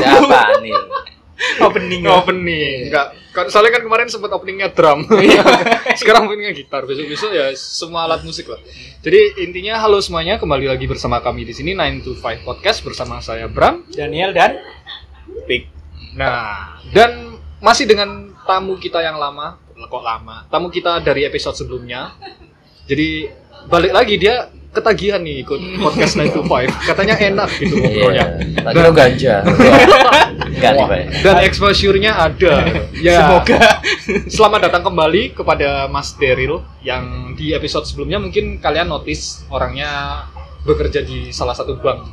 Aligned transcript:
Siapa 0.00 0.62
nih? 0.62 0.74
Opening. 1.60 2.02
ya. 2.06 2.10
opening. 2.14 2.78
Enggak. 2.88 3.08
Kan 3.34 3.50
soalnya 3.50 3.74
kan 3.74 3.82
kemarin 3.82 4.06
sempat 4.06 4.30
openingnya 4.30 4.70
drum. 4.70 5.02
Sekarang 6.00 6.30
openingnya 6.30 6.54
gitar. 6.54 6.86
Besok 6.86 7.10
besok 7.10 7.30
ya 7.34 7.50
semua 7.58 8.06
alat 8.06 8.22
musik 8.22 8.46
lah. 8.46 8.62
Jadi 9.02 9.42
intinya 9.42 9.82
halo 9.82 9.98
semuanya 9.98 10.38
kembali 10.38 10.70
lagi 10.70 10.86
bersama 10.86 11.18
kami 11.18 11.42
di 11.42 11.50
sini 11.50 11.74
9 11.74 12.06
to 12.06 12.14
5 12.14 12.46
podcast 12.46 12.86
bersama 12.86 13.18
saya 13.18 13.50
Bram. 13.50 13.82
Daniel 13.90 14.30
dan 14.30 14.62
Pik. 15.50 15.66
Nah 16.14 16.78
dan 16.94 17.42
masih 17.58 17.90
dengan 17.90 18.30
tamu 18.46 18.78
kita 18.78 19.02
yang 19.02 19.18
lama. 19.18 19.58
Kok 19.74 20.04
lama? 20.06 20.46
Tamu 20.46 20.70
kita 20.70 21.02
dari 21.02 21.26
episode 21.26 21.58
sebelumnya. 21.58 22.14
Jadi 22.86 23.26
balik 23.66 23.90
lagi 23.90 24.14
dia 24.14 24.46
ketagihan 24.74 25.20
nih 25.20 25.40
ikut 25.40 25.56
podcast 25.78 26.18
9 26.18 26.30
to 26.30 26.42
5 26.42 26.66
katanya 26.84 27.14
enak 27.16 27.50
gitu 27.54 27.74
ngobrolnya 27.74 28.26
Iya. 28.34 28.60
Tak 28.60 28.72
kira 28.72 28.90
ganja. 28.90 29.34
Enggak 30.34 30.72
nih, 30.72 30.84
Pak. 30.84 31.00
dan 31.20 31.36
exposure-nya 31.42 32.12
ada 32.16 32.52
ya 32.96 33.14
semoga 33.20 33.58
Selamat 34.26 34.60
datang 34.64 34.82
kembali 34.82 35.32
kepada 35.32 35.86
Mas 35.86 36.14
Deril 36.14 36.58
yang 36.80 37.04
di 37.32 37.52
episode 37.52 37.84
sebelumnya 37.84 38.18
mungkin 38.18 38.58
kalian 38.58 38.86
notice 38.86 39.46
orangnya 39.48 40.24
bekerja 40.62 41.00
di 41.00 41.30
salah 41.30 41.52
satu 41.52 41.76
bank 41.76 42.08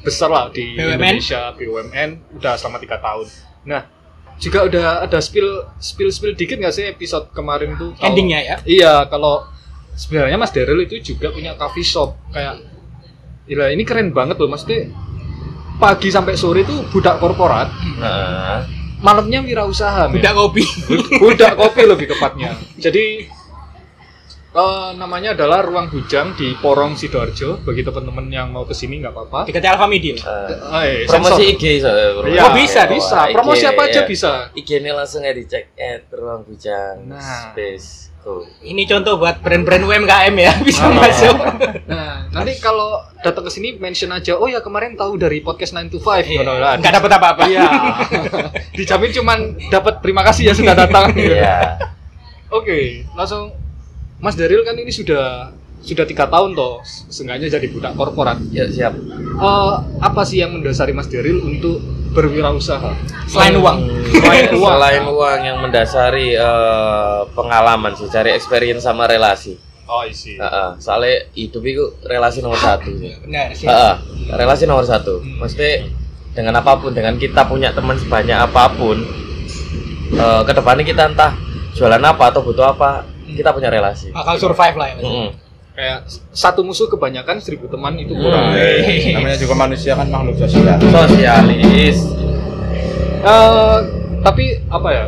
besar 0.00 0.28
lah 0.28 0.44
di 0.48 0.74
BUMN? 0.74 0.98
Indonesia 0.98 1.40
BUMN 1.52 2.10
udah 2.34 2.54
selama 2.54 2.76
tiga 2.76 2.98
tahun. 2.98 3.26
Nah 3.64 3.82
juga 4.36 4.66
udah 4.66 4.86
ada 5.00 5.18
spill 5.18 5.46
spill 5.76 6.10
spill 6.10 6.34
dikit 6.34 6.58
nggak 6.58 6.72
sih 6.72 6.84
episode 6.88 7.30
kemarin 7.30 7.76
tuh? 7.76 7.94
kalau- 7.94 8.04
endingnya 8.04 8.40
ya. 8.42 8.56
Iya 8.64 8.92
kalau 9.06 9.46
sebenarnya 9.94 10.36
Mas 10.36 10.50
Deril 10.50 10.80
itu 10.80 10.96
juga 11.06 11.28
punya 11.28 11.54
coffee 11.54 11.84
shop 11.84 12.16
kayak 12.30 12.58
Gila 13.42 13.68
ini 13.68 13.82
keren 13.82 14.10
banget 14.10 14.38
loh 14.38 14.46
maksudnya 14.46 14.86
pagi 15.74 16.08
sampai 16.08 16.34
sore 16.34 16.62
itu 16.62 16.86
budak 16.88 17.18
korporat 17.18 17.66
Nah, 17.98 18.62
malamnya 18.98 19.38
wirausaha 19.40 20.06
men. 20.06 20.18
Udah 20.18 20.32
kopi. 20.32 20.62
budak 21.22 21.54
kopi 21.54 21.82
lebih 21.84 22.06
tepatnya. 22.08 22.54
Jadi 22.76 23.26
eh, 24.52 24.90
namanya 24.94 25.34
adalah 25.34 25.58
Ruang 25.60 25.86
Bujang 25.88 26.34
di 26.34 26.54
Porong 26.54 26.94
Sidoarjo. 26.94 27.62
Bagi 27.62 27.82
teman-teman 27.82 28.26
yang 28.28 28.48
mau 28.48 28.62
ke 28.62 28.70
sini 28.72 28.98
nggak 28.98 29.10
apa-apa. 29.10 29.40
Dekat 29.44 29.66
Alfa 29.66 29.86
Media. 29.86 30.14
eh, 30.14 31.02
Eh, 31.02 31.06
promosi 31.06 31.34
sensor. 31.34 31.50
IG 31.52 31.64
soalnya, 31.78 32.08
bro. 32.12 32.26
Iya, 32.26 32.40
Oh, 32.40 32.52
bisa, 32.54 32.80
bisa. 32.86 33.18
IG, 33.24 33.32
Promosi 33.32 33.64
apa 33.64 33.82
aja 33.82 34.00
iya. 34.00 34.02
bisa. 34.04 34.32
IG-nya 34.54 34.92
langsung 34.92 35.22
aja 35.22 35.34
dicek 35.34 35.74
at 35.74 36.06
ruang 36.08 36.42
bujang 36.42 36.96
Nah. 37.06 37.50
space 37.50 38.11
go. 38.22 38.46
Ini 38.60 38.82
contoh 38.84 39.18
buat 39.18 39.38
brand-brand 39.38 39.82
UMKM 39.82 40.34
ya 40.36 40.52
bisa 40.66 40.82
Ah. 40.82 40.94
masuk. 40.94 41.36
Nah, 41.84 42.30
nanti 42.30 42.56
kalau 42.56 43.02
datang 43.18 43.42
ke 43.42 43.50
sini 43.50 43.74
mention 43.76 44.08
aja, 44.08 44.34
oh 44.34 44.46
ya 44.46 44.58
kemarin 44.58 44.94
tahu 44.94 45.14
dari 45.14 45.38
podcast 45.38 45.74
9 45.74 45.90
to 45.90 45.98
5. 45.98 46.22
Iya. 46.22 46.38
Ngono 46.38 46.54
lah. 46.56 46.74
Nggak 46.78 46.92
dapat 46.96 47.10
apa-apa. 47.12 47.42
Iya. 47.44 47.66
Dijamin 48.78 49.10
cuman 49.12 49.38
dapat 49.68 49.98
terima 49.98 50.22
kasih 50.22 50.48
ya 50.48 50.54
sudah 50.54 50.74
datang. 50.74 51.10
Iya. 51.18 51.76
Oke, 52.48 53.08
langsung 53.12 53.50
Mas 54.18 54.34
Daril 54.34 54.62
kan 54.62 54.74
ini 54.74 54.88
sudah 54.88 55.50
sudah 55.82 56.04
tiga 56.04 56.30
tahun 56.30 56.54
toh, 56.54 56.78
seenggaknya 57.10 57.50
jadi 57.50 57.66
budak 57.66 57.96
korporat. 57.96 58.38
Yuk 58.48 58.70
siap. 58.70 58.94
Eh, 59.34 59.72
apa 59.98 60.22
sih 60.22 60.38
yang 60.38 60.54
mendasari 60.54 60.92
Mas 60.92 61.08
Deril 61.08 61.42
untuk 61.42 61.82
berwirausaha? 62.12 62.92
Selain 63.26 63.56
uang. 63.56 63.78
Selain 64.12 64.48
uang. 64.60 64.72
Selain 64.76 65.04
uang 65.08 65.40
yang 65.42 65.58
mendasari 65.58 66.36
eh, 66.36 67.20
pengalaman 67.32 67.96
sih, 67.96 68.06
cari 68.12 68.36
experience 68.36 68.84
sama 68.84 69.08
relasi. 69.08 69.56
Oh, 69.88 70.06
isi. 70.06 70.38
Heeh, 70.38 70.68
soalnya 70.78 71.26
hidup 71.36 71.62
itu 71.66 71.84
relasi 72.06 72.40
nomor 72.40 72.56
satu 72.56 72.88
sih. 72.96 73.12
Benar 73.26 73.52
sih. 73.52 73.66
Heeh, 73.66 73.94
relasi 74.32 74.64
nomor 74.64 74.86
satu. 74.86 75.20
Maksudnya 75.20 75.90
dengan 76.32 76.56
apa 76.60 76.78
pun, 76.80 76.96
dengan 76.96 77.18
kita 77.20 77.44
punya 77.44 77.74
teman 77.76 77.98
sebanyak 78.00 78.38
apa 78.38 78.72
pun, 78.72 79.04
eh 80.16 80.40
ke 80.48 80.52
depannya 80.56 80.84
kita 80.86 81.12
entah 81.12 81.36
jualan 81.76 82.00
apa 82.00 82.24
atau 82.32 82.40
butuh 82.40 82.72
apa, 82.72 83.04
kita 83.36 83.52
punya 83.52 83.68
relasi. 83.68 84.12
Bakal 84.12 84.36
survive 84.40 84.76
lah 84.80 84.86
ya. 84.92 84.96
Mm-mm. 85.02 85.28
Kayak 85.72 86.04
satu 86.30 86.60
musuh 86.60 86.84
kebanyakan 86.86 87.40
seribu 87.40 87.64
teman 87.66 87.96
itu 87.96 88.12
Hmm. 88.12 88.22
kurang. 88.22 88.52
Iya. 88.52 89.12
namanya 89.16 89.38
juga 89.40 89.54
manusia 89.56 89.96
kan 89.96 90.04
makhluk 90.06 90.36
sosial 90.36 90.76
Sosialis. 90.78 91.98
Eh, 93.22 93.78
tapi 94.20 94.44
apa 94.68 94.88
ya? 94.92 95.04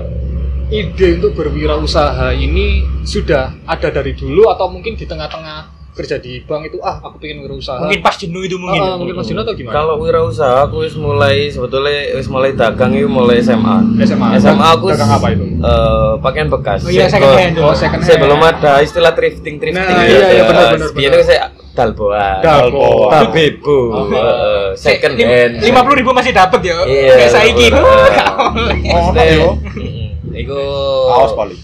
Ide 0.64 1.20
untuk 1.20 1.36
berwirausaha 1.36 2.32
ini 2.32 2.80
sudah 3.04 3.52
ada 3.68 3.92
dari 3.92 4.16
dulu 4.16 4.48
atau 4.48 4.72
mungkin 4.72 4.96
di 4.96 5.04
tengah-tengah 5.04 5.73
kerja 5.94 6.18
di 6.18 6.42
bank 6.42 6.66
itu 6.66 6.82
ah 6.82 6.98
aku 6.98 7.22
pengen 7.22 7.46
wirausaha. 7.46 7.86
Mungkin 7.86 8.02
pas 8.02 8.18
jenuh 8.18 8.42
itu 8.42 8.58
mungkin. 8.58 8.82
Ah, 8.82 8.98
mungkin 8.98 9.14
Mas 9.14 9.30
Dino 9.30 9.46
atau 9.46 9.54
gimana? 9.54 9.74
Kalau 9.78 9.94
wirausaha 10.02 10.66
aku 10.66 10.82
wis 10.82 10.98
mulai 10.98 11.46
sebetulnya 11.48 12.18
wis 12.18 12.26
mulai 12.26 12.50
dagang 12.52 12.90
itu 12.92 13.06
mulai 13.06 13.38
SMA. 13.38 14.02
SMA. 14.02 14.42
SMA 14.42 14.66
aku 14.74 14.90
dagang 14.90 15.10
apa 15.14 15.26
itu? 15.30 15.46
eh, 15.46 16.12
pakaian 16.18 16.50
bekas. 16.50 16.82
Oh 16.82 16.90
iya, 16.90 17.06
Saya 17.06 17.22
second 17.22 17.34
hand. 17.38 17.54
Oh, 17.62 17.70
second 17.72 18.00
hand. 18.02 18.10
Saya 18.10 18.18
belum 18.18 18.40
ada 18.42 18.72
istilah 18.82 19.12
thrifting 19.14 19.56
thrifting. 19.62 19.86
Nah, 19.86 20.02
gitu. 20.02 20.18
iya, 20.18 20.26
iya, 20.34 20.42
benar, 20.44 20.64
benar, 20.74 20.90
benar. 20.90 21.22
saya 21.22 21.40
dalboan. 21.74 22.38
Dalboan. 22.42 23.10
Tabebu. 23.14 23.78
Oh. 23.94 24.04
eh, 24.10 24.68
second 24.74 25.14
hand. 25.14 25.62
Lima 25.62 25.80
puluh 25.86 25.96
ribu 26.02 26.10
masih 26.10 26.34
dapat 26.34 26.58
ya. 26.58 26.82
Iya. 26.82 27.30
Kayak 27.30 27.54
nggak 27.54 27.82
boleh. 27.86 29.38
oh 29.38 29.54
Mm-mm. 29.78 30.34
Iku 30.34 30.58
kaos 31.06 31.32
paling 31.38 31.58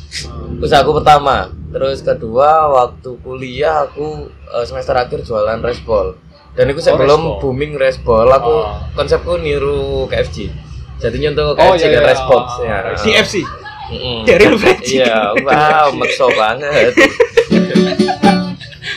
usahaku 0.61 0.91
pertama. 0.95 1.37
Terus 1.71 1.99
kedua 2.01 2.51
waktu 2.69 3.11
kuliah 3.21 3.85
aku 3.85 4.29
eh, 4.29 4.65
semester 4.65 4.95
akhir 4.95 5.23
jualan 5.23 5.59
respol. 5.61 6.15
Dan 6.51 6.67
itu 6.69 6.83
Oh, 6.83 6.87
sebelum 6.89 7.21
respol. 7.21 7.39
booming 7.41 7.73
respol, 7.75 8.27
aku 8.27 8.51
Oh. 8.51 8.75
konsepku 8.93 9.39
niru 9.39 10.05
KFC. 10.07 10.51
Jadi 10.99 11.17
untuk 11.27 11.55
Oh, 11.55 11.73
KFC 11.73 11.87
iya, 11.87 11.95
dan 11.95 12.03
iya. 12.03 12.09
respons 12.09 12.51
Oh, 12.53 12.63
ya. 12.63 12.79
CFC. 12.95 13.35
Mm-mm. 13.91 14.23
Dari 14.23 14.45
French. 14.55 14.87
Iya, 14.93 15.35
wow, 15.37 15.91
makso 15.93 16.27
banget. 16.31 16.95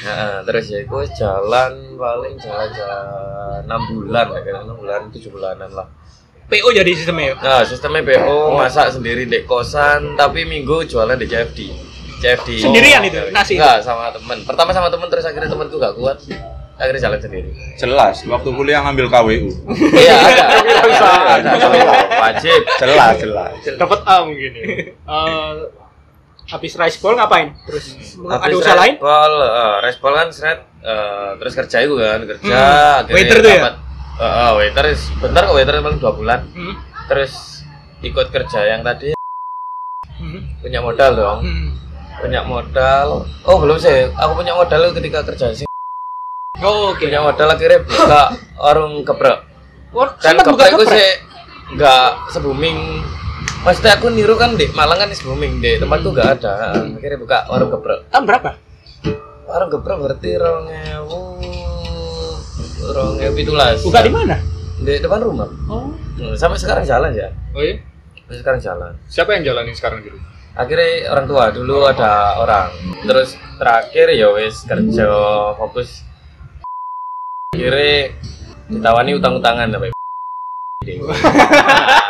Nah, 0.04 0.44
terus 0.44 0.68
ya 0.68 0.84
aku 0.84 1.02
jalan 1.10 1.74
paling 1.96 2.36
jalan 2.38 2.70
jalan 2.70 3.64
enam 3.64 3.82
bulan 3.90 4.26
ya 4.30 4.42
kan 4.44 4.54
enam 4.62 4.76
bulan 4.76 5.02
tujuh 5.10 5.32
bulanan 5.32 5.72
lah. 5.72 5.88
PO 6.44 6.68
jadi 6.70 6.92
sistemnya 6.94 7.26
ya. 7.26 7.36
Nah, 7.40 7.62
sistemnya 7.64 8.02
BO 8.04 8.54
masak 8.54 8.94
sendiri 8.94 9.26
di 9.26 9.42
kosan, 9.44 10.14
tapi 10.20 10.44
minggu 10.44 10.84
jualan 10.86 11.16
di 11.16 11.26
CFD. 11.26 11.60
CFD. 12.20 12.50
Sendirian 12.64 13.04
itu, 13.04 13.20
nasi 13.32 13.56
Enggak, 13.60 13.84
sama 13.84 14.12
temen. 14.12 14.44
Pertama 14.44 14.72
sama 14.72 14.88
temen, 14.88 15.08
terus 15.12 15.26
akhirnya 15.28 15.50
temenku 15.50 15.76
gak 15.76 15.96
kuat. 15.96 16.18
Akhirnya 16.74 17.06
jalan 17.06 17.20
sendiri. 17.22 17.50
jelas 17.78 18.26
waktu 18.26 18.50
kuliah 18.50 18.82
ngambil 18.82 19.06
KWU 19.06 19.46
Iya, 20.04 20.16
ada. 20.26 20.46
Ada, 21.38 21.50
ada. 21.54 21.82
Wajib. 22.18 22.60
jelas 22.82 23.14
jelas 23.22 23.54
Dapat 23.78 24.00
A 24.10 24.16
mungkin 24.26 24.52
ya. 24.58 24.66
Eh, 24.90 25.54
Habis 26.44 26.76
rice 26.76 26.98
ball 27.00 27.16
ngapain? 27.16 27.56
Terus 27.70 28.18
ada 28.26 28.42
Habis 28.50 28.58
usaha 28.58 28.76
lain? 28.76 28.98
Respol, 29.00 29.32
eh, 29.38 29.76
respol 29.86 30.12
kan 30.12 30.28
seret, 30.34 30.60
eh, 30.82 31.30
terus 31.40 31.54
kerja 31.56 31.78
itu 31.88 31.96
kan, 31.96 32.20
kerja. 32.26 32.42
Hmm. 32.52 33.00
akhirnya 33.06 33.16
Waiter 33.16 33.38
tuh 33.40 33.52
ya? 33.54 33.62
Eh, 34.16 34.52
waiter, 34.54 34.86
bentar 35.18 35.42
kok 35.44 35.56
waiter 35.56 35.76
paling 35.80 35.98
dua 35.98 36.12
bulan. 36.12 36.40
Hmm. 36.50 36.76
Terus 37.06 37.64
ikut 38.00 38.28
kerja 38.30 38.60
yang 38.68 38.82
tadi 38.82 39.16
Hmm. 40.14 40.40
punya 40.58 40.80
modal 40.80 41.12
dong. 41.14 41.40
Hmm. 41.42 41.70
punya 42.14 42.40
modal 42.40 43.26
oh 43.44 43.58
belum 43.58 43.76
sih 43.76 44.08
aku 44.08 44.38
punya 44.38 44.54
modal 44.54 44.94
ketika 44.94 45.26
kerja 45.26 45.52
sih 45.52 45.68
Oh, 46.58 46.94
oke. 46.94 47.02
punya 47.02 47.20
modal 47.20 47.52
akhirnya 47.52 47.84
buka 47.84 48.22
warung 48.56 49.04
geprek 49.04 49.44
Oh, 49.92 50.08
dan 50.18 50.40
geprek 50.40 50.72
itu 50.72 50.86
sih 50.88 51.10
nggak 51.74 52.08
se-booming 52.30 53.02
maksudnya 53.60 53.98
aku 53.98 54.08
niru 54.08 54.38
kan 54.38 54.56
di 54.56 54.72
Malang 54.72 54.96
kan 54.96 55.12
se-booming 55.12 55.60
di 55.60 55.76
tempatku 55.76 56.16
nggak 56.16 56.40
ada 56.40 56.54
akhirnya 56.88 57.20
buka 57.20 57.38
warung 57.46 57.74
geprek 57.74 58.00
Tahun 58.08 58.24
berapa? 58.24 58.52
warung 59.44 59.70
geprek 59.70 59.98
berarti 60.00 60.30
rongewu 62.84 63.16
rongewu 63.16 63.34
pitulas 63.34 63.80
Buka 63.80 64.04
di 64.04 64.12
mana? 64.12 64.36
di 64.84 65.00
depan 65.00 65.24
rumah 65.24 65.48
Oh. 65.72 65.96
Hmm, 66.20 66.36
sampai 66.36 66.60
sekarang 66.60 66.84
jalan 66.84 67.16
ya 67.16 67.32
oh 67.56 67.64
iya? 67.64 67.80
sampai 68.20 68.38
sekarang 68.40 68.60
jalan 68.60 68.92
Siapa 69.08 69.30
yang 69.34 69.44
jalanin 69.48 69.74
sekarang 69.74 70.04
gitu? 70.04 70.18
akhirnya 70.54 71.10
orang 71.10 71.26
tua 71.26 71.44
dulu 71.50 71.88
ada 71.88 72.38
orang 72.38 72.70
terus 73.02 73.34
terakhir 73.58 74.14
ya 74.14 74.30
wis 74.30 74.62
kerja 74.62 75.08
fokus 75.58 76.06
akhirnya 77.54 78.14
ditawani 78.70 79.18
utang-utangan 79.18 79.68
sampai 79.74 79.90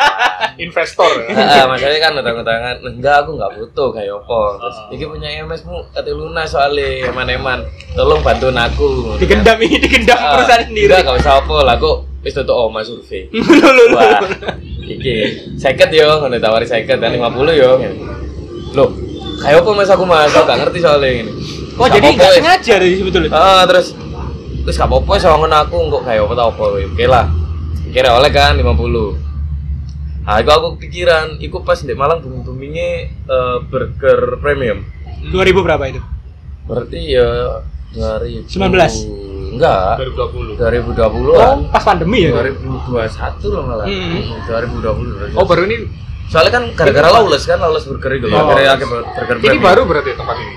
Investor. 0.57 1.11
Ya. 1.23 1.35
Heeh, 1.35 1.63
masalahnya 1.65 1.99
kan 1.99 2.11
utang-utangan 2.15 2.75
enggak 2.83 3.15
aku 3.21 3.29
nggak 3.35 3.51
butuh 3.53 3.89
kayak 3.91 4.13
apa. 4.15 4.41
Terus 4.57 4.77
iki 4.91 5.05
punya 5.05 5.29
MS 5.41 5.61
mu 5.63 5.81
kate 5.89 6.11
lunas 6.11 6.47
soalnya 6.47 7.07
eman-eman. 7.07 7.59
Tolong 7.91 8.19
bantuin 8.19 8.55
aku 8.55 9.17
Digendam 9.17 9.57
ini, 9.57 9.77
digendam 9.77 10.15
Ah, 10.15 10.35
perusahaan 10.35 10.63
sendiri. 10.63 10.87
enggak 10.87 11.01
gak 11.03 11.17
usah 11.19 11.33
apa 11.37 11.55
lah 11.61 11.75
aku 11.75 11.91
wis 12.19 12.33
tutup 12.33 12.55
oma 12.57 12.79
survei 12.79 13.27
wah 13.95 14.23
iki 14.81 15.15
seket 15.53 15.91
yo 15.91 16.07
ngono 16.17 16.39
tawari 16.39 16.63
seket 16.63 16.95
dan 16.95 17.11
50 17.13 17.35
yo 17.53 17.83
loh 18.73 18.89
kayak 19.37 19.59
apa 19.59 19.69
mas 19.73 19.89
aku 19.89 20.03
mas? 20.03 20.31
Aku 20.31 20.45
gak 20.45 20.55
ngerti 20.57 20.79
soalnya 20.79 21.09
ini 21.19 21.31
Oh, 21.73 21.83
Gak 21.83 21.99
jadi 21.99 22.07
apa-apa, 22.07 22.15
nggak 22.15 22.29
wis. 22.29 22.37
sengaja 22.39 22.73
dari 22.77 22.95
sebetulnya. 22.95 23.29
ah 23.29 23.63
terus 23.65 23.87
terus 24.61 24.75
gak 24.75 24.87
apa-apa 24.87 25.13
sama 25.17 25.51
aku 25.51 25.75
kok 25.89 26.03
kayak 26.05 26.21
apa 26.21 26.33
tau 26.33 26.49
apa 26.49 26.63
oke 26.79 27.05
lah. 27.05 27.25
Kira 27.91 28.09
oleh 28.13 28.31
kan 28.31 28.55
50 28.55 29.32
nah 30.23 30.39
itu 30.39 30.47
aku 30.47 30.67
pikiran 30.77 31.35
itu 31.37 31.57
pas 31.59 31.75
di 31.77 31.91
Malang 31.91 32.19
booming 32.19 32.41
boomingnya 32.41 32.89
eh, 33.21 33.57
burger 33.63 34.39
premium 34.39 34.87
2000 35.25 35.35
berapa 35.61 35.83
itu? 35.85 36.01
berarti 36.63 36.99
ya 37.11 37.27
2000 37.93 38.47
19? 38.47 39.53
enggak 39.53 39.99
2020 40.01 40.57
2020 40.57 41.29
Oh, 41.29 41.37
an 41.37 41.59
pas 41.69 41.83
pandemi 41.83 42.23
ya? 42.23 42.31
2021 42.33 42.97
loh 43.45 43.63
malah 43.63 43.85
Hmm. 43.85 44.41
2020 44.41 44.79
berarti. 45.13 45.33
oh 45.35 45.45
baru 45.45 45.61
ini 45.65 45.75
soalnya 46.25 46.51
kan 46.51 46.63
gara-gara 46.73 47.09
lawless 47.11 47.43
kan 47.43 47.59
lawless 47.59 47.83
burger 47.83 48.11
itu 48.15 48.25
Oh. 48.25 48.47
akhirnya 48.47 48.73
akhirnya 48.73 48.89
burger 49.27 49.37
ini 49.45 49.59
baru 49.59 49.81
berarti 49.83 50.11
tempat 50.13 50.35
ini 50.39 50.53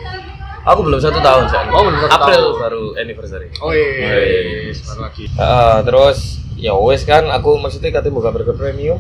aku 0.67 0.81
belum 0.83 0.99
satu 0.99 1.19
tahun 1.19 1.47
sih 1.47 1.59
Oh, 1.69 1.83
belum 1.85 1.99
satu 2.01 2.13
April 2.13 2.43
tahun. 2.43 2.61
baru 2.61 2.85
anniversary 2.97 3.49
oh 3.57 3.71
iya 3.71 4.67
Wes. 4.67 4.83
baru 4.85 5.01
lagi 5.03 5.25
Ah, 5.35 5.79
terus 5.81 6.19
ya 6.55 6.75
wes 6.75 7.03
kan 7.03 7.29
aku 7.29 7.57
maksudnya 7.57 7.89
katanya 7.91 8.15
buka 8.15 8.29
burger 8.29 8.53
premium 8.53 8.99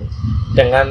dengan 0.53 0.87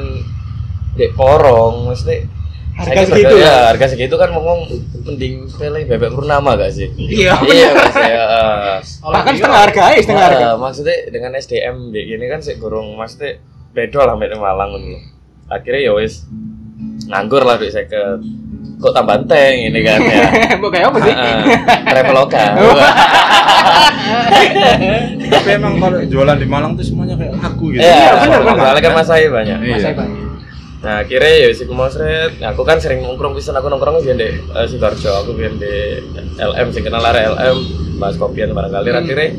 dek 0.93 1.13
porong 1.13 1.87
maksudnya 1.87 2.27
Harga 2.75 3.07
segitu 3.07 3.35
ya? 3.35 3.47
ya 3.47 3.55
harga 3.69 3.87
segitu 3.87 4.11
kan 4.13 4.27
ngomong 4.29 4.67
mending 5.01 5.47
pilih 5.49 5.83
bebek 5.85 6.11
purnama 6.11 6.53
gak 6.53 6.69
sih 6.69 6.91
Iya, 6.91 7.31
iya 7.41 7.69
mas 7.71 7.95
ya 7.95 8.23
ah. 8.25 8.77
Bahkan 9.05 9.31
setengah 9.33 9.59
harga 9.61 9.83
ya, 9.89 9.99
setengah 10.01 10.19
Ah, 10.19 10.27
harga. 10.27 10.47
maksudnya 10.57 10.97
dengan 11.07 11.31
SDM 11.33 11.75
dek 11.89 12.03
gini 12.05 12.25
kan 12.27 12.43
sih 12.43 12.59
gurung 12.59 12.99
maksudnya 12.99 13.39
beda 13.71 14.03
lah 14.03 14.13
mbak 14.13 14.35
Malang 14.35 14.75
ngono 14.75 14.99
akhirnya 15.47 15.81
ya 15.81 15.91
wes 15.93 16.27
nganggur 17.05 17.41
lah 17.41 17.55
duit 17.55 17.71
saya 17.71 17.87
kok 18.75 18.93
tambah 18.93 19.17
teng 19.25 19.55
ini 19.71 19.79
kan 19.81 19.99
ya 20.03 20.27
Mau 20.61 20.69
kayak 20.69 20.91
apa 20.91 20.97
sih? 21.01 21.13
Traveloka 21.87 22.45
Tapi 25.25 25.49
emang 25.57 25.73
kalau 25.81 25.99
jualan 26.05 26.37
di 26.37 26.47
Malang 26.47 26.77
tuh 26.77 26.85
semuanya 26.85 27.15
kayak 27.17 27.33
aku 27.41 27.73
gitu. 27.73 27.81
Iya, 27.81 28.13
bener, 28.21 28.39
bener. 28.45 28.61
soalnya 28.61 28.81
kan 28.81 28.93
mas 28.93 29.07
saya 29.07 29.27
banyak. 29.29 29.57
Iya. 29.61 29.73
Mas 29.75 29.85
Ivan. 29.89 30.09
Nah, 30.85 31.01
kira 31.01 31.25
ya 31.25 31.49
sih 31.49 31.65
mau 31.65 31.89
seret. 31.89 32.37
Aku 32.45 32.61
kan 32.61 32.77
sering 32.77 33.01
nongkrong 33.01 33.33
pisan 33.33 33.57
aku 33.57 33.73
nongkrong 33.73 34.05
biar 34.05 34.17
di 34.17 34.29
uh, 34.53 34.65
Sidoarjo, 34.69 35.25
aku 35.25 35.33
biar 35.33 35.53
di 35.57 35.73
LM 36.37 36.67
sih 36.69 36.81
kenal 36.85 37.01
area 37.01 37.33
LM, 37.33 37.57
bahas 37.97 38.15
kopian 38.21 38.53
barangkali 38.53 38.89
Hmm. 38.93 39.01
akhirnya 39.01 39.29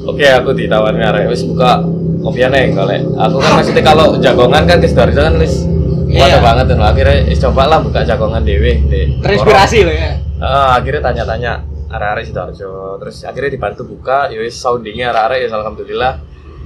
Oke, 0.00 0.24
aku 0.26 0.56
ditawarin 0.56 1.04
arek 1.04 1.28
wis 1.28 1.44
buka 1.44 1.80
kopian 2.24 2.52
nih 2.52 2.72
kalau 2.72 2.92
aku 3.20 3.36
kan 3.40 3.52
maksudnya 3.60 3.84
kalau 3.84 4.06
jagongan 4.16 4.64
kan 4.68 4.80
di 4.80 4.88
Sidoarjo 4.88 5.20
kan 5.20 5.34
wis 5.40 5.64
Waduh 6.10 6.40
banget 6.42 6.64
tuh, 6.70 6.76
akhirnya 6.82 7.16
coba 7.46 7.62
lah 7.70 7.78
buka 7.78 8.00
jagongan 8.02 8.42
dewe 8.42 8.82
Terinspirasi 9.22 9.78
loh 9.86 9.94
ya. 9.94 10.10
Ah, 10.42 10.80
akhirnya 10.80 11.12
tanya-tanya 11.12 11.52
arek-arek 11.90 12.24
Sidoarjo, 12.26 12.98
terus 12.98 13.22
akhirnya 13.22 13.50
dibantu 13.50 13.82
buka, 13.86 14.30
ya 14.30 14.42
wis 14.42 14.58
soundingnya 14.58 15.14
arek-arek 15.14 15.38
ya 15.46 15.48
alhamdulillah 15.54 16.12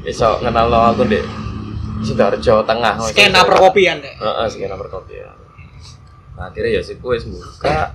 iso 0.04 0.40
kenal 0.40 0.68
lo 0.72 0.80
aku 0.94 1.04
di 1.04 1.20
Sidoarjo 2.04 2.64
tengah. 2.64 3.00
Skena 3.04 3.44
perkopian 3.44 4.00
ya. 4.00 4.12
Heeh, 4.16 4.46
skena 4.48 4.76
perkopian. 4.76 5.36
Nah, 6.34 6.48
akhirnya 6.50 6.78
ya 6.78 6.82
sih 6.82 6.96
wis 7.00 7.28
buka. 7.28 7.92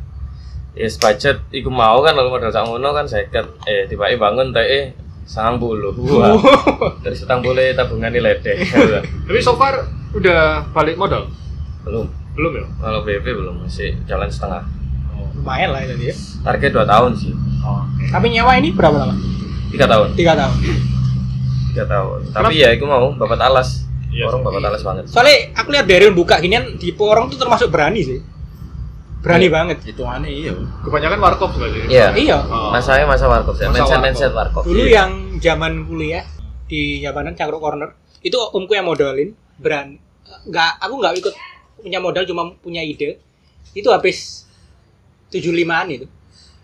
Yes 0.78 1.02
budget 1.02 1.44
iku 1.50 1.74
mau 1.74 2.00
kan 2.06 2.14
kalau 2.14 2.30
modal 2.30 2.54
sak 2.54 2.64
ngono 2.64 2.94
kan 2.94 3.04
seket 3.04 3.42
eh 3.66 3.90
tiba-tiba 3.90 4.32
bangun 4.32 4.54
teh 4.54 4.64
eh 4.64 4.86
sangang 5.26 5.58
puluh 5.60 5.92
wah 5.94 6.38
terus 7.04 7.26
utang 7.26 7.42
boleh 7.42 7.74
tabungan 7.74 8.14
ini 8.14 8.22
ledeh 8.22 8.58
tapi 9.28 9.40
so 9.42 9.58
far 9.58 9.82
udah 10.12 10.42
balik 10.70 10.96
modal 10.96 11.30
belum 11.82 12.06
belum 12.34 12.52
ya 12.54 12.66
kalau 12.78 13.00
BP 13.02 13.26
belum 13.28 13.56
masih 13.62 13.98
jalan 14.04 14.28
setengah 14.28 14.64
Lumayan 15.32 15.72
lah 15.72 15.82
itu 15.82 15.96
dia. 15.98 16.14
target 16.42 16.72
2 16.74 16.84
tahun 16.86 17.12
sih 17.16 17.32
Tapi 18.10 18.28
nyewa 18.30 18.54
ini 18.56 18.70
berapa 18.72 18.92
lama? 18.98 19.16
tiga 19.70 19.86
tahun 19.86 20.08
Tiga 20.14 20.34
tahun. 20.36 20.56
tiga 21.70 21.84
tahun 21.86 22.20
tapi 22.30 22.54
ya 22.58 22.70
itu 22.72 22.84
mau 22.84 23.14
babat 23.14 23.40
alas 23.40 23.86
Iya, 24.10 24.26
orang 24.26 24.42
babat 24.42 24.58
iya. 24.58 24.68
alas 24.68 24.82
banget 24.82 25.04
Soalnya 25.06 25.38
aku 25.54 25.70
lihat 25.70 25.86
Daryl 25.86 26.12
buka 26.12 26.42
ginian 26.42 26.76
di 26.76 26.90
Porong 26.92 27.30
tuh 27.30 27.38
termasuk 27.38 27.70
berani 27.70 28.02
sih. 28.02 28.18
Berani 29.22 29.46
banget. 29.48 29.78
Itu 29.86 30.02
aneh 30.02 30.34
iya. 30.42 30.52
kebanyakan 30.82 31.20
warkop 31.22 31.54
sih 31.54 31.62
iya 31.86 32.10
Iya. 32.10 32.42
Oh. 32.42 32.74
masa 32.74 32.98
saya 32.98 33.06
masa 33.06 33.30
warkop 33.30 33.54
saya 33.54 33.70
Masa 33.70 33.78
mindset 33.78 33.94
warkop. 33.94 34.04
mindset 34.04 34.32
warkop 34.34 34.64
Dulu 34.66 34.82
Iya. 34.82 34.92
yang 34.98 35.12
zaman 35.38 35.86
kuliah 35.86 36.26
di 36.66 37.00
Jabanan 37.00 37.32
Cangkruk 37.32 37.62
Corner 37.62 37.94
itu 38.20 38.34
omku 38.36 38.74
yang 38.74 38.84
modalin 38.84 39.38
berani. 39.60 40.00
Nggak, 40.48 40.72
aku 40.80 40.94
nggak 40.96 41.14
ikut 41.20 41.34
punya 41.78 42.00
modal 42.00 42.24
cuma 42.24 42.56
punya 42.58 42.82
ide. 42.82 43.20
Itu 43.72 43.92
habis 43.92 44.48
75-an 45.30 45.88
itu. 45.92 46.08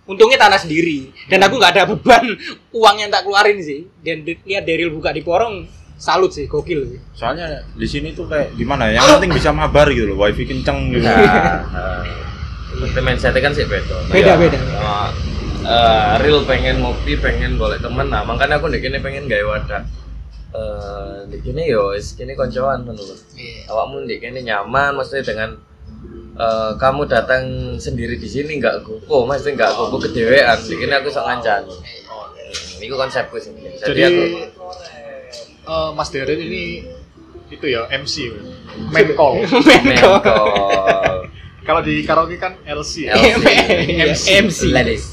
Untungnya 0.06 0.38
tanah 0.38 0.62
sendiri 0.62 1.10
dan 1.26 1.42
aku 1.42 1.58
nggak 1.58 1.74
ada 1.74 1.84
beban 1.90 2.26
uang 2.78 2.96
yang 2.98 3.10
tak 3.10 3.26
keluarin 3.26 3.58
sih. 3.60 3.90
Dan 4.00 4.22
lihat 4.24 4.64
Daryl 4.64 4.90
buka 4.90 5.10
di 5.10 5.22
Porong 5.22 5.66
salut 5.98 6.30
sih, 6.30 6.46
gokil 6.46 6.86
sih. 6.86 7.00
Soalnya 7.14 7.66
di 7.74 7.88
sini 7.88 8.14
tuh 8.14 8.30
kayak 8.30 8.54
gimana 8.54 8.92
ya? 8.92 9.02
Yang 9.02 9.18
penting 9.18 9.34
bisa 9.34 9.50
mabar 9.50 9.90
gitu 9.90 10.12
loh, 10.12 10.20
wifi 10.20 10.46
kenceng 10.46 10.92
gitu. 10.92 11.08
Nah, 11.08 11.64
Tapi 12.76 13.00
mindsetnya 13.00 13.40
kan 13.40 13.56
sih 13.56 13.64
beda. 13.64 13.96
Beda, 14.12 14.30
Ya, 14.30 14.36
beda. 14.36 14.58
eh, 15.64 16.14
real 16.22 16.44
pengen 16.44 16.84
ngopi, 16.84 17.16
pengen 17.16 17.56
golek 17.56 17.80
temen. 17.80 18.06
Nah, 18.06 18.22
makanya 18.22 18.60
aku 18.60 18.68
di 18.68 18.78
kini 18.78 19.00
pengen 19.00 19.26
gawe 19.26 19.44
wadah. 19.48 19.82
Eh, 20.56 21.18
di 21.28 21.38
kini 21.44 21.68
yo, 21.68 21.92
wis 21.92 22.16
kini 22.16 22.32
koncoan 22.32 22.88
ngono 22.88 23.02
lho. 23.02 23.16
Awakmu 23.68 24.08
di 24.08 24.16
kini 24.24 24.40
nyaman, 24.46 24.96
maksudnya 24.96 25.28
dengan 25.28 25.50
eh, 26.40 26.72
kamu 26.80 27.02
datang 27.12 27.44
sendiri 27.76 28.16
di 28.16 28.28
sini 28.30 28.64
nggak 28.64 28.88
gopo, 28.88 29.28
maksudnya 29.28 29.66
nggak 29.66 29.72
gopo 29.76 30.00
kedewean. 30.00 30.56
Di 30.64 30.76
kini 30.80 30.94
aku 30.96 31.12
sok 31.12 31.28
ngancan. 31.28 31.62
Ini 32.80 32.88
konsepku 32.88 33.36
sih. 33.36 33.52
Jadi, 33.52 33.84
jadi 33.84 34.02
aku 34.08 34.24
eh, 35.68 35.90
Mas 35.92 36.10
Daryl 36.14 36.40
ini 36.40 36.88
itu 37.46 37.66
ya 37.70 37.86
MC 37.94 38.34
main 38.90 39.06
call 39.14 39.46
main 39.70 40.02
call. 40.02 40.50
kalau 41.62 41.82
di 41.82 42.06
karaoke 42.06 42.38
kan 42.38 42.58
LC 42.64 43.10
ya. 43.10 43.14
LC. 43.18 43.46
MC. 44.14 44.26
MC. 44.46 44.60
Ladies. 44.72 45.06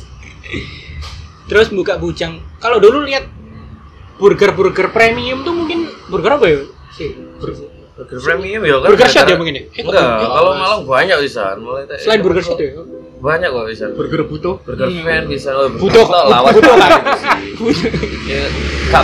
Terus 1.49 1.69
buka 1.73 1.97
bujang. 2.01 2.41
Kalau 2.61 2.81
dulu 2.81 3.05
lihat 3.05 3.29
burger-burger 4.17 4.89
premium 4.91 5.43
tuh 5.43 5.53
mungkin 5.53 5.79
burger 6.09 6.33
apa 6.37 6.47
ya? 6.47 6.59
Sih. 6.93 7.11
Burger 7.39 8.19
premium 8.19 8.63
ya 8.63 8.75
kan. 8.79 8.89
Burger 8.89 9.09
shot 9.09 9.27
ya 9.27 9.37
mungkin 9.37 9.55
ya? 9.57 9.65
Eh, 9.71 9.83
Enggak, 9.83 10.05
kalau 10.23 10.53
Malang 10.55 10.83
banyak 10.85 11.17
bisa. 11.21 11.55
Mulai 11.57 11.85
Selain 12.01 12.21
burger 12.21 12.43
shot 12.43 12.59
ya? 12.59 12.73
banyak 13.23 13.49
kok 13.49 13.65
bisa. 13.71 13.85
burger 13.95 14.27
butuh 14.27 14.59
Burger 14.67 14.91
Hmm. 14.91 15.07
fan 15.07 15.23
bisa 15.31 15.55
oh, 15.55 15.71
burger 15.71 15.79
Butuh, 15.79 16.05
tok, 16.11 16.25
lawas 16.27 16.53
butuh 16.59 16.75
kan? 16.75 16.91
Ya, 18.27 18.43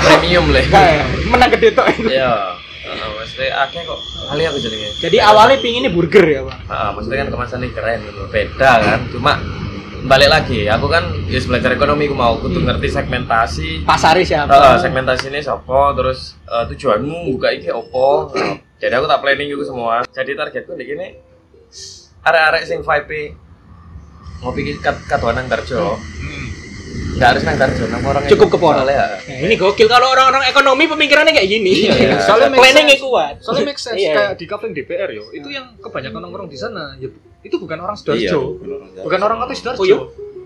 premium 0.03 0.51
lah. 0.51 0.65
Kayak 0.67 1.07
menang 1.31 1.51
gede 1.55 1.69
tok. 1.71 1.87
Ya. 2.11 2.59
Maksudnya 2.89 3.53
akeh 3.63 3.87
kok. 3.87 4.01
Kali 4.27 4.43
aku 4.43 4.59
jadinya. 4.59 4.91
Jadi 4.99 5.17
awalnya 5.23 5.57
pinginnya 5.63 5.91
burger 5.95 6.25
ya, 6.27 6.41
Pak. 6.43 6.59
Maksudnya 6.99 7.19
kan 7.23 7.29
kemasannya 7.31 7.69
keren 7.71 7.99
gitu. 8.03 8.21
Beda 8.27 8.71
kan. 8.83 9.01
Cuma 9.15 9.33
balik 10.05 10.31
lagi, 10.31 10.69
aku 10.69 10.87
kan 10.87 11.11
ya 11.27 11.41
belajar 11.43 11.75
ekonomi 11.75 12.07
aku 12.07 12.15
mau 12.15 12.39
kudu 12.39 12.63
Hmm. 12.63 12.67
ngerti 12.71 12.89
segmentasi. 12.93 13.69
Pasarnya 13.83 14.25
siapa? 14.25 14.53
Heeh, 14.53 14.77
segmentasi 14.79 15.33
ini 15.33 15.41
siapa, 15.41 15.97
terus 15.99 16.39
eh, 16.45 16.65
tujuanmu 16.71 17.35
buka 17.35 17.51
iki 17.51 17.73
opo. 17.73 18.31
Jadi 18.83 18.95
aku 18.95 19.11
tak 19.11 19.21
planning 19.27 19.51
itu 19.51 19.65
semua. 19.67 20.07
Jadi 20.07 20.39
targetku 20.39 20.79
di 20.79 20.87
gini 20.87 21.09
arek-arek 22.23 22.63
sing 22.63 22.79
vibe 22.85 23.35
ngopi 24.39 24.79
kat 24.79 24.95
katuan 25.11 25.35
nang 25.35 25.51
Tarjo. 25.51 25.99
Enggak 27.19 27.29
harus 27.35 27.43
nang 27.43 27.59
Tarjo, 27.59 27.85
nang 27.91 28.03
orang 28.07 28.23
Cukup 28.31 28.47
ke. 28.47 28.59
Ya. 28.63 29.07
Nah, 29.19 29.39
ini 29.43 29.55
gokil 29.59 29.91
kalau 29.91 30.07
orang-orang 30.09 30.47
ekonomi 30.47 30.87
pemikirannya 30.87 31.35
kayak 31.35 31.51
gini. 31.51 31.91
Iya. 31.91 32.23
Soalnya 32.31 32.49
make 32.49 32.63
planningnya 32.63 32.95
sense. 32.95 33.05
kuat. 33.05 33.35
soalnya 33.43 33.65
make 33.67 33.81
sense 33.83 33.99
Iya. 33.99 34.15
kayak 34.15 34.33
di 34.39 34.47
kafe 34.47 34.71
DPR 34.71 35.11
yo 35.11 35.25
itu 35.31 35.49
yang 35.49 35.75
kebanyakan 35.83 36.21
nongkrong 36.23 36.47
di 36.47 36.55
sana 36.55 36.95
ya 36.97 37.11
itu 37.41 37.57
bukan 37.59 37.75
orang 37.77 37.99
Iya. 37.99 38.03
sidoarjo 38.31 38.41
bukan 39.03 39.21
orang 39.21 39.37
kota 39.43 39.53
sidoarjo 39.53 39.83
Oh, 39.83 39.87
iya? 39.87 39.99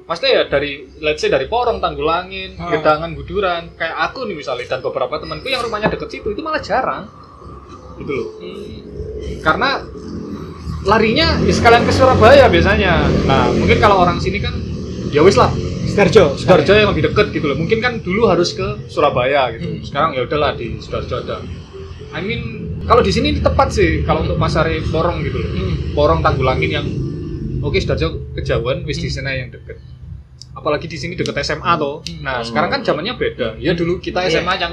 Maksudnya 0.03 0.33
ya 0.33 0.43
dari 0.49 0.71
let's 0.99 1.21
say 1.21 1.29
dari 1.29 1.47
Porong, 1.47 1.79
Tanggulangin, 1.79 2.59
Ah. 2.59 2.73
Gedangan, 2.73 3.13
Buduran, 3.13 3.71
kayak 3.77 3.97
aku 4.09 4.25
nih 4.25 4.35
misalnya 4.35 4.67
dan 4.67 4.81
beberapa 4.81 5.15
temanku 5.15 5.47
yang 5.47 5.63
rumahnya 5.63 5.89
deket 5.89 6.09
situ 6.11 6.33
itu 6.33 6.41
malah 6.41 6.59
jarang. 6.59 7.07
Gitu 7.97 8.11
loh. 8.11 8.29
Karena 9.41 9.79
larinya 10.83 11.39
ya 11.39 11.53
sekalian 11.53 11.87
ke 11.87 11.93
Surabaya 11.95 12.51
biasanya. 12.51 13.07
Nah, 13.25 13.47
mungkin 13.53 13.79
kalau 13.79 14.03
orang 14.03 14.19
sini 14.19 14.43
kan 14.43 14.51
ya 15.09 15.23
wis 15.23 15.39
lah, 15.39 15.55
Sidoarjo. 15.93 16.25
Sidoarjo 16.41 16.73
yang 16.73 16.89
lebih 16.97 17.05
deket 17.13 17.27
gitu 17.37 17.47
loh. 17.53 17.57
Mungkin 17.61 17.79
kan 17.85 18.01
dulu 18.01 18.25
harus 18.33 18.57
ke 18.57 18.89
Surabaya 18.89 19.53
gitu. 19.53 19.69
Hmm. 19.69 19.85
Sekarang 19.85 20.11
ya 20.17 20.25
udahlah 20.25 20.57
di 20.57 20.81
Sidoarjo 20.81 21.17
ada. 21.21 21.37
I 22.13 22.21
mean 22.25 22.43
kalau 22.89 23.05
di 23.05 23.13
sini 23.13 23.39
tepat 23.39 23.69
sih 23.73 24.03
kalau 24.03 24.25
untuk 24.25 24.41
pasar 24.41 24.67
Porong 24.89 25.21
gitu 25.23 25.39
loh. 25.39 25.51
Hmm. 25.53 25.75
Porong 25.93 26.21
Tanggulangin 26.25 26.71
yang 26.73 26.87
oke 27.61 27.77
Sidoarjo 27.77 28.33
kejauhan 28.33 28.89
wis 28.89 28.97
di 28.97 29.13
sana 29.13 29.37
yang 29.37 29.53
deket. 29.53 29.77
Apalagi 30.53 30.89
di 30.89 30.97
sini 30.97 31.13
deket 31.13 31.37
SMA 31.45 31.77
toh. 31.77 32.01
Nah, 32.25 32.41
Hmm. 32.41 32.47
sekarang 32.49 32.71
kan 32.73 32.81
zamannya 32.85 33.17
beda. 33.17 33.57
Ya 33.61 33.73
dulu 33.77 34.01
kita 34.01 34.25
Iya. 34.25 34.41
SMA 34.41 34.57
yang 34.61 34.73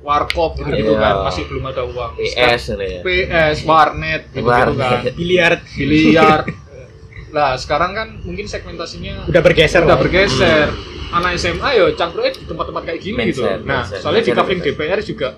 warkop 0.00 0.56
gitu, 0.56 0.72
gitu 0.72 0.92
Iya. 0.96 1.04
kan, 1.04 1.14
masih 1.28 1.44
belum 1.44 1.64
ada 1.68 1.82
uang. 1.84 2.16
PS 2.16 2.72
ya. 2.72 3.00
PS, 3.04 3.56
warnet 3.68 4.32
gitu, 4.32 4.48
kan. 4.48 4.72
Warnet. 4.72 5.12
Biliar 5.12 5.60
Biliar. 5.76 6.40
Nah, 7.30 7.54
sekarang 7.54 7.90
kan 7.92 8.08
mungkin 8.20 8.44
segmentasinya 8.44 9.26
udah 9.26 9.40
bergeser 9.40 9.80
udah 9.80 9.88
lah. 9.88 9.98
bergeser. 9.98 10.68
Anak 11.10 11.34
SMA 11.36 11.68
ya 11.72 11.84
cangkruknya 11.92 12.32
di 12.32 12.44
tempat-tempat 12.44 12.82
kayak 12.84 13.00
gini 13.00 13.18
gitu. 13.26 13.42
Mindset, 13.42 13.58
Nah, 13.62 13.82
mindset. 13.82 13.98
soalnya 13.98 14.18
di 14.18 14.24
Mindset 14.24 14.36
coupling 14.36 14.60
mindset. 14.60 14.76
DPR 14.78 15.00
juga 15.02 15.28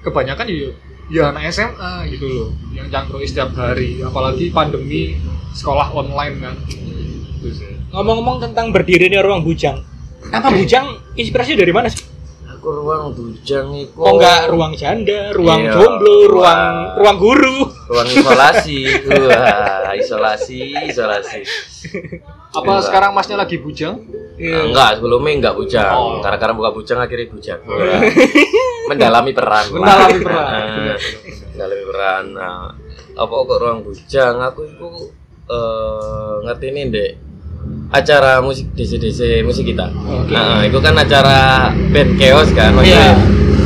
kebanyakan 0.00 0.46
ya 0.46 0.70
ya 1.06 1.22
anak 1.30 1.42
SMA 1.48 1.92
gitu 2.08 2.26
loh 2.26 2.48
yang 2.70 2.86
cangkruk 2.86 3.22
setiap 3.22 3.54
hari 3.54 3.98
apalagi 4.00 4.50
pandemi 4.50 5.14
sekolah 5.52 5.90
online 5.92 6.34
kan 6.40 6.54
itu 6.66 7.48
sih 7.52 7.74
Ngomong-ngomong 7.88 8.38
tentang 8.40 8.70
berdirinya 8.70 9.18
ruang 9.20 9.40
bujang. 9.40 9.78
Nama 10.24 10.46
bujang 10.48 10.86
inspirasi 11.14 11.54
dari 11.54 11.70
mana 11.70 11.86
sih? 11.86 12.02
Aku 12.48 12.66
ruang 12.72 13.14
bujang 13.14 13.70
itu. 13.72 13.94
Kok 13.94 14.10
nggak 14.12 14.40
ruang 14.48 14.74
janda, 14.74 15.30
ruang 15.32 15.60
Iya, 15.60 15.72
jomblo, 15.72 16.16
ruang- 16.28 16.98
ruang 16.98 17.16
guru? 17.16 17.56
Ruang 17.86 18.08
isolasi. 18.10 18.78
Wah, 19.06 19.92
isolasi, 19.94 20.60
isolasi. 20.90 21.40
apa 22.56 22.64
Enggak. 22.72 22.84
sekarang 22.88 23.10
masnya 23.12 23.36
lagi 23.36 23.60
bujang 23.60 24.00
Nah, 24.36 24.68
enggak, 24.68 25.00
sebelumnya 25.00 25.32
enggak 25.32 25.56
bujang. 25.56 25.92
Oh. 25.96 26.20
Karena 26.20 26.52
buka 26.52 26.70
bujang 26.76 27.00
akhirnya 27.00 27.32
bujang. 27.32 27.60
Mendalami 28.92 29.32
peran. 29.32 29.64
Mendalami 29.72 30.18
peran. 30.20 30.44
Nah, 30.44 30.96
Mendalami 31.56 31.84
peran. 31.88 32.24
Nah, 32.36 32.68
apa 33.16 33.32
kok 33.32 33.56
ruang 33.56 33.80
bujang? 33.80 34.36
Aku 34.44 34.68
itu 34.68 34.90
eh 35.46 36.34
ngerti 36.44 36.66
ini 36.74 36.82
dek 36.90 37.12
acara 37.88 38.42
musik 38.42 38.66
DC-DC 38.72 39.42
musik 39.42 39.64
kita. 39.64 39.86
Nah, 40.26 40.60
itu 40.60 40.78
kan 40.78 40.94
acara 40.94 41.70
band 41.90 42.18
chaos 42.18 42.50
kan. 42.50 42.74
Maksudnya 42.74 43.14
Iya. 43.14 43.14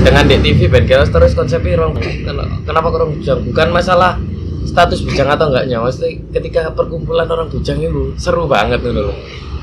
dengan 0.01 0.25
Dek 0.25 0.41
TV 0.41 0.61
band 0.67 0.87
chaos 0.87 1.09
terus 1.09 1.33
konsepnya 1.33 1.77
ruang 1.77 1.97
ken- 1.97 2.25
kenapa 2.63 2.87
kok 2.89 2.99
ruang 2.99 3.13
bujang? 3.17 3.41
Bukan 3.43 3.69
masalah 3.71 4.21
status 4.63 5.01
bujang 5.03 5.27
atau 5.27 5.49
enggaknya. 5.49 5.81
Maksudnya 5.81 6.11
ketika 6.31 6.71
perkumpulan 6.71 7.25
orang 7.27 7.49
bujang 7.49 7.81
itu 7.81 8.13
seru 8.17 8.45
banget 8.45 8.81
gitu 8.81 9.09
loh. 9.09 9.17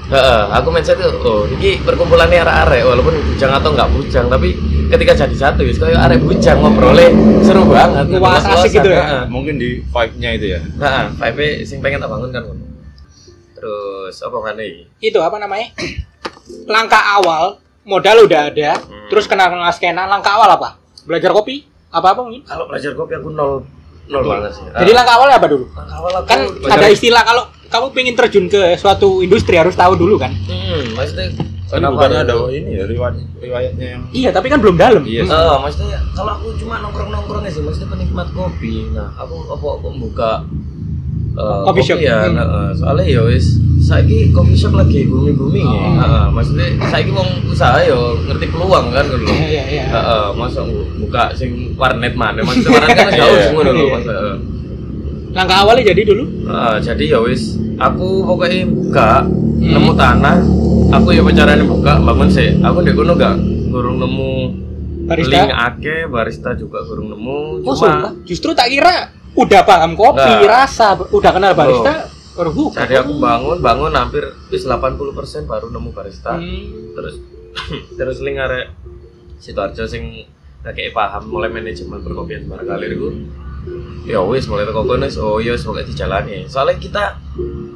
Heeh, 0.07 0.41
aku 0.55 0.71
mindset 0.71 0.95
tuh, 0.95 1.11
oh, 1.19 1.43
ini 1.51 1.83
perkumpulannya 1.83 2.39
arek-arek 2.39 2.79
walaupun 2.81 3.11
bujang 3.27 3.51
atau 3.51 3.75
enggak 3.75 3.91
bujang, 3.91 4.31
tapi 4.31 4.55
ketika 4.87 5.11
jadi 5.19 5.35
satu, 5.35 5.67
wis 5.67 5.75
kayak 5.75 5.99
arek 5.99 6.23
bujang 6.23 6.63
ngobrolnya 6.63 7.11
seru 7.43 7.67
banget. 7.67 8.15
Luas 8.15 8.39
asik 8.39 8.79
gitu 8.79 8.87
ya? 8.87 9.03
Heeh. 9.03 9.23
Mungkin 9.27 9.59
di 9.59 9.83
vibe-nya 9.83 10.29
itu 10.31 10.55
ya. 10.55 10.59
Nah, 10.79 11.11
vibe 11.11 11.67
sing 11.67 11.83
pengen 11.83 11.99
tak 11.99 12.07
bangun 12.07 12.31
kan. 12.31 12.43
Terus 14.07 14.23
apa 14.23 14.39
mana 14.39 14.63
iki? 14.63 14.87
Itu 15.03 15.19
apa 15.19 15.35
namanya? 15.35 15.67
Langkah 16.63 17.03
awal 17.13 17.59
modal 17.83 18.23
udah 18.23 18.47
ada, 18.47 18.79
Hmm. 18.79 19.11
terus 19.11 19.27
kenal 19.27 19.51
kenal 19.51 19.67
skena. 19.69 20.07
Langkah 20.07 20.31
awal 20.31 20.47
apa? 20.49 20.79
Belajar 21.03 21.35
kopi? 21.35 21.67
Apa 21.89 22.15
apa 22.15 22.23
mungkin? 22.23 22.39
Kalau 22.41 22.63
belajar 22.65 22.95
kopi 22.95 23.13
aku 23.13 23.27
nol 23.29 23.67
nol 24.07 24.23
banget 24.23 24.55
sih. 24.55 24.63
Jadi 24.63 24.91
langkah 24.93 25.19
awalnya 25.19 25.35
apa 25.35 25.47
dulu? 25.49 25.67
langkah 25.69 25.95
awal 25.97 26.11
aku 26.13 26.25
Kan 26.25 26.39
belajar- 26.55 26.79
ada 26.79 26.87
istilah 26.87 27.21
kalau 27.21 27.43
kamu 27.67 27.87
pengen 27.91 28.15
terjun 28.15 28.45
ke 28.47 28.59
suatu 28.75 29.19
industri 29.19 29.59
harus 29.59 29.75
tahu 29.75 29.93
dulu 29.93 30.15
kan? 30.15 30.31
Hmm, 30.47 30.95
maksudnya 30.95 31.27
Kan 31.67 31.83
kenapa 31.83 31.91
bukannya 31.99 32.19
ada- 32.23 32.47
ini 32.49 32.69
ya 32.73 32.83
riwayat 32.87 33.15
riwayatnya 33.37 33.87
yang 33.89 34.01
Iya, 34.15 34.29
tapi 34.31 34.47
kan 34.47 34.63
belum 34.63 34.79
dalam. 34.79 35.03
Iya. 35.03 35.27
Eh, 35.27 35.57
maksudnya 35.59 35.99
kalau 36.15 36.31
aku 36.33 36.55
cuma 36.55 36.79
nongkrong 36.79 37.11
nongkrong 37.11 37.43
aja, 37.43 37.59
maksudnya 37.59 37.91
penikmat 37.91 38.31
kopi. 38.31 38.87
Nah, 38.89 39.11
aku 39.19 39.51
apa 39.51 39.65
aku 39.73 39.87
membuka 39.91 40.47
eh, 41.37 41.59
Coffee 41.63 41.85
shop. 41.85 41.97
ya, 41.99 42.17
Hmm. 42.25 42.33
nah, 42.33 42.45
eh, 42.45 42.69
soalnya 42.73 43.05
ya 43.05 43.21
wis 43.23 43.45
saiki 43.79 44.33
coffee 44.33 44.57
shop 44.57 44.73
lagi 44.73 45.05
booming 45.05 45.37
booming 45.37 45.61
ya. 45.63 45.77
Oh. 45.79 45.93
Heeh, 45.95 46.25
maksudnya 46.31 46.67
saiki 46.87 47.11
wong 47.11 47.29
usaha 47.47 47.77
yo 47.81 48.17
ngerti 48.25 48.45
peluang 48.49 48.89
kan 48.89 49.05
gitu 49.05 49.21
loh. 49.21 49.31
Iya, 49.31 49.45
iya, 49.47 49.63
iya. 49.69 49.83
Heeh, 49.87 50.25
masa 50.33 50.65
buka 50.97 51.23
sing 51.31 51.51
warnet 51.73 52.13
mana? 52.13 52.41
Maksudnya 52.41 52.73
warnet 52.73 52.89
kan 52.91 53.09
jauh 53.21 53.31
Iya. 53.31 53.45
semua 53.47 53.63
dulu 53.63 53.77
Iya. 53.79 53.93
masa. 53.93 54.13
Langkah 55.29 55.57
awalnya 55.61 55.83
jadi 55.87 56.01
dulu. 56.03 56.23
Heeh, 56.43 56.75
jadi 56.81 57.03
ya 57.07 57.19
wis 57.21 57.41
aku 57.77 58.07
pokoknya 58.23 58.65
buka 58.65 59.09
Hmm. 59.57 59.73
nemu 59.73 59.91
tanah, 59.93 60.37
aku 60.91 61.09
ya 61.11 61.21
caranya 61.27 61.61
buka 61.61 61.97
bangun 61.97 62.29
sih. 62.29 62.57
Aku 62.59 62.81
di 62.81 62.93
kono 62.93 63.13
gak 63.13 63.37
kurang 63.67 63.97
nemu 63.97 64.31
Barista. 65.05 65.33
link 65.33 65.49
ake 65.51 65.95
barista 66.07 66.53
juga 66.53 66.81
kurang 66.83 67.09
nemu 67.09 67.61
Oh, 67.61 67.73
cuma 67.73 67.75
sumpah. 67.75 68.11
Justru 68.23 68.51
tak 68.51 68.69
kira 68.69 69.13
udah 69.37 69.61
paham 69.61 69.93
kopi, 69.93 70.25
Nggak. 70.25 70.49
rasa, 70.49 70.97
udah 70.97 71.31
kenal 71.31 71.53
barista, 71.53 72.09
baru 72.33 72.51
buka. 72.53 72.85
jadi 72.85 73.05
aku 73.05 73.17
bangun 73.21 73.57
bangun 73.61 73.93
hampir 73.93 74.25
wis 74.49 74.65
80% 74.65 75.45
baru 75.45 75.69
nemu 75.69 75.89
barista. 75.93 76.37
Hmm. 76.37 76.93
terus 76.97 77.15
terus 77.97 78.17
link 78.21 78.37
arek 78.37 78.73
Sidoarjo 79.37 79.85
sing 79.85 80.25
kayak 80.65 80.91
paham 80.91 81.29
mulai 81.29 81.47
manajemen 81.47 82.01
perkopian 82.01 82.43
sembarang 82.43 82.67
kali 82.67 82.85
itu 82.91 83.09
ya 84.07 84.19
wis 84.23 84.47
mulai 84.47 84.63
teko 84.67 84.83
kono 84.83 85.07
oh 85.21 85.37
iya 85.37 85.53
wis 85.53 85.63
pokoknya 85.65 85.85
dijalani. 85.87 86.37
Soalnya 86.47 86.75
kita 86.79 87.03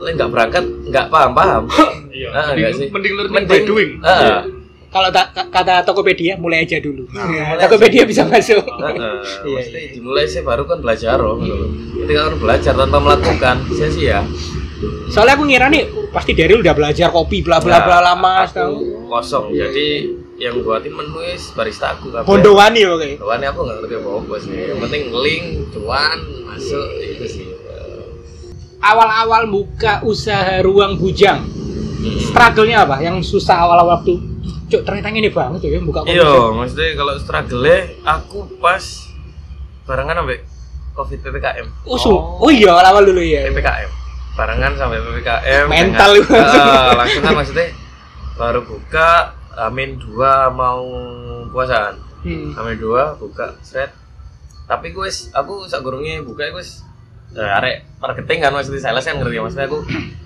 nggak 0.02 0.30
berangkat 0.30 0.66
nggak 0.90 1.06
paham 1.12 1.32
paham 1.36 1.64
iya. 2.16 2.30
Ah, 2.34 2.52
mending, 2.56 2.90
mending 2.90 3.14
learning 3.18 3.46
by 3.46 3.60
doing. 3.66 3.92
Iya. 4.02 4.61
Kalau 4.92 5.08
tak 5.08 5.32
ka- 5.32 5.48
kata 5.50 5.82
Tokopedia 5.82 6.36
mulai 6.36 6.62
aja 6.62 6.76
dulu. 6.78 7.08
Nah, 7.10 7.24
Ya, 7.32 7.56
Tokopedia 7.58 8.04
bisa 8.04 8.28
masuk. 8.28 8.60
ah, 8.60 8.84
ah. 8.84 9.24
Iya, 9.48 9.56
Mesti 9.58 9.82
dimulai 9.96 10.26
sih 10.26 10.44
baru 10.44 10.64
kan 10.64 10.78
belajar 10.78 11.16
loh 11.16 11.40
gitu 11.40 11.64
ketika 11.98 12.22
kan 12.26 12.36
belajar 12.38 12.74
tanpa 12.76 12.98
melakukan 13.00 13.56
sia-sia 13.70 14.20
Soalnya 15.08 15.34
aku 15.34 15.46
ngira 15.46 15.68
nih 15.68 15.84
pasti 16.10 16.34
Daryl 16.34 16.60
udah 16.60 16.74
belajar 16.74 17.08
kopi 17.08 17.40
bla 17.40 17.58
bla 17.58 17.80
bla 17.80 18.02
Nah, 18.02 18.04
lama 18.12 18.32
aku 18.42 18.52
tahu. 18.52 18.76
kosong 19.08 19.46
jadi 19.52 20.10
yang 20.36 20.58
buatin 20.60 20.92
menulis 20.92 21.54
barista 21.54 21.94
aku 21.94 22.10
kabeh. 22.10 22.26
Bondowani 22.26 22.82
oke. 22.84 23.10
Cuan 23.16 23.40
aku 23.40 23.60
nggak 23.62 23.78
ngerti 23.80 23.96
apa-apa 23.96 24.36
sih. 24.40 24.56
Yang 24.66 24.80
penting 24.82 25.04
link, 25.14 25.46
cuan, 25.70 26.18
masuk 26.44 26.88
itu 27.00 27.26
sih. 27.30 27.46
Awal-awal 28.82 29.46
buka 29.46 30.02
usaha 30.02 30.58
ruang 30.60 30.98
bujang, 30.98 31.46
Hmm. 32.02 32.18
struggle-nya 32.20 32.82
apa? 32.82 32.98
Yang 33.00 33.30
susah 33.30 33.62
awal-awal 33.62 33.94
waktu. 33.96 34.18
Cuk, 34.42 34.82
ternyata 34.82 35.12
ini 35.12 35.30
banget 35.30 35.60
ya 35.62 35.78
buka 35.80 36.02
kopi. 36.02 36.18
Iya, 36.18 36.34
maksudnya 36.52 36.96
kalau 36.96 37.14
struggle 37.20 37.68
aku 38.02 38.40
pas 38.58 38.84
barengan 39.86 40.18
sampai 40.18 40.38
covid 40.92 41.20
ppkm. 41.20 41.68
Oh, 41.86 41.98
su- 41.98 42.12
oh 42.16 42.50
iya 42.50 42.72
awal-awal 42.72 43.04
dulu 43.06 43.22
ya. 43.22 43.46
ppkm 43.48 43.90
barengan 44.34 44.74
sampai 44.74 44.98
ppkm. 44.98 45.66
Mental 45.68 46.12
dengan-. 46.16 46.32
Eh, 46.32 46.92
langsung 46.96 47.22
kan 47.22 47.34
maksudnya 47.36 47.68
baru 48.34 48.64
buka 48.64 49.10
amin 49.62 50.00
dua 50.00 50.50
mau 50.50 50.82
puasaan. 51.52 52.00
Hmm. 52.24 52.56
Amin 52.56 52.80
dua 52.80 53.14
buka 53.16 53.54
set. 53.62 53.92
Tapi 54.66 54.90
gue 54.90 55.08
aku 55.36 55.68
sak 55.68 55.84
gurungnya 55.84 56.24
buka 56.24 56.48
gue 56.48 56.64
eh, 57.36 57.58
arek 57.60 58.00
marketing 58.00 58.40
kan 58.40 58.52
maksudnya 58.52 58.80
sales 58.82 59.04
kan 59.04 59.20
ngerti 59.20 59.36
ya 59.36 59.44
maksudnya 59.44 59.68
aku 59.68 59.80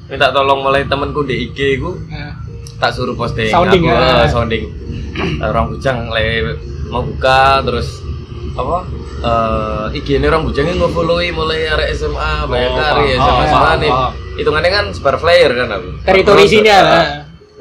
minta 0.05 0.29
tolong 0.29 0.61
mulai 0.61 0.85
temenku 0.85 1.25
di 1.25 1.49
IG 1.49 1.81
gue 1.81 1.93
Nah, 2.07 2.44
tak 2.77 2.91
suruh 2.91 3.13
posting. 3.13 3.47
Sounding, 3.47 3.83
aku, 3.83 3.91
ya. 3.91 4.23
eh, 4.23 4.29
sounding. 4.29 4.63
Eh, 5.15 5.47
orang 5.47 5.71
bujang 5.71 6.11
le 6.11 6.59
mau 6.85 6.99
buka 6.99 7.63
terus 7.63 8.03
apa 8.51 8.83
eh 9.23 9.95
IG 9.95 10.19
ini 10.19 10.27
orang 10.27 10.43
bujang 10.43 10.67
ini 10.67 10.75
nge-followin 10.75 11.31
mulai 11.31 11.71
arek 11.71 11.95
SMA 11.95 12.43
banyak 12.43 12.67
Oh, 12.67 12.75
kali 12.75 13.05
paham, 13.15 13.15
SMA 13.15 13.45
SMA 13.47 13.71
nih. 13.79 13.91
hitungannya 14.35 14.69
kan 14.69 14.85
sebar 14.91 15.15
flyer 15.15 15.51
kan 15.55 15.71
aku. 15.71 15.87
Teritori 16.03 16.43
sini 16.45 16.67
eh, 16.67 16.75
ya. 16.75 16.83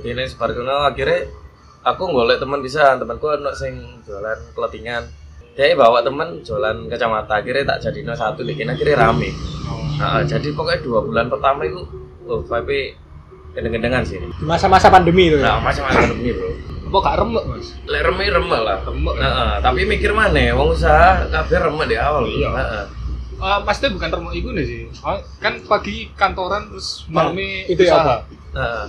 ini 0.03 0.27
sebar 0.27 0.51
kono 0.51 0.83
akhirnya 0.85 1.31
aku 1.81 2.03
golek 2.11 2.43
teman 2.43 2.59
bisa 2.59 2.99
temanku 2.99 3.31
ono 3.31 3.55
sing 3.55 4.03
jualan 4.03 4.39
clothingan 4.51 5.07
dia 5.55 5.79
bawa 5.79 6.03
temen 6.03 6.43
jualan 6.43 6.91
kacamata 6.91 7.39
akhirnya 7.39 7.71
tak 7.71 7.87
jadi 7.87 8.11
satu 8.13 8.43
bikin 8.43 8.67
akhirnya 8.67 8.99
rame. 9.01 9.31
Nah, 9.95 10.27
jadi 10.27 10.51
pokoknya 10.51 10.83
dua 10.83 11.07
bulan 11.07 11.31
pertama 11.31 11.63
itu 11.63 11.87
oh 12.27 12.43
vibe 12.43 12.99
gendeng-gendengan 13.55 14.03
sih 14.03 14.19
Di 14.19 14.43
masa-masa 14.43 14.87
pandemi 14.89 15.29
itu. 15.29 15.39
nah 15.39 15.57
Ya. 15.57 15.63
macam-macam 15.63 16.01
pandemi 16.05 16.31
bro 16.31 16.51
apa 16.85 16.99
gak 17.01 17.17
remek 17.19 17.45
mas 17.49 17.67
lek 17.85 18.03
remeh 18.03 18.27
remeh 18.29 18.61
lah 18.61 18.79
remek 18.81 19.15
Heeh, 19.17 19.53
tapi 19.59 19.81
mikir 19.85 20.11
mana 20.11 20.43
wong 20.53 20.69
usaha 20.71 21.23
kabeh 21.25 21.59
remeh 21.61 21.87
di 21.87 21.97
awal 21.97 22.23
Iya. 22.25 22.51
Heeh. 22.53 22.85
Ah, 23.37 23.59
maksudnya 23.59 23.91
bukan 23.93 24.11
remek 24.13 24.33
itu 24.37 24.49
nih 24.49 24.65
sih 24.65 24.81
kan 25.37 25.59
pagi 25.65 26.11
kantoran 26.13 26.67
terus 26.69 27.03
Nah, 27.07 27.27
malamnya 27.27 27.67
itu 27.67 27.81
ya 27.81 27.93
usaha. 27.93 28.17
Heeh. 28.53 28.85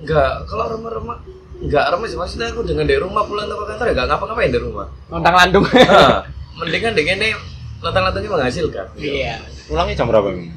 enggak 0.00 0.30
kalau 0.44 0.64
remeh-remeh 0.70 1.16
enggak 1.60 1.84
remeh 1.88 2.06
sih 2.06 2.16
maksudnya 2.16 2.46
aku 2.48 2.62
dengan 2.62 2.84
di 2.84 2.96
rumah 2.96 3.22
pulang 3.22 3.46
ke 3.46 3.66
kantor 3.68 3.84
ya 3.84 3.92
enggak 3.92 4.06
ngapa-ngapain 4.08 4.50
di 4.50 4.60
rumah 4.60 4.86
Lontang 5.08 5.34
landung. 5.36 5.64
Heeh. 5.66 6.10
mendingan 6.58 6.92
dengan 6.92 7.16
ini 7.16 7.30
lantang-lantangnya 7.78 8.30
menghasilkan 8.30 8.86
Iya. 8.94 9.38
pulangnya 9.66 9.94
jam 9.94 10.06
berapa 10.06 10.28
emang? 10.28 10.50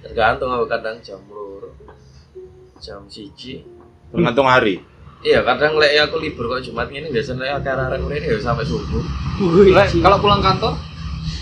tergantung 0.00 0.48
aku 0.48 0.66
kadang 0.66 0.96
jam 1.00 1.18
lur 1.26 1.53
jam 2.76 3.06
siji 3.06 3.62
Tergantung 4.08 4.46
hari. 4.46 4.78
iya 5.20 5.40
kadang 5.40 5.74
lek 5.74 5.96
aku 6.02 6.18
libur 6.18 6.46
kok 6.48 6.62
Jumat 6.62 6.86
ini 6.88 7.08
biasanya 7.08 7.40
lek 7.40 7.64
arek 7.64 7.74
arek 7.88 8.00
ini 8.04 8.28
ya 8.28 8.38
sampai 8.38 8.62
subuh 8.62 9.02
kalau 9.96 10.18
pulang 10.18 10.38
kantor 10.38 10.74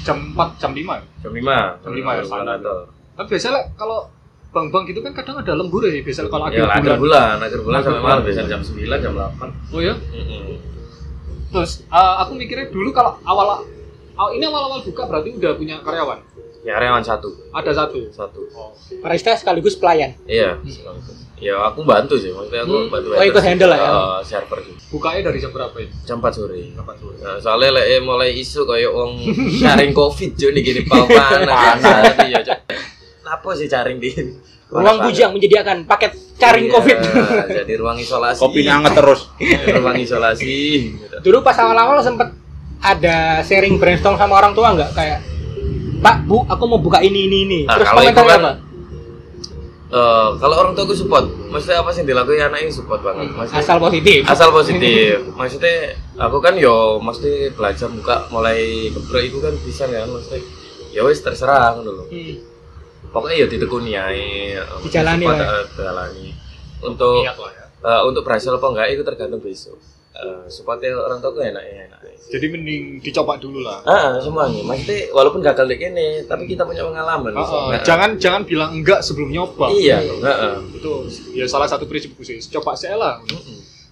jam 0.02 0.18
4 0.30 0.56
jam 0.56 0.70
5 0.70 0.78
ya? 0.78 0.98
jam 1.20 1.32
lima 1.32 1.58
Jam 1.78 1.92
lima 1.92 2.10
ya, 2.12 2.22
pulang 2.22 2.42
standar. 2.42 2.54
kantor 2.56 2.78
Tapi 3.12 3.28
biasanya 3.28 3.60
kalau 3.74 3.98
bank-bank 4.48 4.84
gitu 4.86 5.00
kan 5.00 5.12
kadang 5.12 5.36
ada 5.38 5.52
lembur 5.52 5.82
ya 5.82 5.98
biasanya 5.98 6.28
kalau 6.28 6.44
akhir 6.44 6.56
ya 6.56 6.64
bulan. 6.64 6.76
akhir 6.76 6.94
bulan 6.98 7.36
akhir 7.38 7.60
bulan 7.60 7.76
Akhir 7.76 7.86
sampai 7.86 8.00
bulan. 8.00 8.12
malam 8.12 8.22
biasanya 8.22 8.48
jam 8.48 8.62
9 8.62 8.76
jam 8.98 9.12
8 9.14 9.74
Oh 9.74 9.80
ya. 9.80 9.94
Heeh. 9.94 10.56
Terus 11.50 11.72
eh, 11.84 12.14
aku 12.18 12.32
mikirnya 12.32 12.66
dulu 12.66 12.90
kalau 12.90 13.12
awal 13.22 13.46
aw- 14.12 14.32
ini 14.32 14.42
awal-awal 14.42 14.80
buka 14.80 15.02
berarti 15.04 15.28
udah 15.32 15.52
punya 15.52 15.76
karyawan. 15.78 16.18
ya 16.62 16.72
karyawan 16.72 17.02
satu 17.02 17.28
Ada 17.50 17.72
satu. 17.76 17.98
satu 18.08 18.40
Oh. 18.52 18.70
Barista 18.98 19.34
sekaligus 19.34 19.74
pelayan. 19.74 20.14
iya 20.24 20.56
ya 21.42 21.58
aku 21.64 21.82
bantu 21.82 22.14
sih 22.14 22.30
maksudnya 22.30 22.62
aku 22.62 22.72
Hmm. 22.72 22.86
bantu 22.88 23.06
Oh, 23.12 23.24
ikut 23.24 23.42
handle 23.42 23.66
lah 23.66 23.76
ya? 23.76 23.90
Eh, 23.90 24.18
server 24.24 24.58
sih 24.60 24.74
Bukanya 24.88 25.20
dari 25.26 25.38
jam 25.38 25.50
berapa 25.50 25.74
ini? 25.76 25.90
jam 26.00 26.16
4 26.16 26.30
sore 26.30 26.54
Kapan 26.70 26.94
sore? 26.96 27.16
Nah, 27.18 27.36
soalnya 27.36 27.70
lek 27.72 27.86
eh, 27.88 28.00
mulai 28.00 28.30
isu 28.32 28.62
kayak 28.62 28.88
wong 28.88 29.12
sharing 29.52 29.90
covid 29.90 30.30
jo 30.32 30.48
nih 30.48 30.62
gini 30.62 30.80
panas 30.90 31.10
panas 31.42 32.14
ya 32.22 32.38
cok 32.40 32.58
apa 33.24 33.48
sih 33.52 33.66
caring 33.66 33.98
di 33.98 34.10
Ruang 34.68 35.02
bujang 35.02 35.32
menyediakan 35.32 35.84
paket 35.84 36.16
caring 36.34 36.64
Iya, 36.64 36.72
covid. 36.72 36.96
jadi 37.52 37.72
ruang 37.76 37.98
isolasi 37.98 38.40
Kopinya 38.40 38.72
anget 38.78 38.92
terus. 38.94 39.20
ruang 39.76 39.98
isolasi 39.98 40.56
gitu. 40.96 41.16
Dulu 41.22 41.38
pas 41.42 41.52
awal-awal 41.54 42.00
sempet 42.00 42.32
ada 42.78 43.16
sharing 43.42 43.76
brainstorm 43.76 44.14
sama 44.14 44.32
orang 44.34 44.52
tua 44.52 44.72
nggak 44.72 44.90
kayak 44.92 45.18
Pak, 45.98 46.24
Bu, 46.24 46.42
aku 46.42 46.64
mau 46.66 46.76
buka 46.76 46.98
ini 46.98 47.26
ini 47.26 47.38
ini. 47.42 47.58
Nah, 47.62 47.76
Terus 47.76 47.86
kalau 47.86 48.00
itu 48.00 48.10
komentarnya 48.10 48.32
kan 48.32 48.40
apa? 48.42 48.52
Eh, 49.92 50.28
kalau 50.34 50.56
orang 50.56 50.72
tua 50.72 50.84
gue 50.84 50.96
support 50.96 51.22
maksudnya 51.46 51.78
apa 51.78 51.90
sih 51.90 52.00
yang 52.00 52.08
dilakuin 52.10 52.40
anaknya 52.42 52.70
support 52.70 53.00
banget 53.00 53.28
maksudnya 53.30 53.60
Asal 53.60 53.76
positif. 53.78 54.20
asal 54.24 54.48
positif 54.56 55.14
maksudnya 55.32 55.76
aku 56.16 56.36
kan 56.38 56.54
yo 56.56 56.76
mesti 56.98 57.30
belajar 57.50 57.88
buka 57.88 58.26
mulai 58.28 58.58
gebrek 58.88 59.28
itu 59.28 59.38
kan 59.38 59.52
bisa 59.58 59.84
kan 59.86 60.08
maksudnya 60.08 60.40
ya 60.90 61.00
wis 61.02 61.20
terserah 61.20 61.76
lho 61.76 62.04
Hmm. 62.04 62.36
pokoknya 63.10 63.36
ya 63.38 63.46
ditekuni 63.46 63.92
ae 63.92 64.56
Dijalani 64.80 65.22
Support, 65.22 65.36
lah 65.36 65.46
ya. 65.46 65.60
dijalani 65.66 66.26
untuk 66.82 67.22
lah 67.22 67.52
ya. 67.52 67.66
eh, 67.82 68.00
untuk 68.02 68.22
berhasil 68.22 68.50
apa 68.50 68.66
enggak 68.66 68.88
itu 68.90 69.02
tergantung 69.02 69.38
besok 69.38 69.76
Eh, 70.12 70.44
supportnya 70.46 70.92
orang 70.92 71.24
tua 71.24 71.40
enak 71.40 71.64
ya 71.64 71.88
enak 71.88 72.00
Jadi 72.28 72.46
mending 72.46 73.00
dicoba 73.00 73.40
dulu 73.40 73.64
lah. 73.64 73.80
ah 73.82 74.20
semuanya 74.20 74.60
maksudnya 74.60 75.08
walaupun 75.08 75.40
gagal 75.40 75.64
di 75.64 75.76
ini 75.80 76.28
tapi 76.28 76.44
kita 76.44 76.68
punya 76.68 76.84
pengalaman 76.84 77.32
Ah, 77.32 77.48
ah, 77.72 77.80
jangan 77.80 78.20
jangan 78.20 78.44
bilang 78.44 78.76
enggak 78.76 79.00
sebelum 79.00 79.32
nyoba. 79.32 79.72
iya 79.72 80.04
heeh. 80.04 80.54
Itu 80.76 81.08
ya 81.32 81.48
salah 81.48 81.64
satu 81.64 81.88
prinsipku 81.88 82.20
sih. 82.20 82.36
Coba 82.52 82.76
saya 82.76 83.00
lah. 83.00 83.14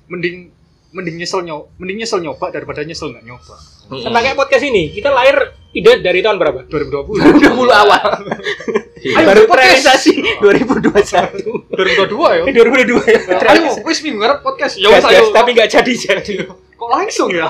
Mending 0.06 0.52
mending 0.90 1.16
nyesel 1.16 1.40
nyoba, 1.40 1.70
mending 1.76 1.98
nyesel 1.98 2.18
nyoba 2.18 2.46
daripada 2.50 2.82
nyesel 2.82 3.10
nggak 3.10 3.24
nyoba. 3.24 3.54
Mm-mm. 3.90 4.02
Sama 4.02 4.18
kayak 4.20 4.34
podcast 4.34 4.64
ini, 4.64 4.90
kita 4.90 5.10
lahir 5.10 5.34
ide 5.70 5.98
dari 5.98 6.18
tahun 6.20 6.36
berapa? 6.36 6.66
2020. 6.66 7.42
2020 7.42 7.82
awal. 7.82 8.06
Iya. 9.00 9.16
Baru 9.24 9.48
podcast. 9.48 9.80
terrealisasi 9.80 10.12
2021. 10.44 11.72
2022 11.72 12.36
ya. 12.36 12.42
2022 12.44 13.00
ya. 13.08 13.20
Ayo, 13.48 13.72
wis 13.80 13.98
minggu 14.00 14.18
ngarep 14.18 14.38
podcast. 14.40 14.74
Ya 14.76 14.88
wis 14.88 15.02
ayo. 15.02 15.32
tapi 15.32 15.54
nggak 15.54 15.70
jadi 15.70 15.92
jadi. 15.96 16.34
kok 16.76 16.88
langsung 16.88 17.28
ya? 17.28 17.48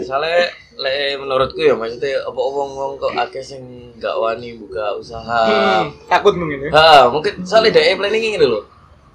soalnya 0.00 0.46
le 0.74 0.94
menurutku 1.16 1.56
ya 1.56 1.72
maksudnya 1.72 2.18
apa 2.20 2.34
wong 2.36 2.70
wong 2.74 2.92
kok 2.98 3.14
akeh 3.16 3.38
sing 3.38 3.62
gak 3.96 4.10
wani 4.12 4.58
buka 4.58 4.90
usaha 4.92 5.40
Hmm, 5.46 5.94
takut 6.04 6.34
mungkin 6.34 6.66
ya. 6.66 6.70
ha 6.74 7.06
mungkin 7.06 7.46
soalnya 7.46 7.78
dia 7.78 7.94
planning 7.94 8.34
ini 8.34 8.42
loh 8.42 8.66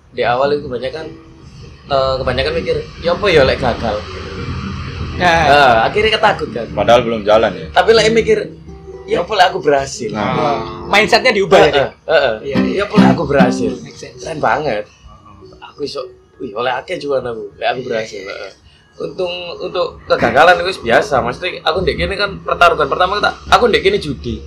di 0.10 0.24
awal 0.24 0.56
itu 0.56 0.65
kebanyakan 0.65 1.03
eh, 1.91 2.13
kebanyakan 2.17 2.53
mikir 2.55 2.75
ya 3.00 3.12
apa 3.12 3.25
ya 3.27 3.41
lek 3.43 3.60
gagal 3.60 3.98
Nah, 5.12 5.43
nah, 5.45 5.74
akhirnya 5.86 6.17
ketakut 6.17 6.50
kan 6.50 6.65
Padahal 6.74 7.05
belum 7.05 7.21
jalan 7.21 7.51
ya. 7.53 7.67
tapi 7.69 7.93
lek 7.93 8.10
mikir 8.10 8.38
ya 9.05 9.21
apa 9.21 9.31
lek 9.36 9.45
aku 9.51 9.60
berhasil 9.62 10.10
Nah, 10.10 10.65
mindsetnya 10.88 11.29
diubah 11.29 11.62
ya. 11.62 11.69
Heeh, 11.69 11.89
heeh. 12.07 12.36
Iya, 12.41 12.57
iya. 12.57 12.74
ya 12.74 12.83
apa 12.88 12.95
lek 12.98 13.10
aku 13.13 13.24
berhasil 13.27 13.71
keren 14.17 14.39
banget 14.39 14.88
aku 15.62 15.79
iso 15.83 16.01
wih 16.38 16.55
oleh 16.55 16.74
akeh 16.74 16.98
juga 16.98 17.21
aku 17.21 17.53
lek 17.53 17.67
aku 17.69 17.81
berhasil 17.86 18.17
heeh. 18.17 18.51
untung 18.98 19.33
untuk 19.57 20.01
kegagalan 20.05 20.57
itu 20.60 20.81
biasa 20.81 21.21
maksudnya 21.21 21.62
aku 21.62 21.77
ndek 21.81 21.95
kene 21.98 22.15
kan 22.15 22.38
pertaruhan 22.39 22.86
pertama 22.86 23.17
kita 23.17 23.31
aku 23.50 23.63
ndek 23.67 23.81
kene 23.83 23.98
judi 23.98 24.41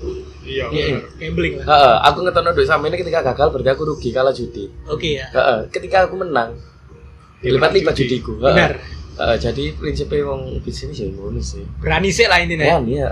Iya. 0.45 0.69
Iya. 0.69 1.01
Gambling 1.17 1.57
lah. 1.57 1.65
Heeh, 1.65 1.95
aku 2.05 2.21
ngetono 2.21 2.53
duit 2.53 2.69
sama 2.69 2.85
ini 2.85 3.01
ketika 3.01 3.25
gagal 3.25 3.49
berarti 3.49 3.71
aku 3.73 3.89
rugi 3.89 4.13
kalah 4.13 4.29
judi. 4.29 4.69
Oke 4.85 5.17
ya. 5.17 5.25
Heeh, 5.33 5.73
ketika 5.73 6.05
aku 6.05 6.21
menang 6.21 6.53
dilipat-lipat 7.45 7.93
judi. 7.95 8.09
judiku. 8.19 8.33
Benar. 8.41 8.73
Heeh, 9.15 9.37
jadi 9.39 9.65
prinsipnya 9.79 10.27
wong 10.27 10.59
bisnis 10.59 10.99
ya 10.99 11.07
ngono 11.07 11.39
sih. 11.39 11.63
Berani 11.79 12.11
sih 12.11 12.27
lah 12.27 12.43
intinya. 12.43 12.65
Ya, 12.65 12.77
iya. 12.83 13.07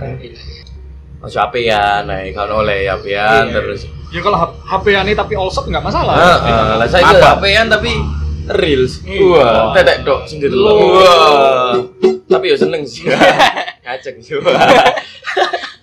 Ojo 1.23 1.39
apean, 1.39 2.03
naik 2.03 2.35
kan 2.35 2.51
oleh 2.51 2.83
apean 2.91 3.47
Iya. 3.47 3.55
terus. 3.55 3.87
Ya 4.11 4.19
kalau 4.19 4.35
HP-an 4.67 5.07
ini 5.07 5.15
tapi 5.15 5.39
all 5.39 5.47
shot 5.47 5.63
nggak 5.65 5.79
masalah. 5.79 6.19
Heeh, 6.19 6.63
lah 6.75 6.87
saya 6.91 7.07
ke 7.07 7.23
apean 7.23 7.71
tapi 7.71 7.95
reels. 8.51 8.99
Iya. 9.07 9.23
Wah, 9.23 9.71
tetek 9.71 10.03
dok. 10.03 10.27
Loh. 10.51 10.99
Wah. 10.99 11.73
Tapi 12.27 12.45
yo 12.51 12.57
seneng 12.59 12.83
sih. 12.83 13.07
Ngaceng 13.87 14.19
sih. 14.19 14.35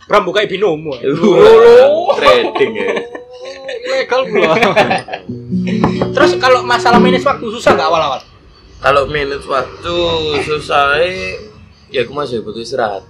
Bram 0.05 0.27
buka 0.29 0.45
binomo. 0.45 0.93
ya. 1.01 1.09
Loh, 1.09 2.13
trading 2.19 2.73
ya. 2.77 2.89
Ilegal 3.81 4.21
pula. 4.29 4.53
Terus 6.15 6.31
kalau 6.37 6.61
masalah 6.61 7.01
manage 7.01 7.25
waktu 7.25 7.47
susah 7.49 7.73
nggak 7.73 7.89
awal-awal? 7.89 8.21
Kalau 8.81 9.05
manage 9.05 9.45
waktu 9.45 9.97
susah 10.41 10.97
ya 11.93 12.01
aku 12.01 12.13
masih 12.17 12.41
butuh 12.41 12.65
istirahat. 12.65 13.05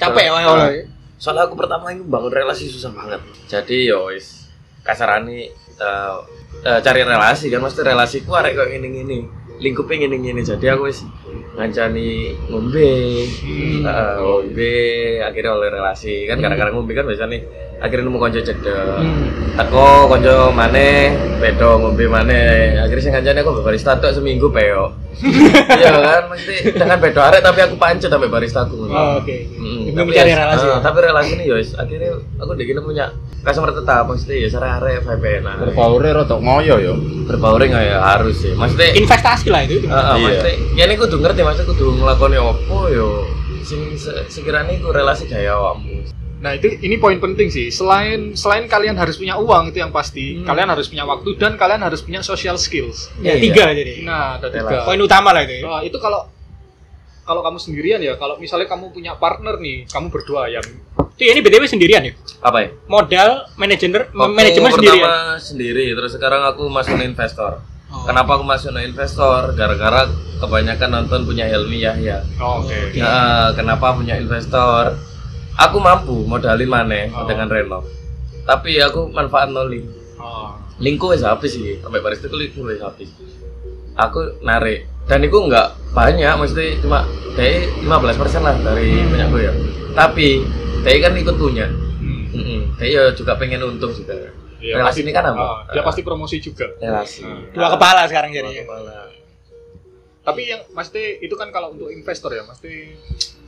Capek 0.00 0.32
ya 0.32 0.40
ya? 0.40 0.84
Soalnya 1.20 1.50
aku 1.50 1.58
pertama 1.58 1.92
ini 1.92 2.06
bangun 2.06 2.32
relasi 2.32 2.72
susah 2.72 2.94
banget. 2.96 3.20
Jadi 3.50 3.90
yo 3.90 4.08
wis 4.08 4.48
kasarane 4.80 5.52
eh, 5.76 6.18
eh, 6.64 6.80
cari 6.80 7.04
relasi 7.04 7.52
kan 7.52 7.60
mesti 7.60 7.80
relasiku 7.84 8.32
arek 8.32 8.56
kok 8.56 8.68
ngene-ngene. 8.72 9.37
Lingkupnya 9.58 10.06
ngene-ngene. 10.06 10.42
Jadi 10.46 10.66
aku 10.70 10.86
wis 10.86 11.02
ngancani 11.58 12.34
ngombe. 12.46 12.90
Hmm. 13.42 13.82
Eh, 13.82 14.14
ngombe 14.22 14.74
akhirnya 15.22 15.52
oleh 15.58 15.68
relasi 15.74 16.30
kan 16.30 16.38
gara-gara 16.38 16.70
ngombe 16.70 16.94
kan 16.94 17.04
biasanya 17.06 17.42
akhirnya 17.82 18.06
nemu 18.06 18.18
konco 18.18 18.38
cedek. 18.42 19.02
Teko 19.58 20.06
konco 20.06 20.54
maneh, 20.54 21.14
bedo 21.42 21.82
ngombe 21.82 22.06
maneh. 22.06 22.78
Akhirnya 22.78 23.02
sing 23.02 23.12
ngancani 23.14 23.38
aku 23.42 23.62
barista 23.66 23.98
tok 23.98 24.14
seminggu 24.14 24.50
peo. 24.50 24.94
Iya 25.78 25.98
kan, 25.98 26.22
mesti 26.30 26.78
dengan 26.78 27.02
bedo 27.02 27.18
arek 27.18 27.42
tapi 27.42 27.58
aku 27.66 27.74
pancet 27.74 28.06
sampai 28.06 28.30
baristaku. 28.30 28.86
Oh, 28.86 29.18
Oke. 29.18 29.50
Mm, 29.50 29.57
Tapi 29.98 30.08
mencari 30.08 30.30
ya, 30.30 30.36
relasi. 30.38 30.64
ya? 30.64 30.76
tapi 30.78 30.98
relasi 31.00 31.30
ini 31.32 31.44
ya 31.44 31.54
wis, 31.54 31.70
akhirnya 31.72 32.10
aku 32.36 32.50
udah 32.50 32.64
gini 32.64 32.80
punya 32.80 33.04
customer 33.38 33.70
tetap 33.72 34.02
maksudnya 34.04 34.36
ya 34.36 34.48
sare 34.48 34.68
arek 34.72 34.96
VPN 35.02 35.42
nah. 35.42 35.56
berbaure 35.58 36.08
rotok 36.12 36.38
ngoyo 36.38 36.76
yo. 36.78 36.94
berbauring 37.24 37.70
ya 37.70 37.98
harus 38.00 38.36
sih 38.38 38.52
maksudnya 38.52 38.94
Investasi 38.94 39.46
lah 39.46 39.62
itu. 39.62 39.80
heeh 39.80 39.88
Iya. 39.88 40.14
maksudnya 40.18 40.54
kene 40.76 40.94
kudu 40.96 41.16
ngerti 41.18 41.40
maksudnya 41.40 41.66
kudu 41.68 41.86
nglakoni 41.96 42.36
opo 42.36 42.78
yo 42.88 43.08
sing 43.60 43.80
se- 43.94 44.26
sekiranya 44.26 44.72
iku 44.72 44.88
relasi 44.88 45.24
gaya 45.24 45.52
awakmu 45.52 46.06
Nah 46.38 46.54
itu 46.54 46.70
ini 46.78 46.94
poin 46.96 47.18
penting 47.18 47.50
sih. 47.50 47.66
Selain 47.68 48.30
selain 48.32 48.64
kalian 48.64 48.94
harus 48.94 49.18
punya 49.18 49.34
uang 49.34 49.74
itu 49.74 49.82
yang 49.82 49.90
pasti, 49.90 50.38
Hmm. 50.38 50.46
kalian 50.46 50.70
harus 50.70 50.86
punya 50.86 51.02
waktu 51.02 51.34
dan 51.34 51.58
kalian 51.58 51.82
harus 51.82 51.98
punya 51.98 52.22
social 52.22 52.54
skills. 52.54 53.10
Ya, 53.18 53.34
Iya. 53.34 53.42
tiga 53.42 53.64
jadi. 53.74 54.06
Nah 54.06 54.38
ada 54.38 54.46
tiga. 54.46 54.86
Poin 54.86 55.02
utama 55.02 55.34
lah 55.34 55.42
itu. 55.42 55.58
ya. 55.58 55.66
Nah, 55.66 55.82
itu 55.82 55.98
kalau 55.98 56.30
kalau 57.28 57.44
kamu 57.44 57.60
sendirian 57.60 58.00
ya, 58.00 58.16
kalau 58.16 58.34
misalnya 58.34 58.64
kamu 58.64 58.88
punya 58.88 59.12
partner 59.14 59.60
nih, 59.60 59.84
kamu 59.84 60.08
berdua 60.08 60.48
ya. 60.48 60.64
Itu 61.12 61.20
ya, 61.20 61.30
ini 61.30 61.40
BTW 61.40 61.68
sendirian 61.68 62.00
ya. 62.00 62.14
apa 62.38 62.58
ya 62.58 62.68
Modal, 62.86 63.30
manajemen, 63.54 64.06
Waktu 64.08 64.32
manajemen 64.32 64.70
sendirian. 64.70 65.02
pertama 65.02 65.36
sendiri 65.36 65.84
terus 65.90 66.14
sekarang 66.14 66.46
aku 66.46 66.64
masuk 66.68 66.96
investor 66.96 67.58
Oh. 67.88 68.04
kenapa 68.04 68.36
aku 68.36 68.44
masuk 68.44 68.70
investor 68.78 69.50
gara-gara 69.52 70.06
kebanyakan 70.38 70.88
nonton 70.94 71.24
punya 71.24 71.44
Helmi 71.44 71.80
Yahya 71.80 72.20
Oh, 72.36 72.60
Oke. 72.60 72.76
Oke. 72.86 73.00
Nah, 73.00 73.50
kenapa 73.52 73.90
punya 73.92 74.14
investor? 74.14 74.94
Aku 75.58 75.76
mampu 75.78 76.22
modalin 76.22 76.68
maneh 76.68 77.08
Oh. 77.10 77.24
dengan 77.24 77.48
renov. 77.48 77.82
Tapi 78.44 78.78
aku 78.78 79.08
manfaat 79.08 79.48
no 79.48 79.64
link. 79.64 79.88
Oh. 80.16 80.54
Linkku 80.78 81.10
wis 81.10 81.20
habis 81.20 81.50
sih, 81.50 81.76
sampai 81.76 81.98
barista 81.98 82.24
itu 82.24 82.36
linkku 82.36 82.60
wis 82.62 82.78
habis. 82.78 83.10
Aku 83.96 84.38
narik 84.40 84.86
dan 85.08 85.18
itu 85.20 85.36
enggak 85.38 85.66
banyak, 85.90 86.28
maksudnya 86.30 86.76
cuma 86.78 86.98
dari 87.32 87.64
15% 87.80 87.88
lah 88.40 88.54
dari 88.58 88.92
Hmm. 88.94 89.08
punya 89.08 89.26
gue 89.26 89.42
ya. 89.42 89.52
Tapi 89.94 90.28
dia 90.80 90.98
kan 91.00 91.12
ikut 91.14 91.36
punya. 91.36 91.66
Hmm. 91.98 92.28
Mm 92.30 92.60
Dia 92.76 93.10
juga 93.10 93.34
pengen 93.34 93.64
untung 93.64 93.90
juga. 93.90 94.14
Iya, 94.58 94.74
Relasi 94.76 95.00
ini 95.00 95.10
kan 95.10 95.22
apa? 95.24 95.38
Ah, 95.38 95.58
dia 95.70 95.80
pasti 95.80 96.02
promosi 96.02 96.38
juga. 96.38 96.66
relasi. 96.76 97.22
Hmm. 97.22 97.50
Dua 97.50 97.70
kepala 97.70 98.04
sekarang 98.04 98.30
Dua 98.30 98.38
jadi. 98.44 98.62
kepala. 98.62 99.06
Tapi 100.20 100.42
yang 100.44 100.60
mesti 100.68 101.02
itu 101.18 101.34
kan 101.34 101.48
kalau 101.48 101.72
untuk 101.72 101.88
investor 101.88 102.28
ya, 102.28 102.44
mesti 102.44 102.92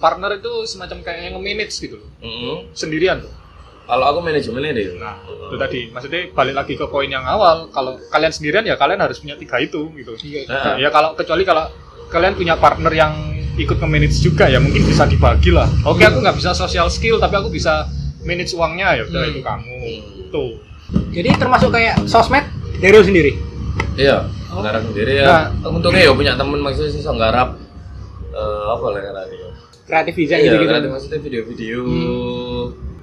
partner 0.01 0.41
itu 0.41 0.65
semacam 0.65 1.05
kayak 1.05 1.21
yang 1.21 1.35
nge-manage 1.37 1.77
gitu 1.77 2.01
loh. 2.01 2.09
Mm-mm. 2.19 2.73
Sendirian 2.73 3.21
tuh. 3.21 3.33
Kalau 3.91 4.05
aku 4.07 4.19
manajemennya 4.23 4.71
deh. 4.71 4.87
Nah, 4.97 5.19
itu 5.27 5.57
tadi 5.57 5.81
maksudnya 5.91 6.31
balik 6.31 6.55
lagi 6.55 6.73
ke 6.75 6.87
poin 6.87 7.07
yang 7.07 7.27
awal, 7.27 7.67
kalau 7.69 7.99
kalian 8.07 8.31
sendirian 8.31 8.63
ya 8.63 8.79
kalian 8.79 9.03
harus 9.03 9.19
punya 9.19 9.35
tiga 9.35 9.59
itu 9.59 9.91
gitu. 9.93 10.15
Nah, 10.47 10.79
Ya 10.79 10.89
kalau 10.89 11.19
kecuali 11.19 11.43
kalau 11.43 11.67
kalian 12.07 12.35
punya 12.35 12.55
partner 12.55 12.91
yang 12.91 13.13
ikut 13.57 13.77
nge-manage 13.77 14.23
juga 14.23 14.47
ya 14.47 14.57
mungkin 14.57 14.87
bisa 14.87 15.05
dibagi 15.05 15.51
lah. 15.51 15.67
Oke, 15.83 16.01
aku 16.01 16.23
nggak 16.23 16.39
bisa 16.39 16.55
social 16.55 16.87
skill 16.87 17.19
tapi 17.19 17.35
aku 17.35 17.51
bisa 17.51 17.91
manage 18.23 18.55
uangnya 18.55 18.95
ya 18.95 19.03
udah 19.05 19.21
Hmm. 19.21 19.31
itu 19.33 19.41
kamu. 19.43 19.75
Hmm. 19.75 20.01
Tuh. 20.31 20.51
Jadi 21.11 21.29
termasuk 21.35 21.71
kayak 21.71 22.07
sosmed 22.07 22.47
dari 22.79 22.95
lu 22.95 23.03
sendiri. 23.03 23.33
Iya, 23.97 24.23
Oh. 24.49 24.63
nggarap 24.63 24.87
sendiri 24.87 25.13
ya. 25.19 25.27
Nah. 25.27 25.45
Untungnya 25.69 26.03
ya 26.05 26.13
punya 26.15 26.33
temen 26.35 26.59
maksudnya 26.59 26.91
sih 26.91 27.03
so 27.03 27.11
nggarap 27.11 27.59
eh 28.31 28.65
apa 28.71 28.87
lah 28.87 29.01
ya. 29.03 29.51
Kreatif 29.83 30.15
design 30.17 30.39
Iya, 30.39 30.47
gitu-gitu. 30.49 30.71
nggarap 30.71 30.91
maksudnya 30.95 31.19
video-video. 31.19 31.81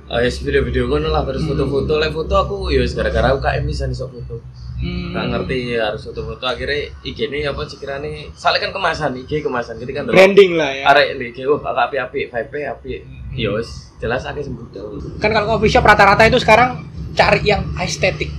Eh 0.07 0.23
yes, 0.23 0.39
video-video 0.39 0.87
ngono 0.87 1.11
lah 1.11 1.27
terus 1.27 1.43
foto-foto, 1.43 1.99
live 1.99 2.15
foto 2.15 2.33
aku 2.33 2.55
ya 2.71 2.79
gara-gara 2.87 3.35
UKM 3.35 3.63
bisa 3.63 3.83
nih 3.83 3.91
sok 3.93 4.09
foto. 4.15 4.39
Hmm. 4.77 5.09
nggak 5.09 5.25
ngerti 5.33 5.57
harus 5.73 6.05
foto-foto 6.05 6.45
akhirnya 6.45 6.93
IG 7.01 7.17
ini 7.27 7.41
apa 7.43 7.65
sekiranya 7.65 8.29
soalnya 8.31 8.61
kan 8.61 8.71
kemasan 8.71 9.17
IG 9.17 9.41
kemasan 9.41 9.81
ketika 9.81 10.05
ndelok 10.05 10.13
Branding 10.13 10.53
lah 10.53 10.69
ya. 10.69 10.83
arek 10.85 11.07
IG 11.17 11.37
oh 11.43 11.57
agak 11.57 11.89
api-api 11.89 12.29
vibe 12.29 12.59
api 12.69 12.91
Hmm. 13.01 13.33
ya 13.33 13.49
wis 13.51 13.89
jelas 13.97 14.21
akeh 14.23 14.45
sembut 14.45 14.69
Kan 15.17 15.33
kalau 15.33 15.49
coffee 15.51 15.67
shop 15.67 15.81
rata-rata 15.81 16.23
itu 16.23 16.37
sekarang 16.37 16.85
cari 17.11 17.41
yang 17.43 17.65
estetik, 17.75 18.29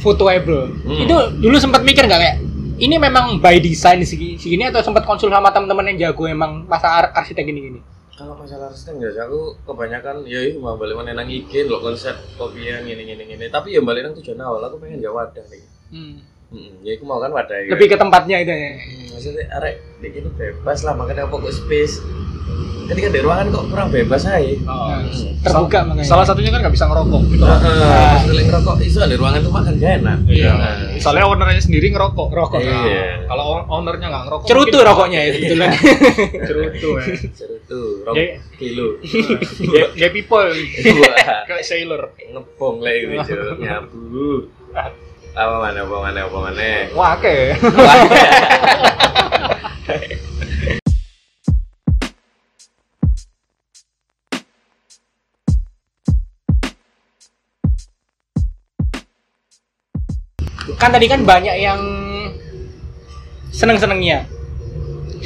fotoable. 0.00 0.72
Hmm. 0.82 1.04
Itu 1.04 1.14
dulu 1.38 1.60
sempat 1.60 1.84
mikir 1.84 2.08
nggak 2.08 2.16
kayak 2.18 2.36
ini 2.74 2.96
memang 2.96 3.38
by 3.38 3.60
design 3.60 4.00
segi 4.02 4.34
segini 4.34 4.64
atau 4.64 4.80
sempat 4.80 5.04
konsul 5.04 5.28
sama 5.28 5.52
teman-teman 5.52 5.92
yang 5.92 6.10
jago 6.10 6.24
emang 6.24 6.64
masa 6.64 6.88
ar- 6.88 7.12
arsitek 7.14 7.44
gini-gini. 7.44 7.84
Kalau 8.14 8.38
masalah 8.38 8.70
resting 8.70 9.02
ya 9.02 9.10
aku 9.26 9.58
kebanyakan 9.66 10.22
ya 10.22 10.38
itu 10.46 10.62
mau 10.62 10.78
balik 10.78 10.94
mana 10.94 11.18
nang 11.18 11.26
IG 11.26 11.66
lo 11.66 11.82
konsep 11.82 12.14
yang 12.54 12.86
gini 12.86 13.02
gini 13.02 13.22
gini 13.26 13.46
tapi 13.50 13.74
ya 13.74 13.82
balik 13.82 14.06
nang 14.06 14.14
tujuan 14.14 14.38
awal 14.38 14.62
aku 14.62 14.78
pengen 14.78 15.02
gak 15.02 15.14
wadah 15.14 15.44
nih. 15.50 15.62
Hmm, 15.90 16.16
ya 16.80 16.90
aku 16.92 17.04
mau 17.04 17.18
kan 17.18 17.30
wadah 17.30 17.58
ya. 17.58 17.70
Lebih 17.70 17.86
ke 17.86 17.96
tempatnya 17.96 18.36
itu 18.38 18.50
ya. 18.50 18.70
Hmm, 18.72 18.78
maksudnya 19.10 19.44
arek 19.54 19.74
di 19.98 20.08
gini 20.10 20.28
bebas 20.30 20.78
lah 20.82 20.94
makanya 20.94 21.24
apa 21.24 21.34
kok 21.34 21.54
space 21.54 21.94
ketika 22.84 23.08
di 23.08 23.20
ruangan 23.20 23.48
kok 23.48 23.64
kurang 23.66 23.88
bebas 23.88 24.28
aja 24.28 24.44
Oh. 24.62 24.92
Nah, 24.92 25.00
terbuka 25.40 25.78
makanya. 25.82 26.04
Salah 26.06 26.22
satunya 26.22 26.48
kan 26.48 26.60
nggak 26.60 26.72
bisa 26.72 26.84
ngerokok 26.84 27.22
gitu. 27.26 27.40
Heeh, 27.42 28.12
maksudnya 28.12 28.44
ngerokok 28.44 28.76
iso 28.82 29.00
di 29.02 29.16
ruangan 29.16 29.40
tuh 29.40 29.52
makan 29.52 29.72
gak 29.74 29.92
enak. 29.98 30.18
Iya. 30.26 30.50
Nah, 30.52 30.72
Misalnya 30.92 31.24
ownernya 31.24 31.62
sendiri 31.62 31.86
ngerokok. 31.90 32.28
Rokok. 32.30 32.60
Nah, 32.60 32.84
Iya. 32.84 33.04
Kalau 33.24 33.44
own- 33.50 33.68
ownernya 33.70 34.06
nggak 34.06 34.24
ngerokok. 34.24 34.46
Cerutu 34.46 34.76
rokoknya 34.78 35.20
itu 35.22 35.36
betulan. 35.42 35.70
Cerutu 36.48 36.88
ya. 36.94 37.04
seru 37.32 37.56
tuh, 37.64 37.88
rok 38.04 38.14
Ya. 38.14 38.36
kilo. 38.54 38.88
Gay- 39.96 40.12
people. 40.12 40.44
Kayak 41.48 41.64
sailor. 41.64 42.12
ngebong 42.22 42.76
lagi 42.78 43.00
gitu, 43.08 43.32
nyabu. 43.64 44.52
Apa 45.34 45.58
mana, 45.58 45.82
apa 45.82 45.96
mana, 45.98 46.30
apa 46.30 46.38
mana. 46.38 46.94
Wah, 46.94 47.18
oke. 47.18 47.58
Wah, 47.58 47.98
kan 60.78 60.94
tadi 60.94 61.10
kan 61.10 61.26
banyak 61.26 61.58
yang 61.58 61.82
seneng-senengnya. 63.50 64.30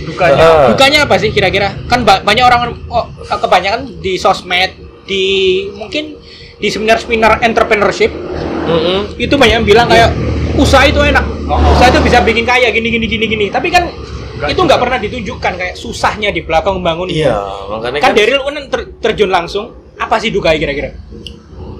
Dukanya. 0.08 0.40
Ah. 0.40 0.72
Dukanya 0.72 1.04
apa 1.04 1.20
sih 1.20 1.36
kira-kira? 1.36 1.76
Kan 1.84 2.08
ba- 2.08 2.24
banyak 2.24 2.48
orang 2.48 2.80
oh, 2.88 3.12
kebanyakan 3.28 4.00
di 4.00 4.16
sosmed, 4.16 4.72
di 5.04 5.68
mungkin 5.76 6.16
di 6.56 6.72
seminar-seminar 6.72 7.44
entrepreneurship 7.44 8.08
Mm-mm. 8.68 8.98
itu 9.16 9.34
banyak 9.34 9.54
yang 9.62 9.66
bilang 9.66 9.86
kayak 9.88 10.12
usaha 10.60 10.84
itu 10.84 11.00
enak. 11.00 11.24
Usaha 11.48 11.88
itu 11.88 12.00
bisa 12.04 12.20
bikin 12.20 12.44
kaya 12.44 12.68
gini 12.68 12.92
gini 12.92 13.06
gini 13.08 13.24
gini. 13.24 13.46
Tapi 13.48 13.72
kan 13.72 13.88
Nggak 14.38 14.54
itu 14.54 14.60
nggak 14.62 14.78
pernah 14.78 14.98
ditunjukkan 15.02 15.52
kayak 15.58 15.74
susahnya 15.74 16.30
di 16.30 16.46
belakang 16.46 16.78
membangun. 16.78 17.10
Iya, 17.10 17.34
makanya 17.74 17.98
Kan 17.98 18.12
kan 18.12 18.12
Daryl 18.14 18.42
Unen 18.46 18.64
ter- 18.70 18.94
terjun 19.02 19.34
langsung. 19.34 19.74
Apa 19.98 20.22
sih 20.22 20.30
dukanya 20.30 20.62
kira-kira? 20.62 20.90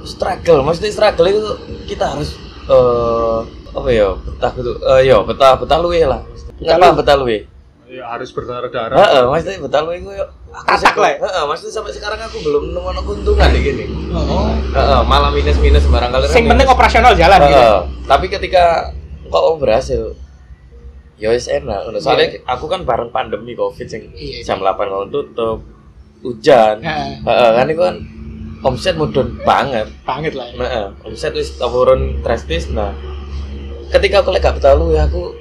struggle, 0.09 0.65
maksudnya 0.65 0.89
struggle 0.89 1.29
itu 1.29 1.43
kita 1.85 2.17
harus 2.17 2.33
eh 2.65 3.39
apa 3.77 3.89
ya 3.93 4.17
betah 4.17 4.51
gitu, 4.57 4.73
eh 4.81 5.01
ya 5.05 5.21
betah 5.21 5.61
betah 5.61 5.79
luwe 5.85 6.01
lah. 6.01 6.25
Kenapa 6.57 7.05
betah 7.05 7.15
luwe? 7.21 7.45
Ya, 7.89 8.05
harus 8.05 8.29
berdarah-darah. 8.37 9.01
Heeh, 9.01 9.23
maksudnya 9.33 9.65
betah 9.65 9.81
luwe 9.81 9.97
gue 10.05 10.15
Tatak 10.53 10.97
lah 11.01 11.09
ya? 11.09 11.19
Heeh, 11.25 11.43
maksudnya 11.49 11.73
sampai 11.73 11.93
sekarang 11.97 12.21
aku 12.21 12.37
belum 12.45 12.77
nemu 12.77 13.01
keuntungan 13.01 13.49
di 13.49 13.61
gini. 13.65 13.85
Oh. 14.13 14.53
Heeh, 14.77 15.01
malah 15.09 15.33
minus 15.33 15.57
minus 15.57 15.89
barang 15.89 16.13
kali. 16.13 16.29
Sing 16.29 16.45
penting 16.45 16.69
operasional 16.69 17.17
jalan 17.17 17.41
gitu. 17.49 17.57
Heeh, 17.57 17.79
tapi 18.05 18.27
ketika 18.29 18.93
kok 19.29 19.45
berhasil 19.61 20.17
ya 21.19 21.35
wis 21.35 21.51
enak 21.51 21.85
ngono. 21.85 21.99
soalnya 21.99 22.41
aku 22.47 22.71
kan 22.71 22.87
bareng 22.87 23.11
pandemi 23.11 23.53
covid 23.59 23.91
sing 23.91 24.15
Iya, 24.15 24.41
iya. 24.41 24.47
jam 24.47 24.63
8 24.63 24.79
kalau 24.87 25.07
tutup 25.11 25.59
hujan 26.23 26.79
Heeh. 26.79 27.27
Heeh, 27.27 27.51
kan 27.59 27.67
itu 27.67 27.83
kan 27.83 27.97
omset 28.63 28.95
mudun 28.95 29.35
banget 29.43 29.91
Banget 30.07 30.39
lah. 30.39 30.47
Ya. 30.55 30.63
Heeh, 30.63 30.87
omset 31.05 31.35
wis 31.35 31.59
turun 31.59 32.23
drastis 32.23 32.71
nah 32.71 32.95
ketika 33.91 34.23
aku 34.23 34.31
lagi 34.31 34.47
gak 34.47 34.55
betah 34.61 34.73
lu 34.79 34.95
ya 34.95 35.11
aku 35.11 35.33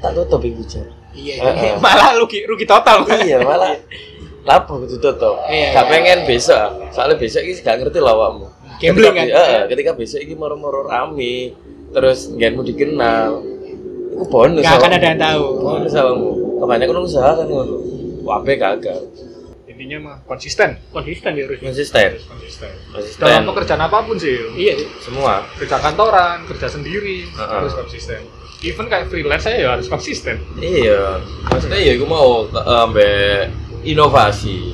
tak 0.00 0.16
tutup 0.16 0.40
iku 0.40 0.62
hujan 0.64 0.86
Iya. 1.16 1.34
Heeh. 1.40 1.72
Malah 1.84 2.14
rugi 2.14 2.44
rugi 2.44 2.64
total. 2.64 3.08
iya 3.18 3.40
malah 3.40 3.72
lapo 4.42 4.78
gitu 4.80 5.00
tutup 5.00 5.42
Iya, 5.48 5.74
gak 5.74 5.84
iya, 5.84 5.90
pengen 5.90 6.18
besok 6.22 6.70
soalnya 6.88 7.16
besok 7.16 7.42
ini 7.42 7.58
gak 7.58 7.76
ngerti 7.80 7.98
lah 7.98 8.14
awakmu 8.14 8.46
Gambling 8.76 9.10
ketika, 9.10 9.18
kan? 9.18 9.26
Heeh, 9.32 9.60
ketika 9.66 9.90
besok 9.92 10.20
ini 10.20 10.34
moro-moro 10.34 10.84
rame 10.84 11.56
terus 11.90 12.30
genmu 12.30 12.62
dikenal 12.62 13.42
itu 14.12 14.24
bonus 14.26 14.62
Gak 14.62 14.78
akan 14.78 14.90
ada 14.92 15.06
yang 15.08 15.18
tahu. 15.18 15.44
bonus 15.58 15.92
awakmu 15.92 16.30
kebanyakan 16.56 16.96
usaha 17.02 17.30
kan 17.34 17.46
ngono 17.46 17.76
wape 18.22 18.54
gagal 18.54 19.02
Intinya 19.66 19.98
mah 20.00 20.16
konsisten. 20.24 20.80
Konsisten 20.88 21.36
dia 21.36 21.44
harus. 21.44 21.60
konsisten 21.60 22.16
Konsisten. 22.24 22.70
konsisten 22.88 23.20
Dalam 23.20 23.44
pekerjaan 23.44 23.82
apa 23.82 23.98
pun 24.00 24.16
sih. 24.16 24.32
Iya. 24.56 24.72
sih. 24.72 24.88
semua 25.02 25.44
Kerja 25.52 25.76
kantoran, 25.76 26.48
kerja 26.48 26.64
sendiri, 26.66 27.28
Heeh. 27.28 27.44
harus 27.50 27.76
konsisten. 27.76 28.24
Even 28.64 28.88
kayak 28.88 29.12
freelance 29.12 29.44
saya 29.44 29.56
ya 29.60 29.68
harus 29.76 29.88
konsisten. 29.90 30.40
iya. 30.56 31.20
Maksudnya 31.52 31.76
ya 31.76 31.92
aku 32.00 32.06
mau 32.08 32.48
eh, 32.48 32.84
ambek 32.88 33.52
inovasi. 33.84 34.72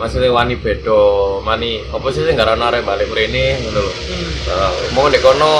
Maksudnya 0.00 0.32
wani 0.32 0.56
bedo 0.56 1.36
mani 1.44 1.84
apa 1.92 2.08
sih 2.08 2.24
sing 2.24 2.32
nggak 2.32 2.56
arek 2.56 2.80
balik 2.80 3.12
mrene 3.12 3.60
ngono 3.60 3.80
lho. 3.84 3.92
Heeh, 4.48 4.72
mau 4.96 5.04
ndek 5.12 5.20
kono 5.20 5.52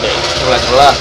nek 0.00 0.14
sebelah-sebelah. 0.40 0.94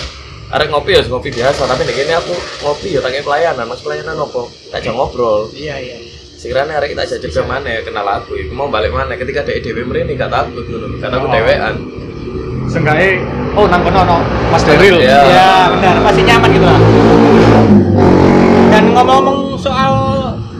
Arek 0.47 0.67
ngopi 0.71 0.95
ya 0.95 1.04
ngopi 1.08 1.32
biasa 1.32 1.67
tapi 1.67 1.88
kene 1.88 2.19
aku 2.19 2.36
ngopi 2.67 2.95
ya 2.95 3.00
tangi 3.00 3.23
pelayanan. 3.23 3.63
Mas 3.67 3.80
pelayanan 3.80 4.19
opo 4.19 4.52
tak 4.71 4.84
jam 4.84 5.00
ngobrol. 5.00 5.47
Iya 5.56 5.80
iya. 5.80 5.97
sekiranya 6.38 6.78
arek 6.78 6.93
kita 6.93 7.17
jajak 7.17 7.32
ke 7.34 7.41
mana 7.50 7.82
kenal 7.82 8.06
aku. 8.06 8.38
Iku 8.38 8.54
mau 8.54 8.69
balik 8.69 8.93
mana 8.93 9.17
ketika 9.17 9.41
ada 9.41 9.58
dhewe 9.58 9.88
mrene 9.88 10.13
gak 10.13 10.30
takut 10.30 10.67
ngono 10.67 11.00
gak 11.00 11.10
takut 11.10 11.28
Oh. 11.28 11.34
dewean 11.34 11.76
Seenggaknya, 12.67 13.23
oh 13.53 13.65
nang 13.65 13.82
kono 13.82 14.01
no, 14.01 14.17
Mas 14.47 14.62
Daryl. 14.62 14.99
Iya. 14.99 15.19
Ya 15.25 15.47
benar 15.69 15.95
masih 16.01 16.23
nyaman 16.23 16.49
gitu 16.51 16.65
lah. 16.65 16.80
Dan 18.67 18.84
ngomong-ngomong 18.91 19.38
soal 19.56 19.91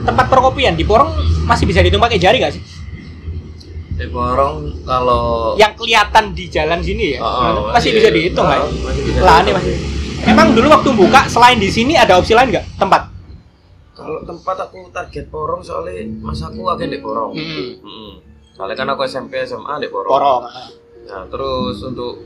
tempat 0.02 0.26
perkopian 0.26 0.72
di 0.72 0.82
Porong 0.82 1.12
masih 1.44 1.64
bisa 1.64 1.80
dihitung 1.80 2.00
pakai 2.00 2.16
jari 2.16 2.38
gak 2.38 2.52
sih? 2.52 2.62
di 3.90 4.06
borong 4.06 4.86
kalau 4.86 5.58
Yang 5.58 5.74
kelihatan 5.74 6.30
di 6.30 6.46
jalan 6.46 6.78
sini 6.78 7.04
ya 7.12 7.18
Oh, 7.18 7.26
oh, 7.66 7.74
masih 7.74 7.90
iya. 7.90 7.96
bisa 7.98 8.08
dihitung 8.08 8.46
Oh, 8.46 8.48
kan? 8.48 8.62
masih 8.78 9.02
bisa 9.02 9.18
Lah 9.18 9.42
ini 9.42 9.50
masih. 9.50 9.74
Emang 10.22 10.54
dulu 10.54 10.70
waktu 10.70 10.90
buka 10.92 11.26
selain 11.26 11.58
di 11.58 11.66
sini 11.66 11.92
ada 11.92 12.14
opsi 12.14 12.30
lain 12.30 12.46
nggak 12.48 12.78
tempat? 12.78 13.10
kalau 13.90 14.22
tempat 14.22 14.54
aku 14.62 14.86
target 14.88 15.26
porong 15.26 15.58
soalnya 15.58 15.98
mas 16.16 16.38
aku 16.38 16.62
agak 16.64 16.86
di 16.86 17.02
porong 17.02 17.34
Hmm. 17.34 17.74
Mm-mm. 17.76 18.10
soalnya 18.48 18.78
kan 18.78 18.86
aku 18.88 19.02
SMP 19.02 19.42
SMA 19.42 19.74
di 19.76 19.90
porong 19.90 20.06
Porong. 20.06 20.42
Nah, 21.08 21.24
terus 21.26 21.80
untuk 21.80 22.20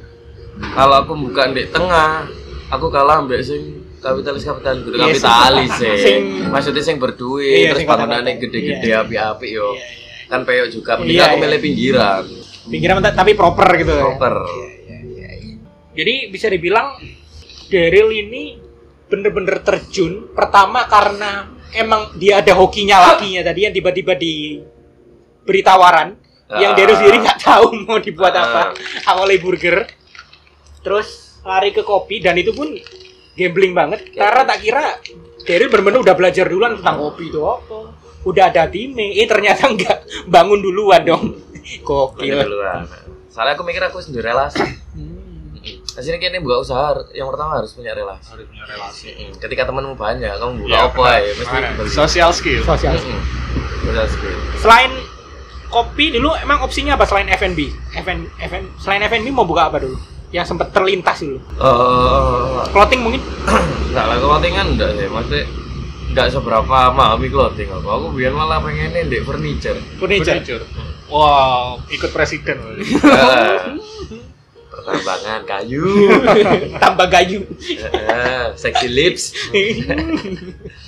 kalau 0.68 0.96
aku 1.00 1.12
buka 1.16 1.48
di 1.48 1.64
tengah, 1.66 2.26
aku 2.68 2.86
kalah 2.88 3.18
ambek 3.18 3.40
sing 3.40 3.62
kapitalis 3.98 4.42
kapitalis 4.42 4.82
gitu 4.82 4.96
Iya, 4.96 5.06
sing- 5.08 5.22
kapitalis 5.22 5.70
sih. 5.80 5.96
sing- 5.96 6.28
Maksudnya 6.50 6.82
sing 6.82 6.96
berduit, 6.98 7.46
Iya, 7.62 7.70
terus 7.72 7.86
bangunannya 7.86 8.32
gede-gede 8.36 8.88
Iya. 8.88 9.02
api-api 9.02 9.48
yo. 9.48 9.72
Iya, 9.72 9.78
iya. 9.78 9.86
Kan 10.26 10.40
peyok 10.42 10.68
juga, 10.68 10.92
mending 10.96 11.14
Iya, 11.14 11.24
aku 11.24 11.34
iya. 11.34 11.42
milih 11.42 11.60
pinggiran, 11.60 12.24
Pinggiran 12.64 12.96
tapi- 13.04 13.34
proper 13.34 13.68
gitu. 13.76 13.92
ya? 13.92 14.02
proper. 14.02 14.34
Jadi 15.92 16.14
bisa 16.26 16.48
dibilang 16.48 16.96
Daryl 17.68 18.08
ini 18.10 18.56
bener-bener 19.06 19.60
terjun 19.60 20.32
pertama 20.32 20.84
karena 20.86 21.46
emang 21.70 22.16
dia 22.16 22.40
ada 22.40 22.52
hokinya 22.52 23.12
lakinya 23.12 23.44
tadi 23.44 23.60
yang 23.62 23.72
tiba-tiba 23.72 24.16
di 24.16 24.56
beri 25.42 25.60
yang 26.50 26.72
Ah. 26.72 26.76
Daryl 26.76 26.96
sendiri 26.96 27.16
nggak 27.20 27.38
tahu 27.38 27.66
mau 27.84 27.98
dibuat 27.98 28.32
Ah. 28.32 28.42
apa 28.42 28.60
awalnya 29.06 29.38
burger 29.38 29.76
terus 30.80 31.38
lari 31.42 31.70
ke 31.70 31.82
kopi 31.82 32.18
dan 32.18 32.34
itu 32.34 32.50
pun 32.50 32.68
gambling 33.32 33.72
banget 33.72 34.10
karena 34.10 34.42
tak 34.42 34.58
kira 34.60 34.84
Daryl 35.42 35.68
bener-bener 35.68 36.00
udah 36.00 36.14
belajar 36.14 36.44
duluan 36.46 36.78
tentang 36.78 36.98
kopi 37.00 37.28
itu 37.28 37.40
apa 37.40 37.78
udah 38.22 38.44
ada 38.48 38.66
timnya 38.66 39.18
eh 39.18 39.26
ternyata 39.26 39.66
enggak 39.66 39.98
bangun 40.26 40.58
duluan 40.58 41.02
dong 41.02 41.24
gokil 41.82 42.42
duluan. 42.42 42.86
Soalnya 43.26 43.56
aku 43.56 43.64
mikir 43.64 43.80
aku 43.80 43.96
sendiri 43.98 44.28
relasi. 44.28 44.60
Hmm. 44.92 45.56
Aslinya 45.92 46.18
kayaknya 46.18 46.40
buka 46.40 46.60
usaha 46.60 46.90
yang 47.12 47.30
pertama 47.30 47.56
harus 47.56 47.72
punya 47.72 47.94
relasi. 47.94 48.28
Harus 48.28 48.44
punya 48.44 48.64
relasi. 48.66 49.08
Mm. 49.08 49.32
Ketika 49.38 49.62
temanmu 49.62 49.94
banyak, 49.94 50.28
kamu 50.32 50.52
buka 50.58 50.68
Ya, 50.68 50.80
apa 50.84 51.06
ya? 51.16 51.32
Mesti. 51.32 51.56
Social 51.88 52.30
skill. 52.32 52.60
sosial 52.60 52.92
Mm-mm. 52.92 53.20
Social 53.84 54.06
skill. 54.06 54.36
Selain 54.58 54.90
kopi 55.72 56.12
dulu 56.12 56.36
emang 56.36 56.60
opsinya 56.60 57.00
apa 57.00 57.08
selain 57.08 57.32
F&B? 57.32 57.72
FN, 58.04 58.28
FN, 58.36 58.64
selain 58.76 59.00
F&B 59.08 59.32
mau 59.32 59.48
buka 59.48 59.72
apa 59.72 59.80
dulu? 59.80 59.96
Yang 60.28 60.52
sempat 60.52 60.68
terlintas 60.76 61.24
dulu. 61.24 61.40
Eh, 61.56 62.62
Clothing 62.68 63.00
mungkin? 63.00 63.20
Enggak 63.92 64.04
lah 64.08 64.16
clothing 64.24 64.56
kan 64.56 64.66
enggak 64.72 64.90
sih, 64.96 65.04
maksudnya 65.04 65.44
enggak 66.08 66.26
seberapa 66.32 66.64
memahami 66.64 67.28
clothing 67.28 67.68
aku. 67.68 67.88
Aku 67.92 68.06
biar 68.16 68.32
malah 68.32 68.56
pengennya 68.64 69.04
di 69.04 69.20
furniture. 69.20 69.76
Furniture. 70.00 70.40
Furniture. 70.40 70.64
Wow, 71.12 71.76
ikut 71.92 72.08
presiden. 72.08 72.56
Eh, 72.80 73.60
pertambangan 74.72 75.42
kayu 75.44 75.84
tambah 76.82 77.06
Heeh, 77.12 78.44
sexy 78.56 78.88
lips 78.88 79.36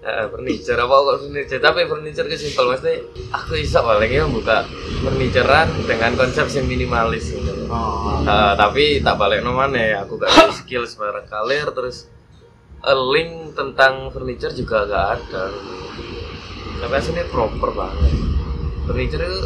Heeh, 0.00 0.24
furniture 0.26 0.80
apa 0.80 0.94
kok 0.96 1.16
furniture 1.20 1.60
tapi 1.60 1.84
furniture 1.84 2.24
ke 2.24 2.32
simpel 2.32 2.72
mesti 2.72 2.92
aku 3.28 3.52
bisa 3.54 3.80
paling 3.80 4.08
ya 4.08 4.24
buka 4.24 4.64
furniturean 4.98 5.68
dengan 5.84 6.16
konsep 6.16 6.48
yang 6.50 6.64
minimalis 6.64 7.28
gitu. 7.30 7.68
Oh. 7.68 8.16
Heeh, 8.18 8.52
tapi 8.54 8.84
tak 8.98 9.14
balik 9.14 9.40
nomane 9.40 9.92
ya 9.92 10.00
aku 10.00 10.16
gak 10.16 10.30
ada 10.30 10.48
skill 10.50 10.84
sebarang 10.84 11.26
kalir 11.26 11.68
terus 11.70 12.08
a 12.80 12.96
link 12.96 13.52
tentang 13.52 14.08
furniture 14.08 14.48
juga 14.50 14.84
gak 14.84 15.06
ada 15.18 15.52
tapi 16.80 16.92
aslinya 16.94 17.28
proper 17.28 17.68
banget 17.70 18.12
furniture 18.82 19.20
itu 19.20 19.40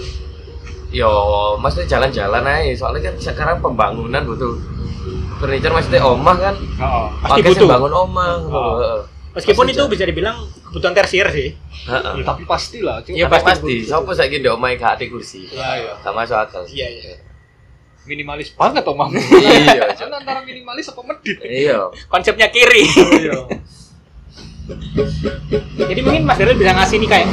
yo 0.95 1.11
maksudnya 1.57 1.91
jalan-jalan 1.91 2.47
aja 2.47 2.71
soalnya 2.79 3.11
kan 3.11 3.15
sekarang 3.19 3.59
pembangunan 3.59 4.23
butuh 4.23 4.55
furniture 5.37 5.75
maksudnya 5.75 5.99
omah 6.01 6.37
kan 6.39 6.55
Heeh. 6.55 7.07
Pasti 7.21 7.41
Pakai 7.43 7.51
butuh. 7.51 7.69
bangun 7.69 7.93
omah 7.93 8.31
Oh. 8.47 8.79
heeh. 8.79 9.01
Meskipun 9.35 9.67
itu 9.67 9.77
jalan. 9.77 9.91
bisa 9.91 10.05
dibilang 10.05 10.37
kebutuhan 10.65 10.95
tersier 10.95 11.27
sih 11.29 11.51
Heeh. 11.85 12.15
Ya, 12.17 12.25
tapi 12.25 12.49
pastilah. 12.49 13.05
Iya, 13.05 13.29
Tapi 13.29 13.33
pasti 13.37 13.51
pasti, 13.61 13.75
siapa 13.85 14.11
saiki 14.11 14.41
ndek 14.41 14.55
omahe 14.55 14.75
gak 14.75 14.97
ada 14.97 15.05
kursi. 15.05 15.45
Iya, 15.47 15.69
iya. 15.77 15.93
Gak 16.01 16.15
masuk 16.15 16.39
akal. 16.39 16.63
iya 16.67 16.89
iya 16.89 17.15
Minimalis 18.05 18.53
banget 18.53 18.85
omam. 18.85 19.13
Iya. 19.13 19.93
Kan 19.93 20.09
antara 20.09 20.41
minimalis 20.41 20.89
apa 20.89 21.01
medit. 21.03 21.37
Iya. 21.41 21.93
konsepnya 22.07 22.49
kiri 22.49 22.89
Iya. 23.21 23.37
jadi 25.77 26.01
mungkin 26.01 26.25
Mas 26.25 26.41
Daryl 26.41 26.57
bisa 26.57 26.73
ngasih 26.73 26.97
nih 26.97 27.09
kayak 27.11 27.29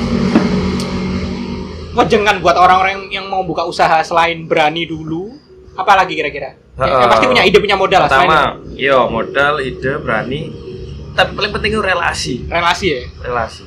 wejengan 1.92 2.40
buat 2.40 2.56
orang-orang 2.56 3.08
yang 3.08 3.28
mau 3.28 3.44
buka 3.44 3.64
usaha 3.64 4.00
selain 4.02 4.44
berani 4.44 4.84
dulu 4.84 5.36
apalagi 5.74 6.12
kira-kira 6.14 6.56
ya, 6.76 6.84
yang 6.84 6.92
Heeh. 6.92 7.08
pasti 7.08 7.26
punya 7.28 7.44
ide 7.44 7.58
punya 7.58 7.76
modal 7.76 8.04
Pertama, 8.04 8.60
iya 8.74 9.00
modal, 9.06 9.60
ide, 9.60 9.96
berani. 9.98 10.71
Tapi 11.12 11.32
paling 11.36 11.52
penting 11.52 11.72
itu 11.76 11.84
relasi. 11.84 12.34
relasi 12.48 12.86
ya 12.88 13.02
Relasi. 13.26 13.64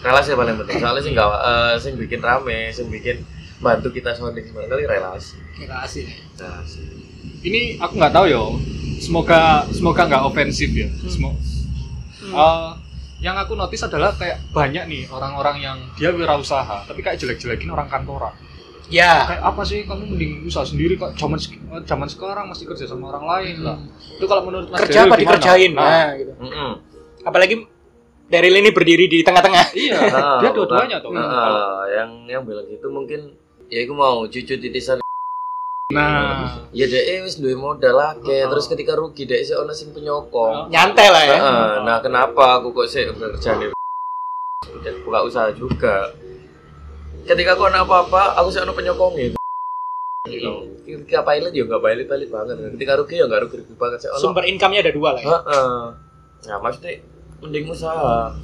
Relasi 0.00 0.28
yang 0.32 0.40
paling 0.40 0.56
penting. 0.64 0.76
Soalnya 0.80 1.02
sih 1.04 1.12
nggak, 1.12 1.28
eh, 1.28 1.74
sing 1.78 1.94
bikin 2.00 2.20
rame, 2.24 2.72
sing 2.72 2.86
bikin 2.88 3.22
bantu 3.60 3.92
kita 3.92 4.16
sounding 4.16 4.48
kali 4.48 4.84
relasi. 4.88 5.36
relasi 5.60 6.08
Relasi. 6.40 6.82
Ini 7.44 7.76
aku 7.80 8.00
nggak 8.00 8.12
tahu 8.12 8.26
yo. 8.26 8.44
Semoga 9.00 9.64
semoga 9.72 10.08
nggak 10.08 10.24
ofensif 10.28 10.72
ya. 10.72 10.88
Semoga. 11.08 11.38
Eh, 12.20 12.70
yang 13.20 13.36
aku 13.36 13.52
notice 13.52 13.84
adalah 13.84 14.16
kayak 14.16 14.40
banyak 14.48 14.88
nih 14.88 15.02
orang-orang 15.12 15.56
yang 15.60 15.78
dia 16.00 16.08
wirausaha 16.08 16.88
tapi 16.88 17.04
kayak 17.04 17.20
jelek-jelekin 17.20 17.68
orang 17.68 17.84
kantoran. 17.88 18.32
Ya. 18.90 19.30
Kayak 19.30 19.42
apa 19.46 19.62
sih? 19.62 19.86
Kamu 19.86 20.02
mending 20.10 20.44
usaha 20.44 20.66
sendiri 20.66 20.98
kok. 20.98 21.14
Zaman 21.16 21.38
eh, 21.38 21.82
zaman 21.86 22.08
sekarang 22.10 22.50
masih 22.50 22.66
kerja 22.66 22.84
sama 22.90 23.14
orang 23.14 23.24
lain 23.24 23.56
lah. 23.62 23.78
Itu 24.18 24.26
kalau 24.26 24.42
menurut 24.44 24.68
Mas 24.68 24.82
kerja 24.84 25.06
Daryl 25.06 25.08
apa 25.08 25.16
gimana? 25.16 25.22
dikerjain? 25.38 25.72
Nah, 25.72 25.86
nah 25.86 26.08
gitu. 26.18 26.32
Mm-mm. 26.36 26.70
apalagi 27.20 27.54
Daryl 28.30 28.56
ini 28.62 28.70
berdiri 28.70 29.06
di 29.10 29.18
tengah-tengah. 29.26 29.74
Iya, 29.74 29.98
Heeh, 29.98 30.38
dia 30.42 30.50
dua-duanya 30.54 30.96
tuh. 31.02 31.10
bukan. 31.14 31.22
Heeh, 31.22 31.78
yang 31.98 32.10
yang 32.26 32.42
bilang 32.46 32.66
gitu 32.66 32.86
mungkin 32.90 33.34
ya 33.70 33.86
aku 33.86 33.94
mau 33.94 34.26
cucu 34.26 34.54
titisan 34.58 34.98
Nah, 35.90 36.70
ya 36.70 36.86
deh 36.86 37.26
wis 37.26 37.42
duwe 37.42 37.58
modal 37.58 37.98
akeh 37.98 38.46
terus 38.46 38.70
ketika 38.70 38.94
rugi 38.94 39.26
deh 39.26 39.42
sih 39.42 39.58
ono 39.58 39.74
sing 39.74 39.90
penyokong. 39.90 40.70
Nyantai 40.70 41.08
lah 41.10 41.22
ya. 41.26 41.34
Heeh, 41.34 41.70
nah 41.82 41.98
kenapa 41.98 42.62
aku 42.62 42.70
kok 42.70 42.86
sih 42.86 43.10
bekerja 43.10 43.58
nih 43.58 43.74
buka 45.04 45.26
usaha 45.26 45.50
juga 45.50 46.14
ketika 47.30 47.54
aku 47.54 47.62
ada 47.70 47.86
apa-apa 47.86 48.34
aku 48.42 48.48
sih 48.50 48.58
ono 48.58 48.74
penyokongnya 48.74 49.38
gitu. 50.26 50.52
ketika 50.82 51.22
pilot 51.22 51.52
ya 51.54 51.62
nggak 51.64 51.82
pilot 51.82 52.06
pilot 52.10 52.28
banget. 52.28 52.56
Ketika 52.74 52.92
rugi 52.98 53.14
ya 53.22 53.24
nggak 53.30 53.40
rugi 53.46 53.56
rugi 53.62 53.74
banget 53.78 53.98
ono 54.10 54.18
sumber 54.18 54.44
income-nya 54.50 54.80
ada 54.82 54.92
dua 54.92 55.08
lah 55.14 55.22
ya? 55.22 55.28
Heeh. 55.30 55.80
nah 56.50 56.56
maksudnya 56.58 56.92
mending 57.38 57.64
usaha. 57.70 58.34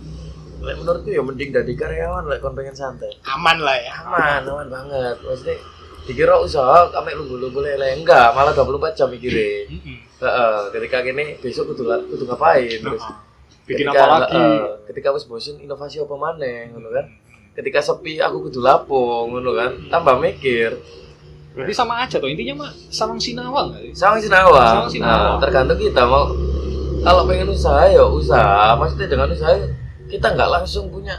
Lek 0.57 0.77
menurutku 0.81 1.11
ya 1.13 1.21
mending 1.21 1.51
dari 1.53 1.73
karyawan 1.77 2.31
lek 2.31 2.39
kon 2.41 2.55
pengen 2.55 2.73
santai. 2.73 3.13
Aman 3.27 3.61
lah 3.61 3.77
ya. 3.77 3.93
Aman 4.07 4.41
aman 4.47 4.69
banget. 4.73 5.17
Maksudnya 5.21 5.59
dikira 6.07 6.39
usaha 6.39 6.87
kame 6.95 7.19
lunggu-lunggu 7.19 7.61
lele 7.67 7.99
enggak 7.99 8.31
malah 8.31 8.55
24 8.55 8.95
jam 8.95 9.11
mikirin 9.11 9.67
mm-mm. 9.67 9.97
Heeh, 10.17 10.59
ketika 10.71 11.03
gini 11.03 11.35
besok 11.43 11.75
kudu 11.75 11.83
kudu 12.09 12.25
ngapain? 12.31 12.79
Terus 12.79 13.05
bikin 13.67 13.91
ketika, 13.91 14.01
apa 14.07 14.17
lagi? 14.23 14.39
heeh, 14.39 14.65
ketika 14.87 15.09
wis 15.11 15.27
bosen 15.27 15.59
inovasi 15.59 15.99
apa 15.99 16.15
maneh 16.15 16.71
ngono 16.71 16.89
kan 16.95 17.07
ketika 17.57 17.81
sepi 17.81 18.21
aku 18.21 18.47
kudu 18.47 18.61
lapo 18.61 19.27
ngono 19.27 19.57
kan. 19.57 19.71
Tambah 19.89 20.21
mikir. 20.21 20.77
Berarti 21.57 21.73
sama 21.73 22.05
aja 22.05 22.21
tuh 22.21 22.29
intinya 22.29 22.69
mah 22.69 22.71
sarang 22.93 23.17
sinawang 23.17 23.73
nggak 23.73 23.83
sih? 23.89 23.93
sama 23.97 24.21
sinawang. 24.21 24.85
Sama 24.85 24.89
sinawang. 24.93 25.41
nah 25.41 25.41
tergantung 25.41 25.81
kita 25.81 26.05
mau 26.05 26.29
kalau 27.01 27.25
pengen 27.25 27.49
usaha 27.49 27.89
ya 27.89 28.05
usaha. 28.05 28.77
Maksudnya 28.77 29.09
dengan 29.09 29.33
usaha 29.33 29.57
kita 30.07 30.37
nggak 30.37 30.51
langsung 30.53 30.93
punya 30.93 31.17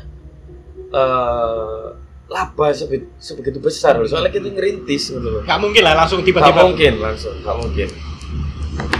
eh 0.93 1.85
laba 2.27 2.67
sebe- 2.69 3.09
sebegitu 3.17 3.57
besar. 3.57 3.97
Loh 3.97 4.05
soalnya 4.05 4.29
kita 4.29 4.53
ngerintis 4.53 5.09
gitu 5.09 5.25
loh. 5.25 5.41
Nggak 5.41 5.57
mungkin 5.57 5.81
lah 5.81 5.93
langsung 5.97 6.21
nggak 6.21 6.29
tiba-tiba 6.29 6.61
mungkin 6.61 6.93
langsung 7.01 7.33
nggak 7.41 7.57
mungkin. 7.57 7.87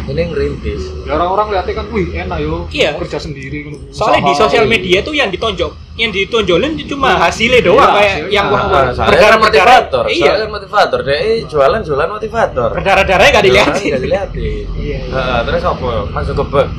Ini 0.08 0.22
ngerintis. 0.32 0.82
Ya 1.04 1.20
orang-orang 1.20 1.52
lihatnya 1.52 1.74
kan, 1.84 1.86
wih 1.92 2.08
enak 2.16 2.40
yo, 2.40 2.64
Iya. 2.72 2.96
kerja 2.96 3.20
sendiri. 3.20 3.92
soalnya 3.92 4.32
di 4.32 4.34
sosial 4.34 4.64
media 4.66 5.04
tuh 5.04 5.12
yang 5.12 5.28
ditonjok 5.28 5.87
yang 5.98 6.12
ditonjolin 6.12 6.78
cuma 6.86 7.18
hasilnya 7.18 7.58
doang 7.60 7.82
Iya, 7.84 7.90
kayak 7.92 8.14
hasilnya. 8.14 8.32
yang 8.32 8.46
Nah, 8.48 8.54
wah 8.54 8.62
kan 8.70 8.86
berdarah-berdarah 9.04 9.78
motivator 9.82 10.04
iya 10.08 10.24
soalnya 10.24 10.40
kan 10.40 10.52
motivator 10.52 11.00
dia 11.02 11.18
eh, 11.18 11.38
jualan 11.44 11.82
jualan 11.82 12.10
motivator 12.12 12.70
berdarah-darahnya 12.72 13.32
gak 13.32 13.46
dilihatin 13.46 13.90
Nggak 13.90 14.04
dilihatin 14.04 14.64
Iya. 14.78 15.00
Heeh, 15.04 15.40
terus 15.44 15.64
apa 15.64 15.88
masuk 16.08 16.34
ke 16.36 16.44
bank 16.48 16.70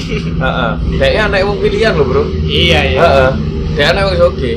Heeh. 0.44 0.70
dia 0.96 1.20
anak 1.20 1.38
wong 1.42 1.58
pilihan 1.58 1.92
loh 1.92 2.06
bro 2.06 2.22
iya 2.40 2.80
iya 2.86 3.00
Heeh. 3.00 3.30
dia 3.74 3.86
anak 3.88 4.02
wong 4.06 4.30
oke 4.30 4.50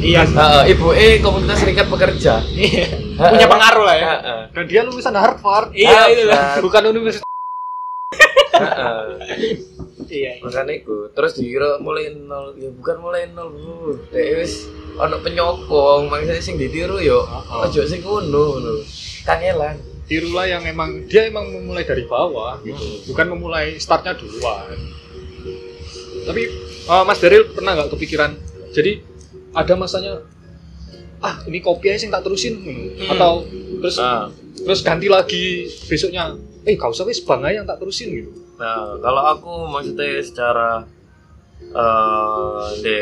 iya 0.00 0.20
Heeh, 0.24 0.62
ibu 0.72 0.86
eh 0.90 1.18
komunitas 1.18 1.58
serikat 1.58 1.86
pekerja 1.86 2.40
Iya. 2.48 2.86
Punya 3.18 3.46
pengaruh 3.46 3.84
lah 3.84 3.96
ya 3.96 4.06
Heeh. 4.16 4.40
Dan 4.50 4.64
dia 4.64 4.80
lulusan 4.82 5.12
Harvard. 5.12 5.68
iya 5.72 6.08
itu 6.08 6.24
lah. 6.24 6.56
Bukan 6.58 6.82
universitas. 6.88 7.26
Heeh. 8.54 9.02
iya 10.08 10.36
iya. 10.36 10.42
makanya 10.44 10.74
itu 10.74 10.96
terus 11.12 11.32
dikira 11.36 11.78
mulai 11.78 12.12
nol 12.16 12.56
ya 12.56 12.68
bukan 12.72 12.96
mulai 12.98 13.28
nol 13.32 13.52
dia 14.10 14.40
wis 14.40 14.66
ono 14.98 15.20
penyokong 15.22 16.10
maksudnya 16.10 16.42
sing 16.42 16.56
ditiru 16.58 16.98
yo 16.98 17.22
Heeh. 17.24 17.64
ojo 17.68 17.80
sing 17.86 18.00
ngono 18.02 18.42
ngono 18.58 18.72
kangelan 19.24 19.76
Tirulah 20.08 20.48
yang 20.48 20.64
emang 20.64 21.04
dia 21.04 21.28
emang 21.28 21.52
memulai 21.52 21.84
dari 21.84 22.08
bawah 22.08 22.56
gitu. 22.64 23.12
Bukan 23.12 23.28
memulai 23.28 23.76
startnya 23.76 24.16
duluan. 24.16 24.72
Tapi 26.24 26.48
eh, 26.88 27.02
Mas 27.04 27.20
Daryl 27.20 27.52
pernah 27.52 27.76
nggak 27.76 27.92
kepikiran? 27.92 28.32
Jadi 28.72 29.04
ada 29.52 29.76
masanya 29.76 30.24
ah 31.20 31.36
ini 31.44 31.60
kopi 31.60 31.92
aja 31.92 32.08
yang 32.08 32.14
tak 32.16 32.24
terusin 32.24 32.56
Hmm. 32.56 33.12
atau 33.12 33.44
terus 33.84 34.00
nah 34.00 34.30
terus 34.56 34.80
ganti 34.86 35.10
lagi 35.10 35.66
besoknya 35.90 36.38
eh 36.62 36.78
kau 36.78 36.94
usah 36.94 37.04
wis 37.04 37.18
bang 37.20 37.42
yang 37.50 37.66
tak 37.66 37.82
terusin 37.82 38.08
gitu 38.14 38.30
Nah, 38.58 38.98
kalau 38.98 39.22
aku 39.22 39.52
maksudnya 39.70 40.18
secara 40.18 40.70
eh 41.58 42.66
di 42.80 42.96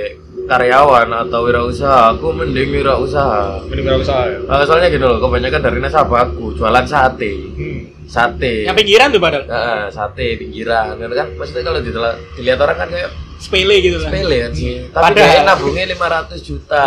karyawan 0.49 1.09
atau 1.29 1.45
wirausaha, 1.45 2.13
aku 2.13 2.33
mending 2.33 2.73
wirausaha. 2.73 3.61
mending 3.69 3.85
usah 4.01 4.17
ya 4.27 4.39
Nah, 4.49 4.65
soalnya 4.65 4.89
gitu 4.89 5.05
loh, 5.05 5.21
kebanyakan 5.21 5.61
dari 5.61 5.79
nasabahku 5.81 6.57
jualan 6.57 6.85
sate, 6.85 7.33
hmm. 7.53 8.09
sate. 8.09 8.65
yang 8.65 8.73
pinggiran 8.73 9.13
tuh 9.13 9.21
padahal 9.21 9.45
Heeh, 9.45 9.83
sate 9.93 10.27
pinggiran, 10.41 10.97
gitu 10.97 11.15
kan? 11.15 11.29
Maksudnya 11.37 11.63
kalau 11.65 11.81
dilihat, 11.81 12.17
dilihat 12.35 12.59
orang 12.65 12.77
kan 12.77 12.89
kayak 12.89 13.11
sepele 13.37 13.77
gitu 13.85 13.97
lah 14.01 14.09
sepele 14.09 14.37
kan 14.41 14.53
sih. 14.57 14.73
Tapi 14.89 15.05
Padahal- 15.05 15.29
dia 15.29 15.43
nabungnya 15.45 15.85
500 15.93 16.41
juta. 16.41 16.83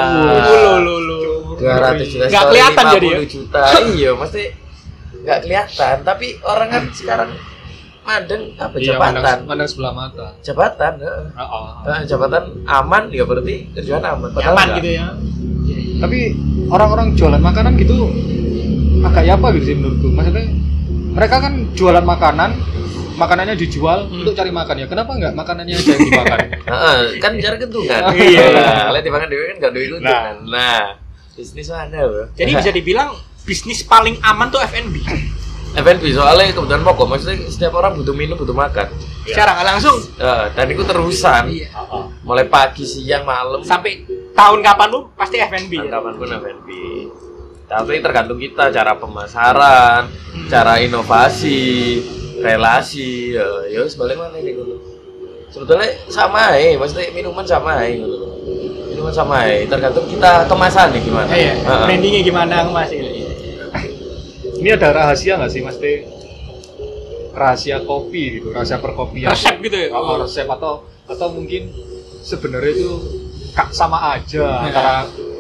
lu 0.50 0.56
lu 0.58 0.96
lu 0.98 1.18
lu 1.22 1.42
200 1.54 2.06
juta. 2.06 2.26
Nggak 2.26 2.34
sorry, 2.34 2.50
kelihatan 2.50 2.84
jadi 2.98 3.08
ya? 3.08 3.18
50 3.22 3.30
juta. 3.30 3.62
iya, 3.94 4.12
mesti 4.18 4.42
nggak 5.22 5.40
kelihatan. 5.46 5.96
Tapi 6.02 6.28
orang 6.42 6.68
kan 6.68 6.84
sekarang 6.92 7.30
mandeng 8.10 8.44
apa 8.56 8.76
iya 8.76 8.88
jabatan. 8.90 9.14
mandang, 9.14 9.40
mandang 9.46 9.68
sebelah 9.68 9.94
mata 9.94 10.28
Jabatan, 10.42 10.94
heeh. 10.98 11.24
Ah, 11.32 11.46
ah. 11.46 11.68
Nah, 11.84 12.02
jabatan 12.04 12.44
aman 12.64 13.04
ya 13.10 13.24
berarti 13.24 13.56
kerjaan 13.72 14.02
aman. 14.04 14.30
Padahal 14.32 14.50
nyaman 14.50 14.66
enggak. 14.66 14.78
gitu 14.78 14.90
ya 14.92 15.08
tapi 16.00 16.20
orang-orang 16.68 17.12
jualan 17.14 17.38
makanan 17.40 17.76
gitu 17.76 18.08
agak 19.02 19.22
ya 19.22 19.36
apa 19.36 19.48
gitu 19.54 19.66
sih 19.66 19.76
menurutku 19.76 20.08
maksudnya 20.10 20.48
mereka 21.12 21.36
kan 21.40 21.54
jualan 21.72 22.02
makanan 22.02 22.52
makanannya 23.14 23.54
dijual 23.54 24.08
Hmm. 24.08 24.24
untuk 24.24 24.32
cari 24.34 24.48
makan 24.50 24.76
ya 24.78 24.88
kenapa 24.88 25.12
nggak 25.12 25.34
makanannya 25.34 25.76
aja 25.76 25.90
yang 25.90 26.02
dimakan 26.02 26.40
Heeh, 26.72 27.00
kan 27.18 27.32
cara 27.36 27.56
kentungan. 27.58 28.02
Iya. 28.16 28.46
Lihat 28.90 29.04
dimakan 29.04 29.28
dewe 29.28 29.44
kan 29.44 29.56
enggak 29.58 29.74
duit 29.74 29.88
Nah. 29.90 30.00
kentungan. 30.00 30.36
Nah, 30.48 30.84
bisnis 31.34 31.68
mana, 31.68 31.98
Bro? 32.02 32.24
jadi 32.34 32.52
bisa 32.54 32.72
dibilang 32.72 33.10
bisnis 33.42 33.80
paling 33.82 34.16
aman 34.22 34.48
tuh 34.48 34.62
F&B 34.62 34.96
F&B 35.70 36.04
soalnya 36.12 36.50
kebutuhan 36.50 36.82
pokok 36.82 37.06
maksudnya 37.08 37.46
setiap 37.46 37.78
orang 37.78 37.94
butuh 37.94 38.12
minum 38.12 38.36
butuh 38.36 38.54
makan 38.54 38.90
secara 39.24 39.54
nggak 39.54 39.68
langsung 39.70 39.98
Eh, 40.18 40.46
dan 40.52 40.66
itu 40.66 40.82
terusan 40.82 41.44
iya. 41.48 41.70
mulai 42.22 42.50
pagi 42.50 42.84
siang 42.84 43.24
malam 43.24 43.62
sampai 43.62 44.02
tahun 44.34 44.60
kapan 44.60 44.88
lu 44.90 45.00
pasti 45.14 45.38
F&B 45.38 45.72
ya? 45.88 45.92
kapan 45.94 46.14
pun 46.16 46.28
F&B 46.28 46.70
Tapi 47.70 48.02
tergantung 48.02 48.42
kita 48.42 48.74
cara 48.74 48.98
pemasaran, 48.98 50.10
cara 50.50 50.82
inovasi, 50.82 52.02
relasi, 52.42 53.38
ya, 53.38 53.46
ya 53.70 53.86
sebalik 53.86 54.18
mana 54.18 54.42
ini 54.42 54.58
gitu. 54.58 54.74
Sebetulnya 55.54 55.86
sama 56.10 56.58
ya, 56.58 56.74
maksudnya 56.82 57.14
minuman 57.14 57.46
sama 57.46 57.86
ya 57.86 57.94
gitu. 57.94 58.26
Minuman 58.90 59.14
sama 59.14 59.46
ya, 59.46 59.70
tergantung 59.70 60.02
kita 60.10 60.50
kemasan 60.50 60.98
nih 60.98 61.02
gimana. 61.06 61.30
Iya, 61.30 61.54
Heeh. 61.62 61.86
brandingnya 61.86 62.22
gimana 62.26 62.56
mas? 62.74 62.90
Ini 62.90 63.19
ada 64.68 64.90
rahasia 64.92 65.40
nggak 65.40 65.52
sih, 65.52 65.62
Mas 65.64 65.80
Teh? 65.80 66.04
Rahasia 67.32 67.80
kopi 67.88 68.42
gitu, 68.42 68.52
rahasia 68.52 68.84
perkopian. 68.84 69.32
Resep 69.32 69.56
gitu 69.64 69.78
ya? 69.80 69.88
Oh, 69.96 70.20
resep 70.20 70.44
atau 70.44 70.84
atau 71.08 71.28
mungkin 71.32 71.72
sebenarnya 72.20 72.76
itu 72.76 72.92
kak 73.56 73.72
sama 73.72 74.20
aja 74.20 74.68
antara 74.68 74.96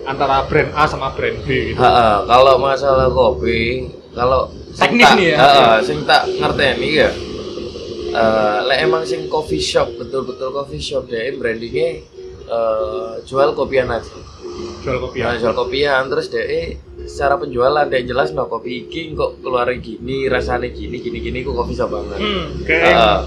antara 0.07 0.35
brand 0.47 0.71
A 0.73 0.87
sama 0.87 1.11
brand 1.11 1.43
B 1.43 1.75
gitu. 1.75 1.81
Heeh, 1.81 2.15
kalau 2.23 2.55
masalah 2.57 3.11
kopi, 3.11 3.91
kalau 4.15 4.47
sing 4.71 4.95
Teknis 4.95 5.05
tak- 5.05 5.17
nih 5.19 5.27
ya. 5.27 5.37
Heeh, 5.37 5.75
sing 5.83 5.97
tak 6.07 6.23
ngerteni 6.29 6.89
ya. 6.95 7.09
Eh, 8.09 8.57
lek 8.65 8.79
emang 8.89 9.05
sing 9.05 9.29
coffee 9.29 9.61
shop 9.61 9.93
betul-betul 9.93 10.49
coffee 10.49 10.81
shop 10.81 11.05
deh 11.05 11.29
brandingnya 11.37 12.01
eh, 12.49 13.13
jual 13.27 13.53
kopian 13.53 13.91
aja. 13.91 14.09
Jual 14.81 14.97
kopi 14.97 15.21
Ya, 15.21 15.35
jual 15.37 15.53
kopian 15.53 16.09
terus 16.09 16.31
deh 16.31 16.79
secara 17.09 17.35
penjualan 17.35 17.83
deh 17.83 18.05
jelas 18.05 18.29
no 18.31 18.45
kopi 18.45 18.85
iki 18.85 19.11
kok 19.11 19.41
keluar 19.41 19.65
gini 19.73 20.29
rasanya 20.29 20.69
gini 20.69 21.01
gini 21.01 21.17
gini 21.17 21.41
kok 21.41 21.57
kopi 21.57 21.73
shop 21.73 21.89
banget. 21.89 22.21
Hmm. 22.21 22.45
Kayak 22.61 22.83
Heeh. 22.83 22.93
yang- 22.93 23.25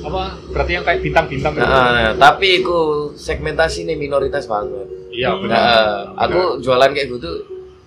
apa? 0.00 0.22
Berarti 0.48 0.72
yang 0.72 0.84
kayak 0.84 1.00
bintang-bintang 1.04 1.52
gitu. 1.52 1.68
Heeh, 1.68 2.08
tapi 2.16 2.46
iku 2.58 2.78
segmentasi 3.12 3.84
ini 3.84 3.94
minoritas 3.94 4.48
banget. 4.48 4.88
Iya, 5.12 5.28
Hmm. 5.30 5.40
benar. 5.44 5.60
Heeh, 5.60 5.96
aku 6.16 6.40
jualan 6.58 6.90
kayak 6.90 7.08
gitu 7.10 7.30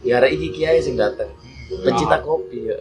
ya 0.02 0.18
ada 0.18 0.28
iki 0.28 0.50
kiai 0.52 0.78
sing 0.78 0.94
dateng 0.94 1.34
pencinta 1.80 2.22
kopi 2.22 2.70
ya. 2.70 2.78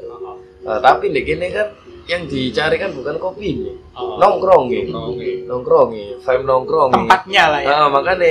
Nah, 0.60 0.76
tapi 0.78 1.08
di 1.08 1.22
gini 1.22 1.48
kan 1.48 1.72
yang 2.04 2.26
dicari 2.26 2.74
kan 2.74 2.90
bukan 2.90 3.16
kopinya, 3.16 3.70
Oh. 3.94 4.18
nongkrong 4.18 4.66
nih, 4.66 4.90
Oke. 4.90 5.46
nongkrong 5.46 5.88
nih, 5.90 6.08
vibe 6.18 6.44
nongkrong 6.44 6.90
nih. 6.90 6.98
Tempatnya 7.00 7.44
lah 7.46 7.60
ya. 7.62 7.68
Nah, 7.70 7.88
makanya 7.88 8.30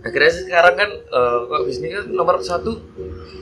akhirnya 0.00 0.32
sekarang 0.32 0.74
kan 0.76 0.90
eh, 0.92 1.38
kok 1.48 1.62
bisnis 1.68 1.90
kan 1.92 2.04
nomor 2.12 2.40
satu 2.40 2.80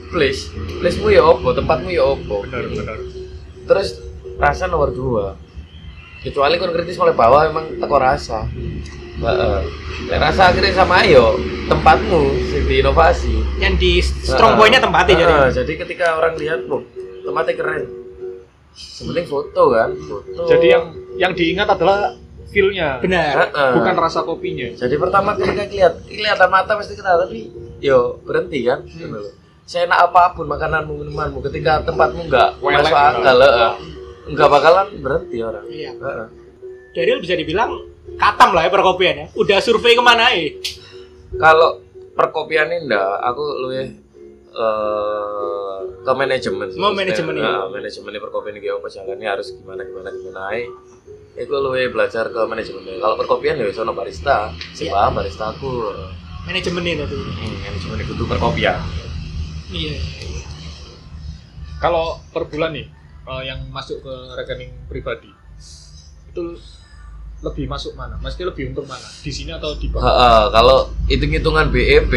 place, 0.09 0.49
placemu 0.81 1.07
ya 1.13 1.23
opo, 1.23 1.53
tempatmu 1.53 1.89
ya 1.93 2.03
opo. 2.03 2.43
Benar, 2.47 2.65
benar. 2.67 2.97
Terus 3.69 4.01
rasa 4.39 4.65
nomor 4.65 4.89
dua, 4.95 5.37
kecuali 6.25 6.57
kon 6.57 6.73
kritis 6.73 6.97
mulai 6.97 7.15
bawah 7.15 7.47
emang 7.47 7.77
teko 7.77 7.97
rasa. 7.99 8.49
Heeh. 9.19 9.59
Lek 10.07 10.19
rasa 10.19 10.47
akhirnya 10.47 10.71
sama 10.71 11.03
ayo 11.03 11.35
tempatmu 11.67 12.21
sing 12.49 12.63
diinovasi. 12.65 13.35
Yang 13.59 13.73
di 13.77 13.91
strong 14.01 14.55
point-nya 14.55 14.79
tempatnya 14.79 15.15
jadi. 15.19 15.33
Heeh, 15.35 15.49
jadi 15.59 15.73
ketika 15.85 16.15
orang 16.15 16.39
lihat, 16.39 16.63
loh, 16.71 16.87
tempatnya 17.27 17.53
keren. 17.59 17.83
Sebenarnya 18.71 19.27
foto 19.27 19.63
kan, 19.75 19.91
foto. 20.07 20.41
Jadi 20.47 20.67
yang 20.71 20.83
yang 21.19 21.31
diingat 21.35 21.67
adalah 21.67 22.15
feel-nya, 22.49 22.97
Benar. 22.99 23.49
Heeh. 23.49 23.71
bukan 23.77 23.95
rasa 23.97 24.25
kopinya. 24.25 24.67
Jadi 24.73 24.95
pertama 24.97 25.37
ketika 25.37 25.63
lihat, 25.69 25.93
kelihatan 26.05 26.49
mata 26.49 26.73
pasti 26.75 26.97
kenal 26.97 27.21
tapi 27.21 27.53
yo 27.79 28.17
berhenti 28.25 28.65
kan. 28.65 28.81
Gitu 28.85 29.05
loh. 29.09 29.33
Saya 29.69 29.85
enak 29.85 30.09
apa 30.09 30.33
pun 30.33 30.49
makananmu 30.49 30.97
minumanmu 31.05 31.45
ketika 31.45 31.85
tempatmu 31.85 32.25
nggak 32.25 32.57
Welek, 32.57 32.89
masuk 32.89 32.97
akal, 32.97 33.37
heeh. 33.37 33.71
nggak 34.33 34.49
bakalan 34.49 34.87
berhenti 34.97 35.37
orang. 35.45 35.65
Iya. 35.69 35.91
Heeh. 35.93 36.27
Daryl 36.97 37.21
bisa 37.21 37.37
dibilang 37.37 37.69
katam 38.17 38.57
lah 38.57 38.65
ya 38.65 38.73
perkopian 38.73 39.15
ya. 39.15 39.27
Udah 39.37 39.61
survei 39.61 39.93
ke 39.93 40.01
mana 40.01 40.33
ya? 40.33 40.49
Kalau 41.37 41.85
perkopian 42.17 42.73
ini 42.73 42.89
enggak, 42.89 43.13
aku 43.21 43.43
luwih 43.61 43.87
eh 44.49 45.79
ke 46.01 46.11
manajemen. 46.17 46.67
Mau 46.73 46.89
Maksudnya, 46.89 46.97
manajemen 46.97 47.33
ini? 47.37 47.45
Nah, 47.45 47.69
manajemen 47.69 48.09
ini 48.09 48.19
perkopian 48.19 48.55
ini 48.57 48.67
apa 48.73 48.87
jalannya 48.89 49.27
harus 49.29 49.47
gimana 49.53 49.81
gimana 49.85 50.09
gimana. 50.09 50.41
Iku 51.35 51.53
luwih 51.55 51.93
belajar 51.93 52.27
ke 52.27 52.41
manajemen. 52.45 52.81
Kalau 52.97 53.15
perkopian 53.15 53.55
ya 53.55 53.69
sono 53.69 53.93
barista, 53.93 54.49
si 54.73 54.87
Iya. 54.87 54.97
paham 54.97 55.21
barista 55.21 55.53
aku. 55.53 55.93
Manajemen 56.43 56.83
ini 56.83 56.93
tadi. 56.99 57.15
Hmm, 57.15 57.55
manajemen 57.61 57.97
itu 58.01 58.23
perkopian. 58.25 58.77
Iya. 59.69 59.93
Kalau 61.79 62.19
per 62.33 62.43
bulan 62.49 62.75
nih 62.75 62.87
eh, 63.23 63.41
yang 63.45 63.59
masuk 63.69 64.03
ke 64.03 64.13
rekening 64.35 64.73
pribadi 64.89 65.31
itu 66.27 66.43
lebih 67.39 67.71
masuk 67.71 67.95
mana? 67.95 68.19
Maksudnya 68.19 68.51
lebih 68.51 68.75
untung 68.75 68.83
mana? 68.83 69.05
Di 69.23 69.31
sini 69.31 69.55
atau 69.55 69.71
di 69.79 69.87
bank? 69.87 70.03
Heeh, 70.03 70.41
kalau 70.51 70.91
hitung-hitungan 71.07 71.71
BEP, 71.71 72.11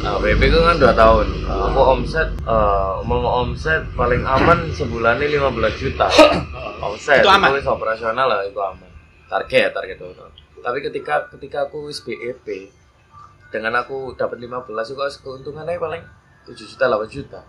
nah 0.00 0.16
BEP 0.16 0.40
itu 0.40 0.56
kan 0.56 0.80
2 0.80 0.88
tahun. 0.96 1.26
Nah, 1.44 1.68
aku 1.68 1.80
omset, 1.84 2.28
eh 2.48 2.92
mau 3.04 3.44
omset 3.44 3.84
paling 3.92 4.24
aman 4.24 4.72
sebulannya 4.72 5.28
15 5.28 5.76
juta. 5.76 6.08
omset 6.80 7.20
Itu 7.20 7.28
aman? 7.28 7.50
wis 7.52 7.64
operasional 7.64 8.26
lah 8.26 8.40
itu 8.42 8.56
aman. 8.56 8.88
Target, 9.26 9.70
target 9.70 9.96
itu. 9.96 10.24
Tapi 10.58 10.78
ketika 10.80 11.28
ketika 11.30 11.58
aku 11.64 11.86
wis 11.86 12.00
BEP 12.00 12.70
dengan 13.48 13.72
aku 13.76 14.12
dapat 14.12 14.38
15 14.38 14.68
itu 14.68 14.96
keuntungannya 15.20 15.76
paling 15.76 16.02
7 16.44 16.56
juta 16.56 16.84
8 16.86 17.08
juta 17.08 17.40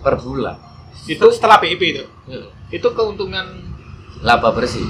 per 0.00 0.14
bulan. 0.16 0.56
Itu 1.04 1.26
setelah 1.28 1.58
PIP 1.58 1.82
itu. 1.82 2.04
Hmm. 2.24 2.48
Itu 2.68 2.88
keuntungan 2.90 3.44
Laba 4.20 4.50
bersih. 4.50 4.84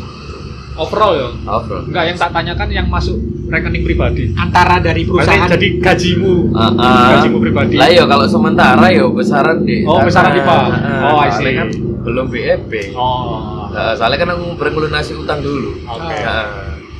overall 0.75 1.15
ya? 1.15 1.29
Overall. 1.49 1.87
Enggak, 1.87 2.05
yang 2.05 2.17
tak 2.17 2.31
tanyakan 2.31 2.69
yang 2.69 2.87
masuk 2.87 3.15
rekening 3.47 3.83
pribadi. 3.83 4.35
Antara 4.35 4.79
dari 4.79 5.03
perusahaan. 5.03 5.47
Berarti 5.47 5.55
jadi 5.55 5.69
gajimu. 5.79 6.35
Ah, 6.51 6.71
ah. 6.75 7.07
Gajimu 7.15 7.39
pribadi. 7.39 7.75
Lah 7.75 7.87
yo 7.89 8.05
kalau 8.05 8.27
sementara 8.27 8.91
yo 8.91 9.11
besaran 9.11 9.63
di 9.63 9.87
Oh, 9.87 10.03
besaran 10.03 10.35
di 10.35 10.43
Pak. 10.43 10.63
Heeh, 10.67 10.99
Oh, 11.07 11.19
I 11.21 11.31
see. 11.31 11.55
kan 11.55 11.69
belum 12.03 12.27
BEP. 12.27 12.91
Oh. 12.93 13.54
Nah, 13.75 13.93
soalnya 13.99 14.19
kan 14.23 14.31
aku 14.39 14.55
bermelunasi 14.55 15.13
utang 15.19 15.43
dulu. 15.43 15.75
Oke. 15.91 16.15
Nah, 16.15 16.47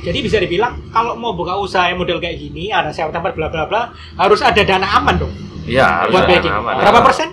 Jadi 0.05 0.19
bisa 0.21 0.37
dibilang 0.37 0.77
kalau 0.93 1.17
mau 1.17 1.33
buka 1.33 1.57
usaha 1.57 1.89
yang 1.89 1.97
model 1.97 2.21
kayak 2.21 2.37
gini, 2.37 2.69
ada 2.69 2.93
sewa 2.93 3.09
tempat 3.09 3.33
bla 3.33 3.49
bla 3.49 3.65
bla, 3.65 3.89
harus 4.19 4.37
ada 4.37 4.61
dana 4.61 4.85
aman 5.01 5.17
dong 5.17 5.33
Iya, 5.65 6.05
harus 6.05 6.13
buat 6.13 6.29
ada 6.29 6.29
backing. 6.29 6.53
aman. 6.53 6.73
Berapa 6.77 6.99
persen? 7.01 7.27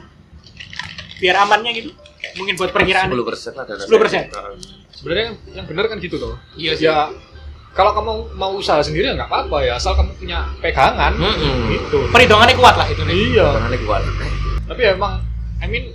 Biar 1.21 1.37
amannya 1.45 1.71
gitu. 1.77 1.91
Mungkin 2.33 2.55
buat 2.57 2.73
perkiraan. 2.73 3.13
10 3.13 3.29
persen 3.29 3.53
lah 3.53 3.65
dana 3.69 3.83
10%? 3.85 3.93
backing. 3.93 4.25
Sebenarnya 4.89 5.27
yang, 5.53 5.67
benar 5.69 5.85
kan 5.85 6.01
gitu 6.01 6.17
toh. 6.17 6.41
Iya 6.57 6.73
sih. 6.73 6.89
Ya 6.89 7.13
kalau 7.77 7.93
kamu 7.93 8.13
mau 8.41 8.57
usaha 8.57 8.81
sendiri 8.81 9.13
ya 9.13 9.21
nggak 9.21 9.29
apa-apa 9.29 9.69
ya, 9.69 9.77
asal 9.77 9.93
kamu 9.93 10.17
punya 10.17 10.49
pegangan. 10.65 11.13
Mm-mm. 11.13 11.77
Gitu. 11.77 11.99
Perhitungannya 12.09 12.57
kuat 12.57 12.75
lah 12.81 12.89
itu 12.89 13.03
nih. 13.05 13.37
Iya. 13.37 13.49
Tangannya 13.53 13.81
kuat. 13.85 14.01
Tapi 14.65 14.83
emang 14.97 15.21
I 15.61 15.69
mean 15.69 15.93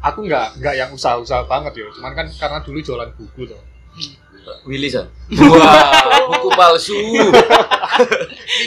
aku 0.00 0.24
nggak 0.24 0.58
nggak 0.58 0.74
yang 0.74 0.90
usaha-usaha 0.90 1.44
banget 1.44 1.72
ya. 1.76 1.86
Cuman 1.92 2.12
kan 2.12 2.26
karena 2.30 2.58
dulu 2.60 2.78
jualan 2.78 3.10
buku 3.14 3.42
tuh. 3.46 3.60
Willy 4.64 4.88
san. 4.88 5.06
Wah, 5.52 5.92
buku 6.26 6.48
palsu. 6.50 6.96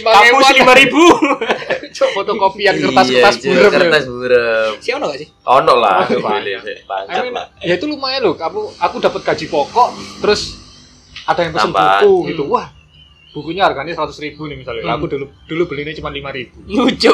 Kampus 0.04 0.48
lima 0.54 0.74
ribu. 0.74 1.02
Coba 1.94 2.10
fotokopian 2.16 2.74
kertas-kertas 2.76 3.36
Iya, 3.38 3.46
burem 3.46 3.62
ya. 3.64 3.70
Kertas 3.76 4.04
burem. 4.06 4.72
Siapa 4.80 4.98
nggak 5.04 5.20
sih? 5.20 5.28
Ono 5.44 5.74
lah, 5.76 6.06
Aduh, 6.06 6.22
Willy. 6.22 6.54
I 6.54 6.82
Panjang 6.84 7.24
mean, 7.24 7.34
lah. 7.34 7.46
ya 7.60 7.74
itu 7.76 7.86
lumayan 7.86 8.22
loh. 8.24 8.34
Aku 8.34 8.74
aku 8.74 8.96
dapat 8.98 9.22
gaji 9.24 9.46
pokok, 9.46 9.90
terus 10.20 10.58
ada 11.24 11.40
yang 11.42 11.54
pesen 11.54 11.70
Tambahan. 11.70 12.02
buku 12.02 12.14
Hmm. 12.16 12.28
gitu. 12.32 12.44
Wah, 12.48 12.68
bukunya 13.34 13.66
harganya 13.66 13.98
seratus 13.98 14.22
ribu 14.22 14.46
nih 14.46 14.62
misalnya. 14.62 14.86
Hmm. 14.86 14.96
Aku 14.96 15.10
dulu 15.10 15.26
dulu 15.50 15.64
belinya 15.68 15.92
cuma 15.92 16.14
lima 16.14 16.30
ribu. 16.30 16.62
Lucu. 16.70 17.10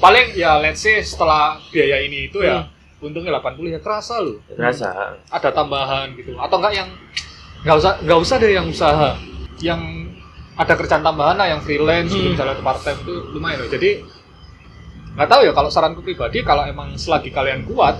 Paling 0.00 0.34
ya 0.34 0.58
let's 0.58 0.82
say 0.82 0.98
setelah 1.00 1.60
biaya 1.70 2.00
ini 2.00 2.26
itu 2.26 2.40
ya 2.40 2.64
Hmm. 2.98 3.06
untungnya 3.06 3.38
80 3.38 3.70
ya 3.70 3.78
kerasa 3.78 4.18
loh. 4.18 4.42
Rasa. 4.56 5.20
Ada 5.30 5.54
tambahan 5.54 6.16
gitu. 6.16 6.34
Atau 6.34 6.58
enggak 6.58 6.74
yang 6.74 6.88
nggak 7.62 7.76
usah 7.76 7.92
nggak 8.02 8.18
usah 8.18 8.34
deh 8.38 8.50
yang 8.54 8.66
usaha, 8.66 9.10
yang 9.60 9.80
ada 10.54 10.74
kerjaan 10.74 11.02
tambahan 11.02 11.38
lah 11.38 11.46
yang 11.46 11.60
freelance 11.62 12.10
gitu 12.10 12.24
Hmm. 12.24 12.34
misalnya 12.34 12.58
part 12.58 12.82
time 12.82 12.98
itu 13.04 13.14
lumayan 13.30 13.62
loh. 13.62 13.70
Jadi 13.70 13.90
nggak 15.18 15.28
tahu 15.28 15.40
ya 15.42 15.52
kalau 15.52 15.66
saranku 15.66 15.98
pribadi 15.98 16.46
kalau 16.46 16.62
emang 16.62 16.94
selagi 16.94 17.34
kalian 17.34 17.66
kuat 17.66 17.98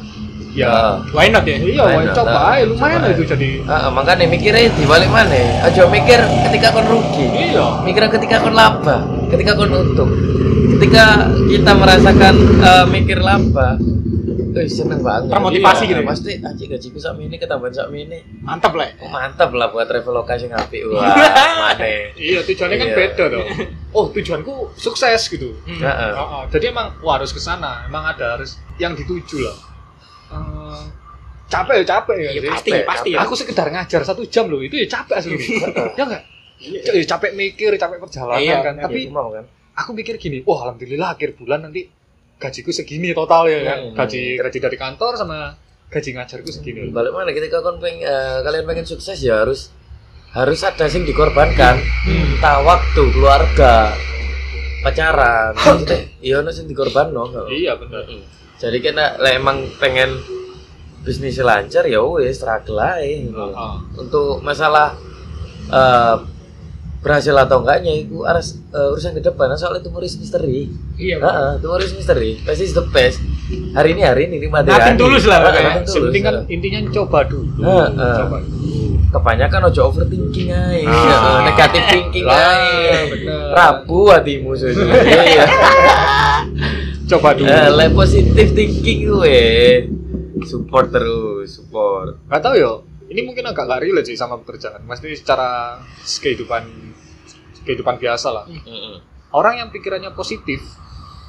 ya 0.54 1.02
Why 1.10 1.28
not 1.28 1.42
ya? 1.44 1.58
iya 1.58 1.82
Lumayan, 1.82 2.06
wah, 2.08 2.14
coba 2.14 2.30
nah, 2.30 2.54
aja 2.54 2.64
lumayan 2.64 2.98
coba 3.02 3.10
itu 3.10 3.22
jadi 3.26 3.48
Ah, 3.66 3.90
makanya 3.90 4.24
mikirnya 4.24 4.70
di 4.70 4.84
balik 4.86 5.10
mana? 5.10 5.34
Aja 5.60 5.82
mikir 5.86 6.18
ketika 6.48 6.72
kon 6.72 6.86
rugi. 6.86 7.26
iya 7.52 7.66
Mikir 7.82 8.02
ketika 8.08 8.36
kon 8.38 8.54
laba, 8.54 9.02
ketika 9.28 9.52
kon 9.52 9.70
untung. 9.70 10.10
Ketika 10.78 11.26
kita 11.46 11.72
merasakan 11.74 12.34
eh, 12.62 12.84
mikir 12.86 13.18
laba, 13.18 13.76
eh 14.50 14.64
seneng 14.64 15.00
banget. 15.00 15.28
Termotivasi 15.28 15.82
Iya, 15.82 15.90
gitu 15.90 16.00
ya? 16.00 16.06
Pasti 16.06 16.30
anjir 16.38 16.66
gajiku 16.68 16.96
sak 16.96 17.16
ini 17.16 17.36
ketambahan 17.36 17.70
sak 17.70 17.86
ini. 17.90 18.18
Mantap 18.40 18.72
lah. 18.72 18.86
ya. 18.86 18.94
Oh, 18.98 19.08
mantap 19.08 19.50
lah 19.50 19.68
buat 19.68 19.84
traveloka 19.84 20.32
sing 20.34 20.48
apik. 20.50 20.88
Wah, 20.88 21.04
mana? 21.68 21.84
iya 22.14 22.40
tujuannya 22.40 22.76
kan 22.76 22.88
Iya. 22.88 22.96
beda 22.96 23.24
dong 23.28 23.46
oh 23.96 24.06
tujuanku 24.08 24.54
sukses 24.74 25.20
gitu 25.26 25.52
Hmm. 25.62 25.80
Heeh. 25.80 26.10
Oh, 26.12 26.26
oh. 26.34 26.42
jadi 26.48 26.70
emang 26.70 26.96
wah 26.98 27.16
harus 27.16 27.30
ke 27.30 27.38
sana 27.38 27.84
emang 27.84 28.04
ada 28.04 28.34
harus 28.34 28.56
yang 28.76 28.92
dituju 28.92 29.40
lah 29.40 29.56
Eh, 30.28 30.82
capek 31.46 31.80
ya 31.80 31.84
capek 31.88 32.16
ya 32.18 32.30
Iya, 32.30 32.40
pasti, 32.46 32.70
capek, 32.70 32.84
pasti 32.84 33.08
ya. 33.10 33.18
aku 33.22 33.32
sekedar 33.34 33.66
ngajar 33.66 34.00
satu 34.02 34.22
jam 34.24 34.44
loh 34.46 34.60
itu 34.60 34.76
ya 34.76 34.86
capek 34.86 35.14
asli 35.18 35.36
ya 35.94 36.04
enggak 36.04 36.22
Ya, 36.58 36.82
capek 37.06 37.32
mikir 37.32 37.70
capek 37.72 37.96
perjalanan 37.96 38.36
Iya, 38.38 38.56
kan 38.60 38.74
Tapi 38.76 39.06
tapi 39.06 39.14
mau 39.14 39.30
kan. 39.30 39.44
aku 39.74 39.90
mikir 39.94 40.16
gini 40.16 40.42
wah 40.42 40.64
alhamdulillah 40.64 41.14
akhir 41.14 41.32
bulan 41.34 41.64
nanti 41.64 41.86
gajiku 42.38 42.70
segini 42.70 43.10
total 43.12 43.46
ya 43.46 43.60
kan. 43.66 43.78
Hmm. 43.82 43.94
Gaji 43.94 44.38
gaji 44.38 44.58
dari 44.58 44.76
kantor 44.76 45.12
sama 45.14 45.52
gaji 45.88 46.10
ngajarku 46.14 46.50
segini. 46.50 46.88
balik 46.88 47.10
mana 47.10 47.32
ketika 47.32 47.58
kon 47.60 47.78
peng, 47.78 47.98
eh, 47.98 48.38
kalian 48.42 48.62
pengen 48.62 48.84
sukses 48.84 49.18
ya 49.18 49.42
harus 49.42 49.72
harus 50.30 50.60
ada 50.60 50.84
yang 50.84 51.02
dikorbankan 51.02 51.80
entah 52.04 52.60
waktu 52.60 53.02
keluarga 53.10 53.96
pacaran 54.84 55.56
maksudnya 55.56 55.98
iya 56.20 56.38
ono 56.38 56.52
sing 56.52 56.68
dikorban 56.68 57.10
no 57.10 57.26
Iya 57.48 57.74
benar. 57.80 58.04
jadi 58.60 58.78
kita 58.78 59.04
lah 59.18 59.32
emang 59.32 59.64
pengen 59.80 60.20
bisnis 61.00 61.40
lancar 61.40 61.88
ya 61.88 62.04
wes 62.04 62.36
struggle 62.36 62.76
aja 62.76 63.00
gitu. 63.02 63.32
Heeh. 63.32 63.74
untuk 63.96 64.44
masalah 64.44 64.92
eh, 65.72 66.16
berhasil 67.08 67.32
atau 67.32 67.56
enggaknya 67.58 67.92
itu 67.96 68.20
harus 68.20 68.60
eh, 68.68 68.92
urusan 68.92 69.16
ke 69.16 69.22
depan 69.22 69.48
soal 69.56 69.74
itu 69.74 69.88
muris 69.88 70.14
misteri 70.14 70.68
Iya, 70.94 71.16
itu 71.56 71.66
muris 71.66 71.90
misteri 71.90 72.36
pasti 72.38 72.62
is 72.62 72.72
the 72.72 72.84
best 72.86 73.24
hari 73.72 73.96
ini 73.96 74.02
hari 74.02 74.28
ini 74.28 74.36
nikmati 74.38 74.68
Nothing 74.68 74.94
hari. 74.94 75.00
tulus 75.00 75.24
lah, 75.24 75.38
Yang 75.48 75.88
tulus, 75.88 76.04
penting 76.04 76.22
kan 76.22 76.34
intinya 76.46 76.78
coba 76.92 77.18
dulu. 77.24 77.48
Heeh. 77.58 78.16
Coba. 78.18 78.38
kebanyakan 79.08 79.72
ojo 79.72 79.80
overthinking 79.88 80.52
aja 80.52 80.84
Ah. 80.84 81.40
Negatif 81.42 81.82
thinking 81.88 82.28
aja 82.28 83.08
rabu 83.50 84.12
hatimu 84.12 84.52
sebenarnya 84.52 85.22
iya 85.32 85.44
Coba 87.08 87.32
dulu. 87.32 87.48
Eh, 87.48 87.68
le 87.72 87.86
positif 87.90 88.52
thinking 88.52 89.08
gue 89.08 89.40
support 90.44 90.92
terus 90.92 91.48
support 91.50 92.20
Gak 92.28 92.40
tau 92.40 92.52
yo. 92.52 92.84
Ini 93.08 93.20
mungkin 93.24 93.44
agak 93.48 93.64
gak 93.64 93.80
relate 93.80 94.08
sih 94.12 94.16
sama 94.20 94.36
pekerjaan. 94.40 94.84
Maksudnya 94.84 95.16
secara 95.16 95.80
kehidupan 96.04 96.62
kehidupan 97.64 97.96
biasa 97.96 98.28
lah. 98.32 98.44
Heeh. 98.48 99.00
Orang 99.32 99.60
yang 99.60 99.68
pikirannya 99.68 100.12
positif 100.12 100.60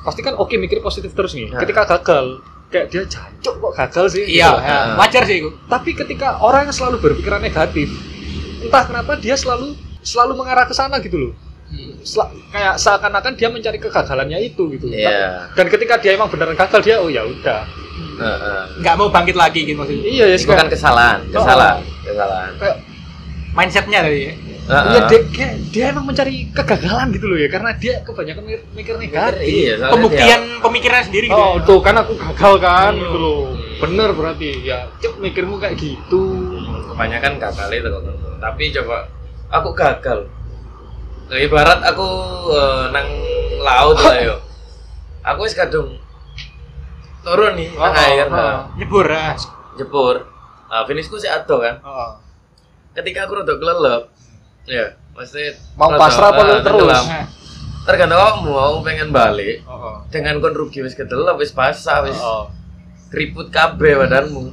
pasti 0.03 0.23
kan 0.23 0.35
oke 0.39 0.55
mikir 0.55 0.79
positif 0.79 1.11
terus 1.11 1.35
nih. 1.35 1.51
Nah. 1.51 1.59
Ketika 1.59 1.83
gagal, 1.83 2.39
kayak 2.71 2.87
dia 2.87 3.03
jancuk 3.03 3.55
kok 3.59 3.73
gagal 3.75 4.05
sih. 4.15 4.23
Iya, 4.27 4.49
gitu. 4.55 4.63
ya. 4.63 4.79
Wajar 4.95 5.23
sih 5.27 5.35
itu. 5.43 5.49
Tapi 5.67 5.91
ketika 5.95 6.39
orang 6.39 6.67
yang 6.67 6.75
selalu 6.75 6.97
berpikiran 7.03 7.43
negatif, 7.43 7.91
entah 8.63 8.83
kenapa 8.87 9.19
dia 9.19 9.35
selalu 9.35 9.75
selalu 9.99 10.39
mengarah 10.39 10.63
ke 10.67 10.75
sana 10.75 10.99
gitu 11.03 11.17
loh. 11.19 11.33
Sel- 12.01 12.31
kayak 12.49 12.81
seakan-akan 12.81 13.37
dia 13.37 13.51
mencari 13.51 13.77
kegagalannya 13.77 14.39
itu 14.41 14.63
gitu. 14.73 14.87
Iya. 14.89 15.53
Dan 15.53 15.67
ketika 15.67 15.99
dia 15.99 16.15
emang 16.15 16.31
beneran 16.31 16.55
gagal 16.55 16.81
dia 16.81 16.95
oh 17.03 17.11
ya 17.11 17.27
udah. 17.27 17.67
Heeh. 18.19 18.61
Nggak 18.79 18.93
mau 18.95 19.07
bangkit 19.07 19.33
lagi 19.33 19.59
gitu 19.63 19.75
maksudnya. 19.75 20.03
Iya 20.03 20.25
ya 20.25 20.35
itu 20.35 20.47
kan 20.47 20.67
kesalahan 20.67 21.19
Oh. 21.25 21.39
kesalahan 21.39 21.77
kesalahan 22.01 22.51
kayak 22.55 22.77
Mindsetnya 23.49 23.99
tadi 24.01 24.19
ya. 24.21 24.33
Heeh. 24.69 24.85
Iya 24.85 24.99
dia, 25.03 25.19
kayak 25.27 25.53
dia 25.69 25.85
emang 25.89 26.05
mencari 26.05 26.35
kegagalan 26.51 27.07
gitu 27.09 27.25
loh 27.25 27.35
ya 27.35 27.47
karena 27.47 27.69
dia 27.73 27.93
kebanyakan 27.99 28.43
mikir, 28.43 28.61
mikir 28.71 28.95
negatif. 28.95 29.41
iya 29.41 29.73
Pembuktian 29.89 30.41
pemikiran 30.59 31.01
sendiri 31.01 31.25
gitu. 31.25 31.33
Oh 31.35 31.57
tuh 31.59 31.79
kan 31.79 31.97
aku 31.97 32.13
gagal 32.13 32.53
kan 32.59 32.91
Hmm. 32.91 33.01
gitu 33.01 33.17
loh. 33.17 33.43
Bener 33.79 34.11
berarti 34.11 34.61
ya. 34.61 34.85
Cuk 34.99 35.17
mikirmu 35.17 35.57
kayak 35.57 35.73
gitu. 35.75 36.21
dia- 36.53 36.85
kebanyakan 36.89 37.39
gagal 37.39 37.69
itu 37.71 37.87
kok 37.87 38.03
tapi 38.37 38.63
coba 38.71 38.97
aku 39.49 39.69
gagal 39.71 40.19
ibarat 41.31 41.79
aku 41.81 42.07
eh, 42.49 42.83
nang 42.89 43.07
laut 43.59 43.97
lah 43.97 44.15
yo 44.17 44.35
aku 45.21 45.39
wis 45.41 45.53
kadung 45.53 45.95
turun 47.29 47.53
nih 47.53 47.69
nang 47.71 47.93
Oh, 47.93 48.01
air 48.01 48.25
oh. 48.25 48.59
Nyebur 48.73 49.05
ah. 49.07 49.37
jepur 49.75 50.15
nah, 50.65 50.83
finishku 50.83 51.15
sih 51.15 51.29
ado 51.29 51.61
kan 51.61 51.77
Heeh. 51.77 52.11
ketika 52.93 53.23
aku 53.23 53.37
rada 53.37 53.53
kelelep 53.53 54.03
ya 54.65 54.85
pasti 55.13 55.53
Mau 55.73 55.93
pasrah 55.93 56.31
apa 56.31 56.41
lu 56.41 56.55
terus? 56.61 56.89
Nah, 57.05 57.25
tergantung 57.83 58.17
kamu 58.17 58.49
mau 58.49 58.81
pengen 58.81 59.09
balik 59.09 59.61
Heeh. 59.61 59.95
dengan 60.09 60.37
kon 60.37 60.51
rugi 60.51 60.81
wis 60.81 60.93
kedelep 60.93 61.37
wis 61.37 61.51
basah 61.51 62.01
wis 62.03 62.15
Heeh. 62.15 62.43
keriput 63.09 63.49
kabeh 63.49 63.97
badanmu 63.97 64.49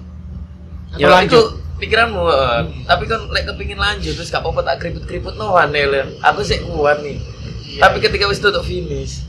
Atau 0.87 0.99
ya 0.99 1.09
lanjut. 1.11 1.33
itu 1.33 1.41
pikiranmu 1.77 2.23
eh. 2.25 2.61
tapi 2.85 3.05
kan 3.05 3.21
lek 3.29 3.45
kepingin 3.47 3.77
lanjut 3.77 4.13
terus 4.13 4.29
gak 4.29 4.41
apa-apa 4.41 4.65
tak 4.65 4.77
keriput-keriput 4.81 5.37
no 5.37 5.53
aneh 5.53 5.85
aku 6.21 6.41
sih 6.41 6.61
kuat 6.63 7.01
nih 7.01 7.21
Iya. 7.67 7.83
tapi 7.83 8.01
ketika 8.01 8.25
wis 8.25 8.39
tutup 8.39 8.63
finish 8.63 9.27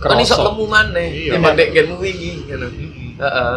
kan 0.00 0.16
iso 0.18 0.34
lemu 0.38 0.64
maneh 0.64 1.08
Iya. 1.10 1.32
timbang 1.36 1.54
dek 1.54 1.68
genmu 1.70 1.96
wingi 1.96 2.32
ngono 2.44 2.66
Mm-mm. 2.66 3.08
heeh 3.16 3.56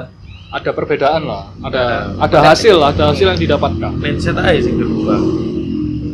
Ada 0.53 0.69
perbedaan 0.69 1.25
lah. 1.25 1.49
Ada 1.59 1.81
Ada. 2.13 2.29
ada 2.29 2.39
hasil, 2.45 2.77
ada 2.77 3.09
hasil 3.09 3.25
yang 3.25 3.41
didapatkan. 3.41 3.89
mindset 3.97 4.37
aja 4.37 4.61
sing 4.61 4.77
berubah 4.77 5.17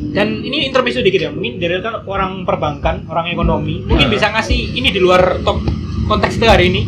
Dan 0.10 0.40
ini 0.40 0.64
intermezzo 0.64 1.04
dikit 1.04 1.20
ya. 1.20 1.30
Mungkin 1.30 1.60
dari 1.60 1.76
kan 1.80 2.02
orang 2.02 2.48
perbankan, 2.48 3.04
orang 3.06 3.28
ekonomi, 3.28 3.84
mungkin 3.84 4.08
Nah. 4.08 4.14
bisa 4.16 4.32
ngasih 4.32 4.74
ini 4.74 4.90
di 4.90 4.98
luar 4.98 5.44
top 5.44 5.60
konteks 6.08 6.40
kita 6.40 6.56
hari 6.56 6.72
ini. 6.72 6.82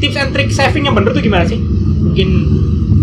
Tips 0.00 0.16
and 0.16 0.30
trick 0.32 0.48
saving 0.48 0.82
yang 0.82 0.96
bener 0.96 1.12
tuh 1.12 1.20
gimana 1.20 1.44
sih? 1.44 1.60
Mungkin 1.60 2.28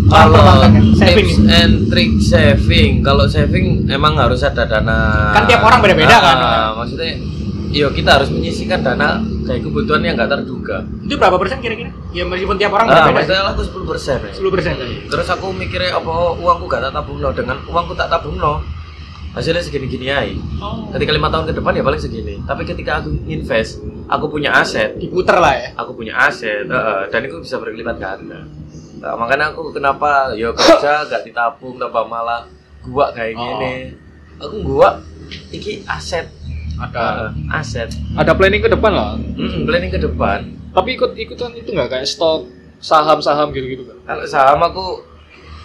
kalau 0.08 0.34
kan, 0.60 0.74
tips 0.98 1.38
and 1.46 1.74
trick 1.86 2.12
saving 2.20 3.00
kalau 3.00 3.26
saving 3.26 3.86
emang 3.86 4.18
harus 4.18 4.42
ada 4.42 4.66
dana 4.66 5.30
Kan 5.32 5.46
tiap 5.46 5.62
orang 5.62 5.80
beda-beda 5.80 6.18
kan. 6.18 6.38
Ah, 6.38 6.68
maksudnya 6.74 7.22
yo 7.70 7.92
kita 7.92 8.18
harus 8.18 8.30
menyisihkan 8.30 8.82
dana 8.82 9.22
kayak 9.46 9.62
kebutuhan 9.62 10.02
yang 10.02 10.16
nggak 10.16 10.32
terduga 10.32 10.78
Itu 11.00 11.16
berapa 11.16 11.38
persen 11.38 11.58
kira-kira? 11.60 11.94
Ya 12.12 12.24
meskipun 12.24 12.58
tiap 12.58 12.74
orang 12.74 12.88
ah, 12.88 12.94
beda-beda. 13.06 13.16
maksudnya 13.16 13.44
aku 13.48 13.62
10 13.64 13.86
persen 13.86 14.18
10 14.34 14.50
persen. 14.50 14.74
terus 15.06 15.28
aku 15.28 15.46
mikirnya 15.52 15.94
apa 15.94 16.12
uangku 16.36 16.66
gak 16.66 16.82
tak 16.82 16.94
tabung 16.94 17.18
dengan 17.32 17.58
uangku 17.64 17.94
tak 17.94 18.10
tabung 18.10 18.36
hasilnya 19.32 19.60
segini-gini 19.60 20.08
aja 20.08 20.32
Oh. 20.58 20.88
ketika 20.90 21.12
lima 21.12 21.28
tahun 21.28 21.46
ke 21.46 21.54
depan 21.54 21.76
ya 21.76 21.84
paling 21.84 22.00
segini 22.00 22.40
tapi 22.42 22.64
ketika 22.64 23.04
aku 23.04 23.12
invest 23.28 23.78
aku 24.08 24.26
punya 24.30 24.56
aset 24.56 24.96
Diputer 24.96 25.36
lah 25.36 25.52
ya. 25.54 25.70
aku 25.76 25.92
punya 25.94 26.16
aset 26.18 26.64
heeh, 26.66 27.02
dan 27.06 27.20
itu 27.22 27.36
bisa 27.40 27.60
berlipat 27.60 27.96
ganda 27.96 28.48
Nah, 28.96 29.14
makanya 29.14 29.52
aku 29.52 29.70
kenapa 29.70 30.32
yo 30.34 30.56
kerja 30.56 31.04
gak 31.12 31.22
ditabung 31.22 31.76
tambah 31.76 32.08
malah 32.08 32.48
gua 32.82 33.12
kayak 33.12 33.36
Oh. 33.36 33.44
gini 33.44 33.74
aku 34.36 34.56
gua 34.64 35.04
iki 35.52 35.84
aset 35.86 36.32
Ada 36.78 37.04
Heeh, 37.32 37.54
aset 37.54 37.90
ada 38.14 38.32
planning 38.32 38.60
ke 38.60 38.68
depan 38.68 38.92
lah. 38.92 39.16
Mm, 39.16 39.64
planning 39.64 39.92
ke 39.92 40.00
depan 40.00 40.40
Tapi 40.70 40.90
ikut 40.94 41.16
ikutan 41.16 41.52
itu 41.52 41.72
nggak 41.72 41.88
kayak 41.90 42.04
stok 42.06 42.52
saham-saham 42.78 43.50
gitu-gitu 43.50 43.88
kan? 43.88 43.98
kalau 44.06 44.24
saham 44.26 44.60
aku 44.62 45.02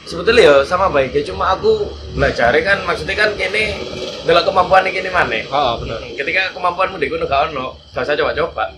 sebetulnya 0.02 0.42
ya 0.42 0.54
sama 0.62 0.86
baiknya 0.88 1.26
cuma 1.26 1.52
aku 1.52 1.86
belajar 2.14 2.54
kan 2.56 2.82
maksudnya 2.82 3.14
kan 3.14 3.34
kini 3.34 3.74
dalam 4.22 4.42
kemampuan 4.42 4.84
ini 4.84 5.06
mana 5.06 5.38
Ah 5.48 5.74
benar. 5.76 5.98
ketika 6.14 6.54
kemampuanmu 6.54 6.96
di 6.96 7.06
gunung 7.06 7.26
gak 7.26 7.50
ono 7.50 7.74
gak 7.90 8.04
usah 8.04 8.16
coba-coba 8.16 8.70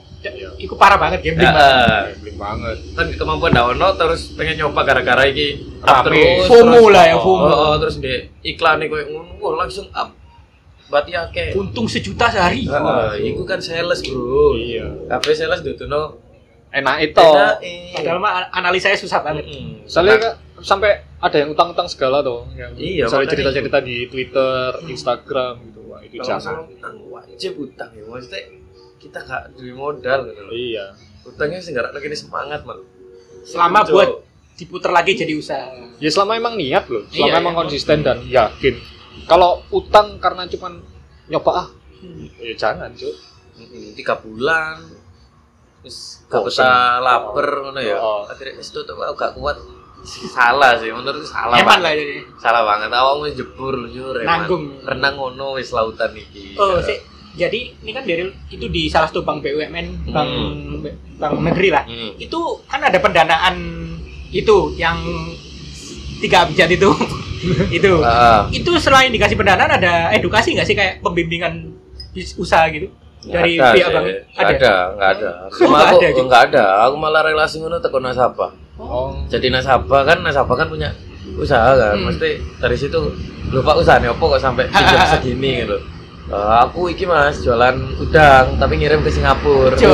Iku 0.55 0.79
parah 0.79 0.95
banget 0.95 1.19
gambling. 1.19 1.51
Mas. 1.51 1.59
Heeh. 1.59 2.03
Gambling 2.15 2.39
banget. 2.39 2.77
kan 2.95 3.07
kemampuan 3.11 3.51
gak 3.51 3.69
ono 3.69 3.89
terus 3.93 4.31
pengen 4.33 4.55
nyoba 4.57 4.81
gara-gara 4.83 5.27
iki 5.27 5.59
up 5.83 6.07
terus 6.07 6.47
FOMO 6.47 6.79
terus- 6.79 6.95
lah 6.95 7.05
ya, 7.05 7.15
oh, 7.19 7.23
FOMO. 7.27 7.43
oh, 7.43 7.51
oh, 7.51 7.75
terus 7.77 7.99
di 7.99 8.15
iklan 8.47 8.79
nih 8.79 8.87
koyo 8.87 9.05
ngono 9.11 9.59
langsung 9.59 9.91
up 9.91 10.15
berarti 10.93 11.17
akeh 11.17 11.57
Untung 11.57 11.89
sejuta 11.89 12.29
sehari. 12.29 12.69
Heeh, 12.69 13.33
iku 13.33 13.43
kan 13.43 13.57
sales 13.59 14.05
bro 14.05 14.53
Iya. 14.53 15.09
kabeh 15.09 15.33
sales 15.33 15.65
dutuno 15.65 16.21
Enak 16.69 16.97
itu. 17.03 17.21
enak 17.21 17.57
eh. 17.61 17.93
Padahal 17.93 18.17
mah 18.17 18.49
analisanya 18.49 18.97
susah 18.97 19.21
banget. 19.21 19.45
Mm-mm. 19.45 19.85
Soalnya 19.85 20.17
kan 20.17 20.33
sampai 20.61 20.91
ada 21.19 21.37
yang 21.37 21.53
utang-utang 21.53 21.85
segala 21.85 22.21
tuh, 22.21 22.49
yang 22.53 22.73
Iya, 22.73 23.05
misalnya 23.09 23.29
cerita-cerita 23.29 23.79
di 23.81 24.09
Twitter, 24.09 24.69
Instagram 24.89 25.55
gitu. 25.69 25.81
Wah, 25.89 26.01
itu 26.01 26.17
kalau 26.17 26.33
masalah 26.33 26.65
jangan. 26.65 26.73
utang 26.73 26.97
wajib 27.09 27.53
utang 27.59 27.91
ya 27.93 28.05
maksudnya 28.05 28.41
kita 28.97 29.19
gak 29.21 29.43
duwe 29.53 29.73
modal 29.75 30.19
gitu 30.25 30.41
loh 30.41 30.53
Iya. 30.55 30.85
utangnya 31.23 31.59
sih 31.59 31.71
gak 31.73 31.93
ini 31.93 32.17
semangat 32.17 32.65
mal 32.65 32.81
Selama 33.43 33.83
Betul. 33.83 33.93
buat 33.93 34.11
diputer 34.55 34.91
lagi 34.93 35.13
jadi 35.13 35.35
usaha. 35.35 35.67
Ya 35.99 36.09
selama 36.09 36.39
emang 36.39 36.55
niat 36.55 36.87
loh, 36.87 37.03
selama 37.11 37.27
Iya, 37.29 37.41
emang 37.43 37.55
iya. 37.55 37.61
konsisten 37.61 37.99
dan 38.01 38.19
yakin. 38.23 38.75
Kalau 39.25 39.63
utang 39.71 40.19
karena 40.19 40.45
cuman 40.47 40.83
nyoba 41.27 41.53
ah, 41.57 41.69
ya 42.39 42.53
jangan 42.53 42.91
cuy. 42.93 43.15
Tiga 43.95 44.17
bulan 44.17 44.81
terus 45.83 46.23
gak 46.27 46.47
betah 46.47 46.99
lapar 46.99 47.47
ngono 47.61 47.79
ya 47.79 47.99
Oh. 47.99 48.23
akhirnya 48.25 48.55
es 48.57 48.71
tuh 48.71 48.83
aku 48.83 49.15
gak 49.15 49.35
kuat 49.35 49.59
salah 50.29 50.79
sih 50.79 50.91
menurutku 50.91 51.27
salah 51.27 51.59
banget. 51.59 51.79
lah 51.81 51.93
jadi. 51.93 52.17
salah 52.39 52.63
banget 52.65 52.91
awakmu 52.91 53.27
jebur 53.29 53.75
jujur 53.87 54.15
Nanggung. 54.23 54.79
renang 54.81 55.15
ngono 55.15 55.55
wis 55.55 55.71
lautan 55.71 56.11
iki 56.13 56.55
Oh, 56.55 56.79
sih. 56.79 56.99
Jadi 57.33 57.75
ini 57.81 57.91
kan 57.91 58.05
dari 58.05 58.29
itu 58.47 58.67
di 58.69 58.87
salah 58.87 59.09
satu 59.09 59.25
bank 59.25 59.41
BUMN, 59.41 60.07
bank 60.07 60.31
bank 61.17 61.33
negeri 61.41 61.69
lah. 61.71 61.83
Hmm. 61.83 62.13
Itu 62.15 62.61
kan 62.63 62.79
ada 62.79 62.99
pendanaan 62.99 63.57
itu 64.29 64.57
yang 64.77 65.01
tiga 66.19 66.45
abjad 66.45 66.69
itu. 66.69 66.93
itu. 67.77 67.93
Ah, 68.01 68.47
Itu 68.49 68.71
selain 68.77 69.09
dikasih 69.09 69.35
pendanaan 69.35 69.73
ada 69.73 70.11
edukasi 70.13 70.53
nggak 70.53 70.65
sih 70.65 70.75
kayak 70.75 71.01
pembimbingan 71.01 71.75
usaha 72.37 72.69
gitu 72.69 72.93
dari 73.23 73.55
ada 73.55 73.71
pihak 73.73 73.89
bank? 73.89 74.07
ada 74.35 74.73
nggak 74.93 75.11
ada 75.15 75.31
Oh, 75.47 75.55
cuma 75.57 75.79
aku 75.81 75.97
ada 75.97 76.09
gitu? 76.11 76.23
nggak 76.27 76.43
ada 76.51 76.65
aku 76.83 76.95
malah 76.97 77.23
relasi 77.23 77.57
ngono 77.57 77.79
teko 77.79 77.99
nasabah 77.99 78.51
Oh. 78.75 79.15
jadi 79.27 79.47
nasabah 79.49 80.03
kan 80.03 80.19
nasabah 80.21 80.57
kan 80.57 80.67
punya 80.67 80.91
usaha 81.33 81.73
kan 81.73 81.95
Hmm. 81.95 82.11
mesti 82.11 82.37
dari 82.59 82.75
situ 82.75 82.99
lupa 83.49 83.73
usahanya 83.75 84.11
apa 84.11 84.25
kok 84.27 84.43
sampai 84.43 84.67
pinjam 84.67 85.01
segini 85.13 85.63
gitu 85.63 85.79
Eh, 86.25 86.55
aku 86.59 86.87
iki 86.87 87.03
mas 87.03 87.41
jualan 87.41 87.73
udang 87.97 88.57
tapi 88.57 88.75
ngirim 88.77 89.01
ke 89.01 89.11
Singapura 89.11 89.75
kan 89.75 89.87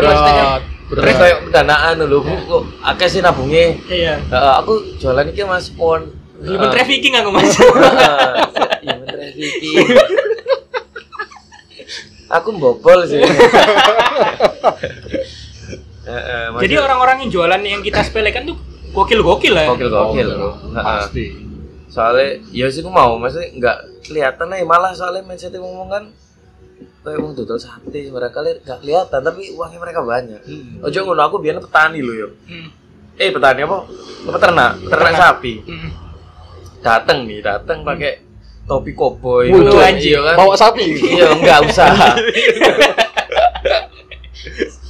mesti 0.00 0.32
kan 0.34 0.60
Terus 0.90 1.14
kayak 1.14 1.38
pendanaan 1.46 2.02
lho, 2.02 2.18
Bu. 2.18 2.34
Kok 2.50 2.62
akeh 2.82 3.06
sih 3.06 3.22
nabungnya. 3.22 3.78
Iya. 3.86 4.18
Heeh, 4.18 4.52
aku 4.58 4.98
jualan 4.98 5.22
iki 5.24 5.46
Mas 5.46 5.70
pon. 5.70 6.02
Human 6.40 6.68
trafficking 6.70 7.14
aku 7.14 7.28
mas. 7.30 7.52
Heeh, 7.52 8.32
human 8.84 9.06
trafficking. 9.06 9.86
Aku 12.30 12.48
mbobol 12.54 13.00
sih. 13.04 13.20
Jadi 16.60 16.74
orang-orang 16.74 17.26
yang 17.26 17.30
jualan 17.30 17.60
yang 17.62 17.82
kita 17.82 18.02
sepelekan 18.02 18.42
tuh 18.46 18.56
gokil-gokil 18.90 19.52
lah. 19.54 19.64
ya. 19.66 19.70
gokil 19.70 19.88
gokil. 19.88 20.28
Heeh. 20.34 20.82
pasti. 20.82 21.26
Soalnya 21.90 22.38
ya 22.50 22.66
sih 22.70 22.82
aku 22.82 22.90
mau, 22.90 23.18
maksudnya 23.18 23.50
nggak 23.58 23.76
kelihatan 24.06 24.46
aja 24.54 24.64
malah 24.64 24.92
soalnya 24.94 25.26
mindset 25.26 25.54
ngomong 25.54 25.90
kan 25.90 26.04
kayak 27.00 27.18
mau 27.18 27.32
dodol 27.32 27.56
sate 27.56 28.12
mereka 28.12 28.44
li- 28.44 28.60
nggak 28.62 28.78
kelihatan 28.78 29.20
tapi 29.22 29.42
uangnya 29.54 29.78
mereka 29.82 30.00
banyak. 30.02 30.40
Hmm. 30.42 30.84
Ojo 30.86 30.98
ngono 31.02 31.22
aku 31.26 31.36
biar 31.42 31.58
petani 31.58 31.98
loh 31.98 32.14
yo. 32.14 32.28
Hmm. 32.46 32.70
Eh 33.18 33.30
petani 33.30 33.66
apa? 33.66 33.78
Peternak, 34.30 34.70
peternak 34.86 35.14
sapi. 35.14 35.52
Hmm. 35.66 35.90
Dateng 36.80 37.28
nih, 37.28 37.40
dateng 37.40 37.84
pakai 37.84 38.12
topi 38.64 38.92
koboi. 38.92 39.50
Waduh, 39.50 39.74
Iya 39.74 39.84
anjing. 39.90 40.20
kan? 40.22 40.36
Bawa 40.36 40.54
sapi. 40.56 40.86
Iya, 40.96 41.26
enggak 41.34 41.58
usah. 41.66 41.88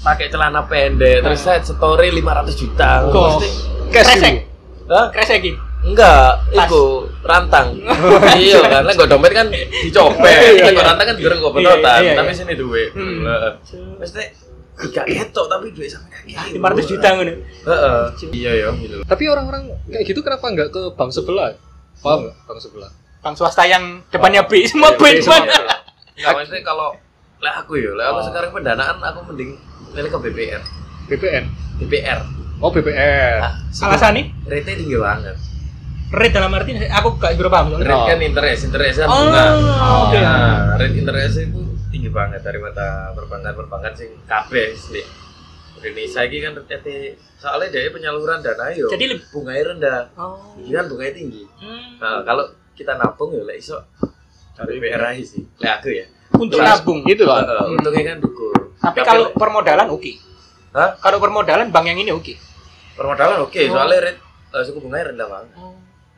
pakai 0.01 0.33
celana 0.33 0.65
pendek, 0.65 1.21
terus 1.21 1.41
saya 1.41 1.61
story 1.61 2.09
500 2.15 2.57
juta. 2.57 3.05
Kok 3.05 3.31
kresek. 3.91 4.49
Hah? 4.91 5.07
kresekin. 5.13 5.55
Enggak, 5.81 6.45
itu 6.53 6.83
rantang. 7.25 7.73
iya, 8.37 8.61
karena 8.61 8.91
gue 8.91 9.07
dompet 9.07 9.33
kan 9.33 9.47
dicopet. 9.81 10.29
Iya, 10.51 10.61
Kan 10.61 10.73
iya. 10.73 10.77
gue 10.77 10.85
rantang 10.85 11.07
kan 11.09 11.17
digoreng 11.17 11.39
gue 11.41 11.51
Iya, 11.63 11.73
iya, 12.01 12.13
tapi 12.17 12.31
iya. 12.33 12.37
sini 12.37 12.55
duit. 12.57 12.91
Hmm. 12.93 13.25
Mesti 13.97 14.25
tiga 14.81 15.03
ketok 15.05 15.47
tapi 15.47 15.73
duit 15.73 15.89
sampai 15.89 16.09
kaki. 16.11 16.57
500 16.57 16.91
juta 16.91 17.09
ngono. 17.13 17.33
Heeh. 17.39 18.03
Iya 18.33 18.53
ya, 18.57 18.69
gitu. 18.77 18.97
Tapi 19.05 19.25
orang-orang 19.29 19.63
kayak 19.89 20.05
gitu 20.05 20.21
kenapa 20.21 20.47
nggak 20.49 20.69
ke 20.69 20.83
bank 20.97 21.11
sebelah? 21.13 21.53
Paham 22.01 22.19
nggak? 22.23 22.35
Bank 22.45 22.59
sebelah. 22.59 22.91
Bank 23.21 23.35
swasta 23.35 23.63
yang 23.65 23.85
depannya 24.09 24.43
B 24.43 24.65
semua 24.65 24.93
B. 24.95 25.03
Iya, 25.07 25.21
semua 25.21 25.39
semua. 25.39 25.77
Enggak, 26.15 26.33
maksudnya 26.35 26.63
kalau 26.63 26.89
lah 27.39 27.53
aku 27.57 27.73
ya, 27.75 27.93
lah 27.93 28.05
aku 28.11 28.19
Oh. 28.19 28.27
sekarang 28.27 28.51
pendanaan 28.51 28.97
aku 28.99 29.21
mending 29.27 29.57
milih 29.91 30.11
ke 30.11 30.19
BPR. 30.21 30.63
BPN. 31.07 31.45
BPR. 31.79 32.21
Oh 32.59 32.69
BPN. 32.69 33.41
Nah, 33.41 33.53
Alasan 33.83 34.13
nih, 34.15 34.25
rate 34.45 34.73
tinggi 34.75 34.95
banget. 34.95 35.37
rate 36.11 36.35
dalam 36.35 36.51
arti 36.51 36.75
aku 36.77 37.09
gak 37.17 37.33
berapa 37.35 37.55
paham. 37.55 37.79
Rate 37.79 37.95
Oh. 37.95 38.05
kan 38.05 38.21
interest, 38.21 38.61
interest 38.67 38.97
kan 38.99 39.09
Oh, 39.09 39.17
bunga. 39.23 39.45
oke. 40.03 40.19
Nah, 40.19 40.49
rate 40.77 40.97
interest 40.97 41.35
itu 41.41 41.61
tinggi 41.89 42.11
banget 42.11 42.41
dari 42.41 42.59
mata 42.59 42.87
perbankan-perbankan 43.15 43.93
sing 43.95 44.11
kabeh 44.25 44.75
di 44.75 45.01
Indonesia 45.81 46.21
ini 46.23 46.39
kan 46.45 46.53
rate 46.61 46.97
soalnya 47.41 47.69
dia 47.73 47.89
penyaluran 47.89 48.45
dana 48.45 48.69
yo. 48.77 48.87
Jadi 48.93 49.17
bunganya 49.33 49.63
rendah. 49.73 50.01
Oh. 50.15 50.37
Ini 50.61 50.77
kan 50.77 50.87
bunganya 50.93 51.13
tinggi. 51.17 51.43
Hmm. 51.57 51.97
Nah, 51.97 52.21
kalau 52.23 52.45
kita 52.77 53.01
nabung 53.01 53.33
ya 53.33 53.43
lek 53.45 53.59
iso 53.61 53.81
cari 54.53 54.77
BPR 54.77 55.01
aja 55.01 55.25
sih. 55.25 55.43
Lek 55.57 55.73
aku 55.81 55.89
ya. 55.89 56.05
Untuk 56.37 56.61
Terus, 56.61 56.69
nabung. 56.69 57.01
Gitu 57.09 57.25
lah. 57.25 57.41
Heeh, 57.45 57.65
untungnya 57.73 58.03
kan 58.13 58.19
dukur. 58.21 58.55
Tapi 58.77 58.99
kalau 59.01 59.25
permodalan 59.33 59.89
oke. 59.89 60.13
Hah? 60.77 60.91
Kalau 61.01 61.19
permodalan 61.19 61.73
bank 61.73 61.87
yang 61.89 61.99
ini 61.99 62.13
oke. 62.13 62.35
permodalan 62.95 63.41
oke, 63.41 63.57
Oh. 63.57 63.73
soalnya 63.73 64.13
rate 64.13 64.21
eh, 64.53 64.63
suku 64.69 64.79
bunganya 64.85 65.17
rendah 65.17 65.29
banget. 65.33 65.49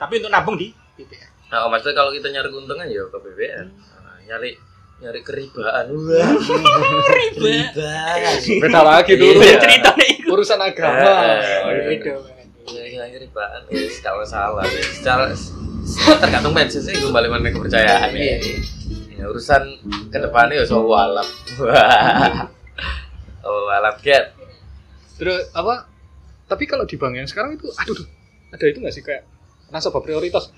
Tapi 0.03 0.13
untuk 0.19 0.33
nabung 0.35 0.59
di 0.59 0.75
BPR. 0.99 1.31
Nah, 1.55 1.71
maksudnya 1.71 1.95
kalau 1.95 2.11
kita 2.11 2.27
nyari 2.27 2.49
keuntungan 2.51 2.87
ya 2.91 3.07
ke 3.07 3.19
BPR. 3.23 3.67
Nah, 4.03 4.19
nyari 4.27 4.51
nyari 5.03 5.21
keribaan. 5.21 5.87
Wah. 5.91 6.31
Keribaan. 7.11 8.39
Beda 8.63 8.81
lagi 8.81 9.13
dulu 9.19 9.43
Iya. 9.43 9.51
ya. 9.51 9.59
Cerita 9.59 9.91
nih 9.99 10.09
itu. 10.15 10.29
Urusan 10.31 10.61
agama. 10.63 11.03
Oh, 11.03 11.71
iya. 11.75 11.83
Beda. 11.91 12.13
Ya, 12.71 12.83
ya, 12.87 13.05
keribaan. 13.11 13.61
Ya, 13.67 13.83
gak 13.99 14.15
masalah. 14.15 14.63
Ya, 14.63 14.83
secara 14.87 15.25
tergantung 16.23 16.55
mindset 16.55 16.87
sih 16.87 16.95
kembali 16.95 17.27
mana 17.27 17.51
kepercayaan 17.51 18.15
ya. 18.15 18.39
Ya, 19.19 19.25
urusan 19.27 19.63
ke 20.09 20.19
depannya 20.19 20.63
ya 20.63 20.65
so 20.65 20.87
walap. 20.87 21.27
Oh, 23.43 23.67
walap 23.67 23.99
get. 24.07 24.39
Terus 25.19 25.51
apa? 25.51 25.91
Tapi 26.47 26.63
kalau 26.63 26.87
di 26.87 26.95
bank 26.95 27.19
yang 27.19 27.27
sekarang 27.27 27.59
itu, 27.59 27.67
aduh, 27.75 27.91
duh, 27.91 28.07
ada 28.55 28.65
itu 28.71 28.79
nggak 28.79 28.95
sih 28.95 29.03
kayak 29.03 29.27
nasabah 29.75 29.99
prioritas? 29.99 30.55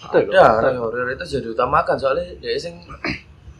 Ada. 0.00 0.24
Ada, 0.72 0.80
prioritas 0.88 1.28
jadi 1.28 1.52
utamakan 1.52 2.00
soalnya 2.00 2.32
dia 2.40 2.56
sing 2.56 2.80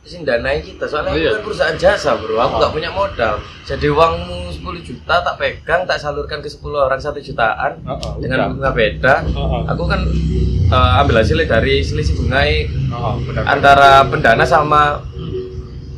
sing 0.04 0.20
danai 0.20 0.60
kita 0.60 0.84
soalnya 0.84 1.10
Oh, 1.10 1.14
aku 1.14 1.18
iya. 1.18 1.30
kan 1.30 1.42
perusahaan 1.42 1.76
jasa 1.76 2.10
bro 2.14 2.36
aku 2.36 2.54
nggak 2.58 2.72
punya 2.72 2.90
modal 2.90 3.34
jadi 3.62 3.86
uangmu 3.88 4.38
10 4.54 4.60
juta 4.82 5.14
tak 5.18 5.34
pegang 5.34 5.82
tak 5.82 5.96
salurkan 5.96 6.38
ke 6.38 6.46
10 6.46 6.60
orang 6.78 6.96
satu 6.98 7.18
jutaan 7.18 7.80
Heeh, 7.80 8.12
dengan 8.18 8.38
udah. 8.38 8.48
bunga 8.50 8.70
beda 8.70 9.14
Heeh. 9.22 9.62
aku 9.66 9.82
kan 9.86 10.00
eh, 10.66 11.00
ambil 11.00 11.16
hasilnya 11.18 11.48
dari 11.50 11.80
selisih 11.80 12.14
bunga 12.14 12.44
Heeh, 12.44 12.68
benar. 13.24 13.42
antara 13.46 13.90
pendana 14.04 14.44
sama 14.44 15.00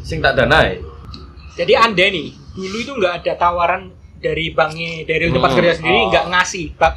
sing 0.00 0.18
tak 0.18 0.34
danai 0.36 0.78
Jadi 1.52 1.72
anda 1.72 2.04
nih 2.04 2.30
dulu 2.52 2.76
itu 2.78 2.92
nggak 2.94 3.14
ada 3.20 3.32
tawaran 3.34 3.90
dari 4.16 4.48
banknya 4.50 5.02
dari 5.02 5.28
tempat 5.28 5.50
Hmm. 5.50 5.58
kerja 5.58 5.72
sendiri 5.74 5.98
Oh. 5.98 6.08
nggak 6.08 6.24
ngasih 6.28 6.66
bak 6.74 6.94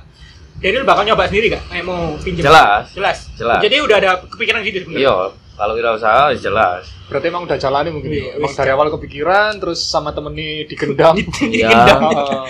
dari 0.58 0.76
bakal 0.84 1.04
nyoba 1.04 1.24
sendiri 1.26 1.48
gak? 1.50 1.64
Eh 1.72 1.80
mau 1.80 1.96
pinjam? 2.18 2.44
jelas 2.46 2.92
Jelas. 2.92 3.18
Jelas. 3.34 3.60
Jadi 3.60 3.76
udah 3.80 3.96
ada 3.98 4.12
kepikiran 4.22 4.60
gitu 4.62 4.84
sebenarnya. 4.84 5.02
iya 5.02 5.16
kalau 5.60 5.74
kita 5.76 5.90
usaha 6.00 6.32
jelas 6.40 6.88
Berarti 7.10 7.26
emang 7.34 7.50
udah 7.50 7.58
jalani 7.58 7.90
mungkin. 7.90 8.14
Iya, 8.14 8.22
ya? 8.22 8.32
emang 8.38 8.54
dari 8.54 8.70
awal 8.70 8.88
kepikiran, 8.94 9.58
terus 9.58 9.82
sama 9.82 10.14
temen 10.14 10.30
nih 10.38 10.70
digendam. 10.70 11.18
Iya. 11.18 11.26
Digendam. 11.26 12.02
Heeh. 12.06 12.44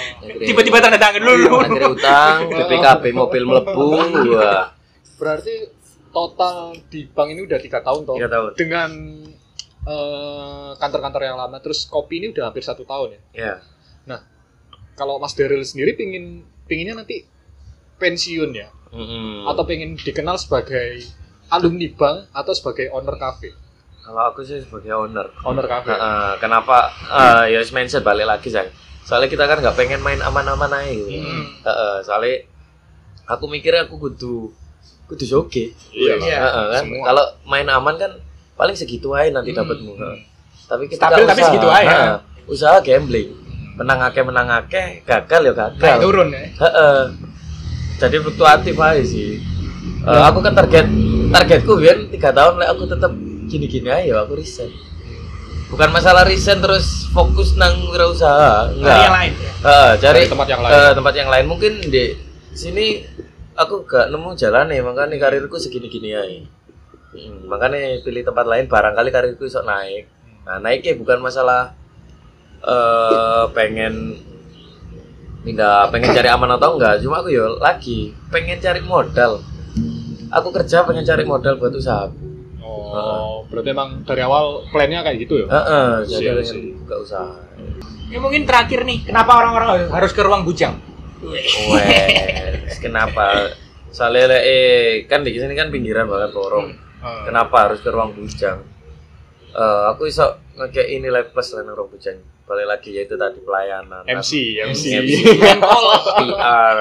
Tiba-tiba 0.51 0.77
tanda 0.83 0.99
tangan 0.99 1.23
dulu. 1.23 1.63
akhirnya 1.63 1.89
utang 1.95 2.37
BPKB 2.51 3.03
mobil 3.15 3.43
melebu 3.47 3.87
wah 4.35 4.75
Berarti 5.15 5.53
total 6.11 6.75
di 6.91 7.07
bank 7.07 7.27
ini 7.31 7.41
udah 7.47 7.59
tiga 7.63 7.79
tahun 7.79 8.01
toh. 8.03 8.15
tiga 8.19 8.27
tahun 8.27 8.51
Dengan 8.59 8.89
eh, 9.87 10.69
kantor-kantor 10.75 11.21
yang 11.23 11.37
lama, 11.39 11.57
terus 11.63 11.87
kopi 11.87 12.19
ini 12.19 12.35
udah 12.35 12.51
hampir 12.51 12.63
satu 12.67 12.83
tahun 12.83 13.15
ya. 13.15 13.21
ya 13.31 14.19
Kalau 14.99 15.15
Mas 15.23 15.31
Daryl 15.31 15.63
sendiri 15.63 15.95
pingin 15.95 16.43
pinginnya 16.67 16.99
nanti 16.99 17.23
pensiun 17.95 18.51
ya, 18.51 18.67
Mm-mm. 18.91 19.47
atau 19.47 19.63
pengen 19.63 19.95
dikenal 19.95 20.35
sebagai 20.35 21.07
alumni 21.49 21.87
bank 21.89 22.17
atau 22.31 22.53
sebagai 22.53 22.89
owner 22.89 23.15
cafe, 23.15 23.49
kalau 23.99 24.21
aku 24.27 24.41
sih 24.41 24.61
sebagai 24.61 24.93
owner 24.93 25.27
owner 25.41 25.65
cafe. 25.65 25.89
Heeh, 25.89 26.31
kenapa 26.37 26.89
eh 27.09 27.43
ya 27.51 27.61
mindset 27.69 28.01
balik 28.01 28.25
lagi 28.25 28.47
sayang 28.47 28.69
soalnya 29.01 29.25
kita 29.25 29.43
kan 29.43 29.57
nggak 29.57 29.73
pengen 29.73 29.99
main 29.99 30.21
aman-aman 30.21 30.69
aja 30.69 30.93
gitu. 30.93 31.09
Hmm. 31.17 31.45
Heeh, 31.65 31.95
soalnya 32.03 32.45
aku 33.25 33.45
mikirnya 33.45 33.85
aku 33.85 33.97
kudu 33.99 34.53
kudu 35.05 35.25
joge 35.25 35.73
Iya. 35.89 36.21
Heeh, 36.21 36.65
kan 36.71 36.83
kalau 37.03 37.25
main 37.43 37.65
aman 37.65 37.97
kan 37.97 38.11
paling 38.53 38.77
segitu 38.77 39.09
aja 39.11 39.33
nanti 39.33 39.49
Hmm. 39.49 39.65
dapatmu 39.65 39.93
Hmm. 39.97 40.17
Tapi 40.69 40.85
kita 40.85 41.09
Stabil 41.09 41.25
tapi 41.25 41.41
segitu 41.41 41.65
aja. 41.65 41.89
heeh, 41.89 42.15
usaha 42.45 42.77
gambling 42.79 43.33
menang 43.73 44.05
akeh 44.05 44.21
menang 44.21 44.49
akeh 44.51 45.01
gagal 45.01 45.41
ya 45.41 45.53
Naik 45.55 45.79
gagal 45.79 45.97
turun 46.03 46.29
ya. 46.29 46.45
Heeh. 46.61 46.99
jadi 47.97 48.15
fluktuatif 48.19 48.75
aja 48.75 49.01
sih 49.01 49.39
Eh, 49.99 50.23
aku 50.23 50.39
kan 50.39 50.53
target 50.53 50.87
targetku 51.29 51.75
biar 51.75 52.07
tiga 52.07 52.31
tahun 52.31 52.55
lah 52.55 52.71
aku 52.71 52.83
tetap 52.85 53.11
gini-gini 53.45 53.85
aja 53.85 54.23
aku 54.23 54.33
resign 54.33 54.71
bukan 55.67 55.89
masalah 55.89 56.23
resign 56.23 56.57
terus 56.57 57.05
fokus 57.07 57.53
nang 57.53 57.83
wirausaha 57.85 58.71
Dari 58.71 58.79
yang 58.79 58.79
enggak 58.79 59.11
lain. 59.11 59.33
ya. 59.35 59.51
Heeh, 59.59 59.91
cari 59.97 60.17
Cari 60.17 60.31
tempat 60.31 60.47
yang 60.47 60.61
lain. 60.61 60.71
eh, 60.73 60.91
tempat 60.93 61.13
yang 61.13 61.29
lain 61.29 61.45
mungkin 61.45 61.73
di 61.83 62.03
sini 62.49 62.85
aku 63.53 63.83
gak 63.83 64.07
nemu 64.07 64.29
jalan 64.33 64.65
nih 64.67 64.79
makanya 64.79 65.17
karirku 65.19 65.55
segini-gini 65.55 66.11
aja 66.11 66.41
Hmm, 67.09 67.41
makanya 67.43 67.99
pilih 67.99 68.21
tempat 68.21 68.45
lain 68.45 68.65
barangkali 68.65 69.09
karirku 69.09 69.43
bisa 69.43 69.59
naik 69.61 70.05
nah 70.41 70.57
naiknya 70.57 70.93
bukan 70.95 71.19
masalah 71.19 71.73
eh 72.61 73.45
pengen 73.51 74.13
pindah 75.41 75.89
pengen 75.89 76.11
cari 76.11 76.27
aman 76.27 76.53
atau 76.53 76.75
enggak 76.75 76.99
cuma 76.99 77.19
aku 77.19 77.29
ya 77.29 77.49
lagi 77.57 78.13
pengen 78.27 78.59
cari 78.59 78.79
modal 78.79 79.41
aku 80.29 80.49
kerja 80.53 80.85
pengen 80.85 81.05
cari 81.05 81.23
modal 81.25 81.57
buat 81.57 81.73
usaha 81.73 82.09
Oh, 82.89 83.45
berarti 83.49 83.69
emang 83.69 84.01
dari 84.01 84.21
awal 84.25 84.65
plannya 84.73 85.05
kayak 85.05 85.21
gitu 85.21 85.45
ya? 85.45 85.47
Heeh, 85.49 85.89
jadi 86.09 86.25
Siap, 86.25 86.37
pengen 86.41 86.57
siap. 86.57 86.77
buka 86.85 86.95
usaha 87.01 87.33
Ya 88.09 88.17
mungkin 88.17 88.41
terakhir 88.49 88.81
nih, 88.89 89.05
kenapa 89.05 89.37
orang-orang 89.37 89.85
harus 89.93 90.09
ke 90.09 90.21
ruang 90.25 90.41
bujang? 90.41 90.73
Wes, 91.21 92.73
kenapa? 92.81 93.53
Soalnya 93.93 94.41
eh, 94.41 95.05
kan 95.05 95.21
di 95.21 95.33
sini 95.37 95.53
kan 95.53 95.69
pinggiran 95.69 96.09
banget 96.09 96.33
lorong. 96.33 96.73
Eh, 96.73 97.23
Kenapa 97.29 97.69
harus 97.69 97.85
ke 97.85 97.89
ruang 97.93 98.17
bujang? 98.17 98.65
Eh, 99.53 99.83
aku 99.93 100.09
iso 100.09 100.41
ngekei 100.57 100.97
nilai 100.97 101.29
plus 101.29 101.53
lah 101.53 101.69
ruang 101.69 101.93
bujang. 101.93 102.17
Balik 102.49 102.65
lagi 102.65 102.97
yaitu 102.97 103.13
tadi 103.13 103.37
pelayanan. 103.45 104.01
MC, 104.09 104.57
MC. 104.65 104.83
MC. 105.05 105.13
PR. 106.25 106.77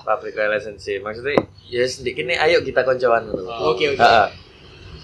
Public 0.00 0.34
relationship. 0.34 1.00
Maksudnya 1.00 1.36
ya 1.64 1.84
sedikit 1.84 2.24
nih 2.24 2.38
ayo 2.38 2.58
kita 2.60 2.82
koncoan 2.82 3.26
dulu. 3.26 3.44
Oke, 3.68 3.92
oke. 3.92 3.98
Heeh. 3.98 4.28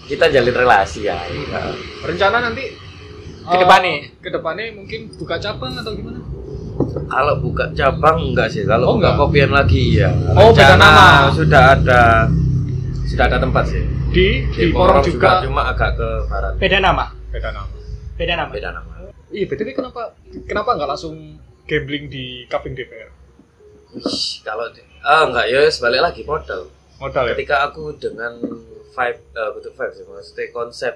Kita 0.05 0.29
jalin 0.29 0.53
relasi 0.55 1.05
ya. 1.05 1.17
Heeh. 1.21 1.75
Rencana 2.01 2.39
nanti 2.43 2.65
Ke 3.45 3.55
depannya? 3.55 3.89
eh, 3.91 4.01
ke 4.17 4.29
depannya 4.31 4.73
mungkin 4.73 5.13
buka 5.13 5.37
cabang 5.37 5.77
atau 5.77 5.93
gimana? 5.93 6.17
Kalau 7.05 7.37
buka 7.37 7.69
cabang 7.71 8.33
enggak 8.33 8.49
sih. 8.49 8.65
Kalau 8.65 8.89
Oh, 8.89 8.93
buka 8.97 9.13
enggak? 9.13 9.21
kopian 9.21 9.51
lagi 9.51 9.83
ya. 9.95 10.09
Oh, 10.33 10.49
beda 10.49 10.73
nama. 10.75 11.29
Sudah 11.29 11.77
ada 11.77 12.25
sudah 13.05 13.25
ada 13.27 13.37
tempat 13.37 13.69
sih. 13.69 13.85
Di 14.09 14.49
di 14.49 14.73
Porong 14.73 15.05
juga 15.05 15.45
cuma 15.45 15.69
agak 15.69 15.93
ke 15.93 16.09
barat. 16.25 16.53
Beda 16.57 16.77
nama. 16.79 17.05
beda 17.29 17.49
nama. 17.51 17.67
Beda 18.15 18.33
nama. 18.33 18.49
Beda 18.49 18.69
nama. 18.71 18.91
Iya, 19.27 19.45
BTW 19.45 19.69
kenapa 19.73 20.01
kenapa 20.45 20.69
nggak 20.73 20.89
langsung 20.89 21.15
gambling 21.63 22.07
di 22.07 22.25
Kaping 22.47 22.73
DPR? 22.73 23.11
Kalau 24.41 24.65
di- 24.69 24.83
ah 25.01 25.23
enggak 25.23 25.45
ya 25.47 25.59
sebalik 25.67 26.01
lagi 26.01 26.21
modal. 26.23 26.67
Modal 26.97 27.23
ya? 27.25 27.33
Ketika 27.33 27.67
aku 27.67 27.95
dengan 27.95 28.33
vibe 28.91 29.19
eh 29.29 29.49
bentuk 29.51 29.73
vibe 29.73 29.93
sih 29.93 30.05
maksudnya 30.05 30.45
konsep 30.49 30.93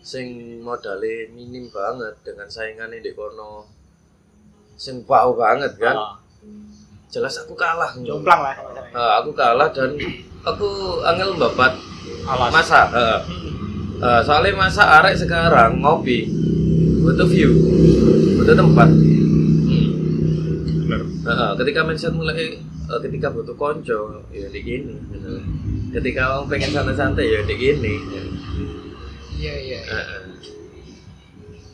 sing 0.00 0.26
modalnya 0.58 1.30
minim 1.30 1.68
banget 1.68 2.14
dengan 2.22 2.46
saingannya 2.46 2.98
di 2.98 3.12
kono 3.12 3.66
sing 4.74 5.02
wow 5.04 5.30
banget 5.32 5.74
kan 5.76 5.94
Ah. 5.94 6.14
jelas 7.08 7.38
aku 7.38 7.54
kalah 7.54 7.92
Jomplang 7.98 8.40
lah. 8.40 8.54
Eh, 8.88 9.12
aku 9.18 9.30
kalah 9.32 9.68
dan 9.68 9.94
aku 10.42 10.68
angel 11.02 11.34
babat 11.36 11.72
Alas. 12.24 12.50
masa 12.50 12.80
eh, 12.90 13.18
eh, 13.98 14.20
soalnya 14.22 14.54
masa 14.56 14.82
arek 14.98 15.14
sekarang 15.14 15.78
ngopi 15.78 16.26
butuh 17.00 17.26
view 17.26 17.52
butuh 18.34 18.54
tempat 18.54 18.88
Heeh, 21.28 21.50
ketika 21.60 21.80
mindset 21.84 22.14
mulai 22.16 22.56
eh, 22.56 23.00
ketika 23.04 23.28
butuh 23.28 23.52
konco 23.52 24.24
ya 24.32 24.48
di 24.48 24.60
gini 24.64 24.96
gitu. 25.12 25.28
ketika 25.92 26.40
orang 26.40 26.48
pengen 26.48 26.72
santai-santai 26.72 27.26
ya 27.28 27.40
di 27.44 27.54
gini 27.56 27.94
Iya 29.38 29.54
iya. 29.54 29.80
Heeh. 29.86 30.20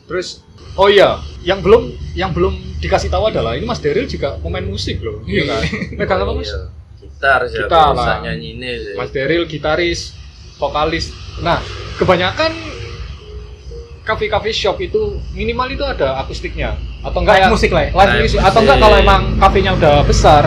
Terus 0.05 0.45
oh 0.77 0.85
iya, 0.85 1.17
yang 1.41 1.65
belum 1.65 1.89
yang 2.13 2.29
belum 2.29 2.53
dikasih 2.77 3.09
tahu 3.09 3.33
adalah 3.33 3.57
ini 3.57 3.65
Mas 3.65 3.81
Daryl 3.81 4.05
juga 4.05 4.37
pemain 4.37 4.61
musik 4.61 5.01
loh. 5.01 5.25
Iya 5.25 5.49
kan? 5.49 5.61
Megang 5.97 6.21
apa 6.21 6.33
Mas? 6.37 6.45
Iya. 6.51 6.61
gitar 7.01 7.39
sih 7.49 7.57
Gitar 7.57 7.95
lah. 7.97 8.21
nyanyi 8.21 8.47
ini 8.59 8.69
Mas 8.93 9.09
Daryl 9.09 9.49
gitaris, 9.49 10.13
vokalis. 10.61 11.09
Nah, 11.41 11.57
kebanyakan 11.97 12.74
cafe-cafe 14.05 14.49
shop 14.49 14.77
itu 14.79 15.01
minimal 15.31 15.67
itu 15.67 15.81
ada 15.81 16.15
akustiknya 16.17 16.73
atau 17.01 17.19
enggak 17.19 17.35
Live 17.35 17.43
ya 17.43 17.49
musik 17.49 17.69
lah 17.69 17.83
ya? 17.83 17.91
live 17.91 18.37
atau 18.39 18.59
enggak 18.59 18.77
musik. 18.77 18.85
kalau 18.85 18.97
emang 18.97 19.21
kafenya 19.35 19.71
udah 19.73 19.95
besar 20.01 20.43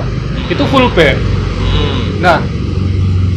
itu 0.47 0.63
full 0.65 0.87
band. 0.91 1.19
Hmm, 1.61 2.03
Nah, 2.19 2.39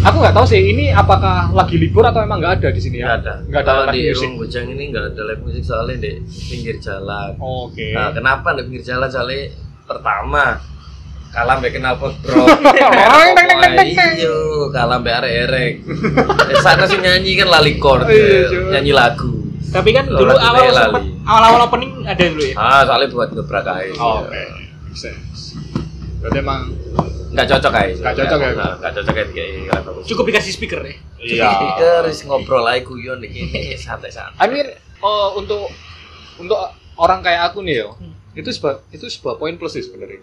aku 0.02 0.18
nggak 0.18 0.32
tahu 0.32 0.46
sih 0.48 0.62
ini 0.64 0.90
apakah 0.90 1.50
lagi 1.52 1.76
libur 1.76 2.02
atau 2.02 2.22
emang 2.22 2.38
nggak 2.38 2.54
ada 2.58 2.70
di 2.70 2.80
sini 2.80 2.98
nggak 2.98 3.10
ya? 3.10 3.18
ada 3.20 3.34
Nggak 3.44 3.60
ada 3.60 3.68
Kalau 3.68 3.84
live 3.84 3.94
di. 3.94 4.02
Ruang 4.12 4.34
Bujang 4.38 4.66
ini 4.70 4.84
nggak 4.90 5.06
ada 5.08 5.22
live 5.24 5.42
musik 5.42 5.62
soalnya 5.62 5.98
di 6.00 6.12
pinggir 6.48 6.76
jalan 6.78 7.30
Oke. 7.36 7.92
Nah, 7.92 8.10
kenapa 8.10 8.54
di 8.54 8.62
pinggir 8.64 8.84
jalan 8.88 9.06
soalnya 9.06 9.54
pertama 9.84 10.44
kalah 11.32 11.56
mbek 11.58 11.72
kenal 11.74 11.96
pot 11.96 12.12
bro. 12.20 12.44
Iyo, 14.14 14.36
kalah 14.70 15.00
mbek 15.00 15.14
arek-arek. 15.16 15.74
Eh, 16.52 16.60
sana 16.60 16.84
sih 16.84 17.00
nyanyi 17.00 17.36
kan 17.36 17.48
lali 17.50 17.76
chord, 17.76 18.04
Iya, 18.04 18.12
eh, 18.12 18.44
cuy. 18.46 18.64
nyanyi 18.70 18.92
lagu. 18.92 19.32
Tapi 19.72 19.90
kan 19.92 20.04
dulu 20.06 20.32
awal 20.32 20.68
sempet 20.70 21.04
awal-awal 21.24 21.62
opening 21.66 21.92
ada 22.04 22.20
dulu 22.20 22.44
ya. 22.44 22.56
Ah, 22.56 22.82
soalnya 22.84 23.08
buat 23.10 23.30
gebrak 23.32 23.64
aja. 23.64 23.96
Oh, 23.98 24.28
Oke. 24.28 24.44
Make 24.86 24.98
sense. 25.00 25.56
Berarti 26.20 26.38
emang 26.40 26.62
Nggak 27.32 27.48
cocok 27.48 27.74
aja. 27.74 27.94
Nggak 27.96 28.16
cocok 28.20 28.40
ya? 28.44 28.50
Nggak 28.76 28.94
cocok 28.94 29.16
ya 29.16 29.26
kayak. 29.32 29.82
Cukup 30.04 30.24
dikasih 30.28 30.52
speaker 30.52 30.82
ya. 30.84 30.96
iya. 31.18 31.52
Terus 31.80 32.28
ngobrol 32.28 32.68
aja 32.68 32.84
guyon 32.84 33.24
di 33.24 33.32
sini 33.32 33.72
santai-santai. 33.80 34.36
I 34.36 34.46
mean, 34.52 34.68
oh, 35.00 35.40
untuk 35.40 35.72
untuk 36.36 36.60
orang 37.00 37.24
kayak 37.24 37.50
aku 37.50 37.64
nih 37.64 37.88
yo, 37.88 37.96
Hmm. 37.96 38.12
itu 38.36 38.52
sebuah 38.52 38.84
itu 38.92 39.08
sebuah 39.08 39.40
poin 39.40 39.56
plus 39.56 39.74
sih 39.74 39.84
sebenarnya. 39.84 40.20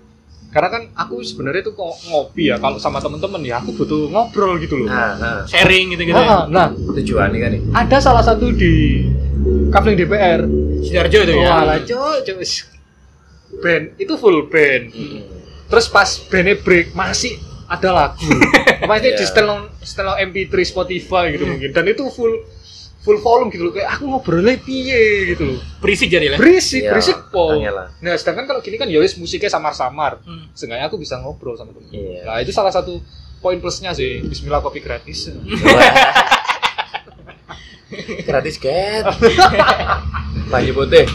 Karena 0.48 0.68
kan 0.72 0.82
aku 0.96 1.20
sebenarnya 1.20 1.60
tuh 1.60 1.76
kok 1.76 1.92
ngopi 2.08 2.48
ya 2.48 2.56
kalau 2.56 2.80
sama 2.80 3.04
temen-temen 3.04 3.44
ya 3.44 3.60
aku 3.60 3.76
butuh 3.76 4.08
ngobrol 4.08 4.56
gitu 4.56 4.80
loh. 4.80 4.88
Nah, 4.88 5.12
nah, 5.20 5.36
Sharing 5.44 5.92
gitu-gitu. 5.92 6.16
Ah, 6.16 6.24
ya. 6.24 6.38
nah, 6.48 6.68
tujuannya 6.72 7.38
kan 7.38 7.50
nih. 7.52 7.62
ada 7.76 7.96
salah 8.00 8.24
satu 8.24 8.48
di 8.56 9.04
Kafling 9.68 9.96
DPR. 9.96 10.48
Sidoarjo 10.80 11.18
itu 11.20 11.34
ya. 11.36 11.48
Wah, 11.52 11.76
cok. 11.84 12.24
Band 13.60 13.84
itu 14.00 14.12
full 14.16 14.48
band. 14.48 14.84
Hmm. 14.92 15.20
Terus 15.68 15.86
pas 15.92 16.08
bandnya 16.32 16.56
break 16.56 16.96
masih 16.96 17.36
ada 17.68 17.92
lagu. 17.92 18.24
Maksudnya 18.88 19.12
di 19.14 19.24
Iya. 19.24 19.28
setel 19.28 19.48
setel 19.84 20.08
MP3 20.32 20.52
Spotify 20.64 21.28
gitu 21.36 21.44
mungkin. 21.44 21.70
Dan 21.76 21.84
itu 21.92 22.08
full 22.08 22.40
full 22.98 23.18
volume 23.22 23.48
gitu 23.54 23.70
loh 23.70 23.72
kayak 23.72 23.94
aku 23.94 24.04
ngobrolnya 24.10 24.58
piye 24.58 25.32
gitu 25.34 25.54
loh. 25.54 25.58
Berisik 25.78 26.10
jadi 26.10 26.34
lah. 26.34 26.38
Berisik, 26.38 26.82
Iya, 26.82 26.90
berisik 26.92 27.18
pol. 27.30 27.62
Nah, 28.02 28.14
sedangkan 28.18 28.44
kalau 28.50 28.60
gini 28.60 28.76
kan 28.76 28.90
ya 28.90 28.98
wis 28.98 29.14
musiknya 29.16 29.48
samar-samar. 29.48 30.18
Hmm. 30.26 30.50
Seenggaknya 30.52 30.90
aku 30.90 30.98
bisa 30.98 31.16
ngobrol 31.22 31.54
sama 31.54 31.70
temen. 31.72 31.88
Iya. 31.94 32.26
Nah, 32.26 32.38
itu 32.42 32.50
salah 32.50 32.74
satu 32.74 32.98
poin 33.38 33.56
plusnya 33.62 33.94
sih. 33.94 34.20
Bismillah 34.26 34.60
kopi 34.60 34.82
gratis. 34.82 35.30
Gratis 38.28 38.60
get. 38.60 39.04
Banyu 40.52 40.72
putih. 40.76 41.08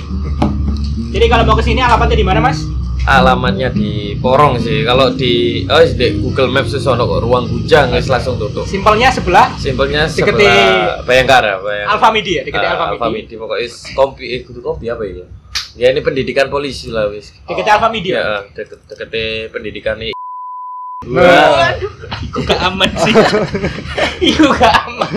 Jadi 1.13 1.25
kalau 1.29 1.45
mau 1.45 1.53
ke 1.53 1.61
sini 1.61 1.81
alamatnya 1.81 2.17
di 2.17 2.25
mana, 2.25 2.41
Mas? 2.41 2.65
Alamatnya 3.03 3.67
di 3.67 4.15
Porong 4.15 4.55
sih. 4.57 4.81
Kalau 4.81 5.11
di 5.11 5.63
oh 5.65 5.79
di 5.79 6.07
Google 6.17 6.47
Maps 6.47 6.71
itu 6.71 6.79
sono 6.79 7.03
kok 7.03 7.19
ruang 7.19 7.45
bujang 7.45 7.91
wis 7.91 8.07
langsung 8.07 8.35
tutup. 8.35 8.63
Simpelnya 8.63 9.11
sebelah 9.11 9.51
Simpelnya 9.55 10.07
sebelah 10.07 11.03
Bayangkara, 11.03 11.59
Bayang. 11.59 11.87
Alfa 11.89 12.09
Media, 12.09 12.39
dekat 12.41 12.59
Ah, 12.59 12.89
Alfa 12.89 13.07
Media. 13.07 13.27
Midi 13.27 13.35
pokoknya 13.35 13.61
is- 13.61 13.83
kopi 13.91 14.25
eh 14.29 14.41
kudu 14.41 14.59
kopi 14.59 14.87
apa 14.87 15.03
ya? 15.03 15.25
Ya 15.73 15.87
ini 15.89 15.99
pendidikan 15.99 16.47
polisi 16.47 16.87
lah 16.87 17.09
wis. 17.09 17.33
Dekat 17.43 17.67
Alfa 17.69 17.89
Media. 17.89 18.15
Ya, 18.15 18.35
deket 18.53 18.79
deket 18.85 19.09
pendidikan 19.49 19.99
ini. 19.99 20.13
Nah, 21.03 21.75
Iku 22.23 22.39
gak 22.41 22.63
aman 22.63 22.87
sih. 22.95 23.11
Iku 24.31 24.47
gak 24.49 24.71
aman. 24.87 25.11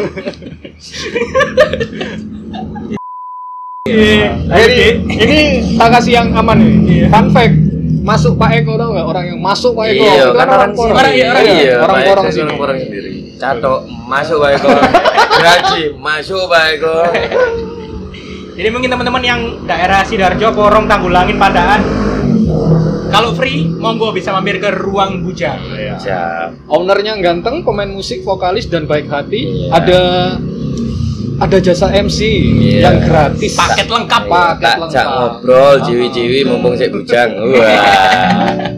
Iya. 3.87 4.35
Jadi 4.51 4.85
ini 5.15 5.39
tak 5.79 5.89
kasih 5.95 6.13
yang 6.13 6.29
aman 6.35 6.59
nih. 6.83 7.07
Fun 7.07 7.31
fact, 7.31 7.55
masuk 8.07 8.39
Pak 8.39 8.51
Eko 8.57 8.79
tau 8.79 8.95
nggak 8.95 9.03
orang 9.05 9.25
yang 9.27 9.41
masuk 9.43 9.75
Pak 9.75 9.87
Eko? 9.89 10.05
Iya, 10.05 10.25
kan 10.31 10.47
orang 10.49 10.71
sini. 10.73 10.93
Orang- 10.93 11.11
iya, 11.13 11.27
orang- 11.27 11.43
Iya, 11.43 11.75
orang 11.83 12.27
sini. 12.31 12.43
Orang 12.47 12.57
Porong 12.57 12.79
sendiri. 12.79 13.11
Catok, 13.37 13.79
masuk 14.07 14.37
Pak 14.39 14.51
Eko. 14.55 14.71
Gaji, 15.43 15.83
masuk 15.99 16.43
Pak 16.47 16.63
Eko. 16.73 16.97
Jadi 18.57 18.69
mungkin 18.71 18.89
teman-teman 18.89 19.21
yang 19.21 19.41
daerah 19.67 20.01
Sidoarjo, 20.01 20.49
Porong, 20.51 20.87
Tanggulangin, 20.87 21.37
Pandaan 21.37 21.83
kalau 23.07 23.33
free 23.33 23.65
monggo 23.67 24.11
bisa 24.11 24.31
mampir 24.31 24.57
ke 24.57 24.71
Ruang 24.73 25.23
Bujang. 25.23 25.59
Iya. 25.69 25.95
Siap. 25.97 26.49
Ownernya 26.67 27.19
ganteng, 27.19 27.63
pemain 27.63 27.89
musik, 27.89 28.23
vokalis 28.23 28.67
dan 28.67 28.85
baik 28.85 29.07
hati. 29.07 29.41
Iya. 29.67 29.71
Ada 29.73 30.01
ada 31.37 31.59
jasa 31.59 31.87
MC 31.91 32.19
Iya. 32.23 32.81
yang 32.83 32.97
gratis. 33.03 33.53
Paket 33.55 33.87
lengkap. 33.87 34.23
Paket 34.27 34.63
Tak 34.63 34.77
lengkap. 34.83 35.07
ngobrol, 35.07 35.75
jiwi-jiwi 35.83 36.41
mumpung 36.43 36.75
sik 36.75 36.89
bujang. 36.91 37.31
Wah. 37.53 38.73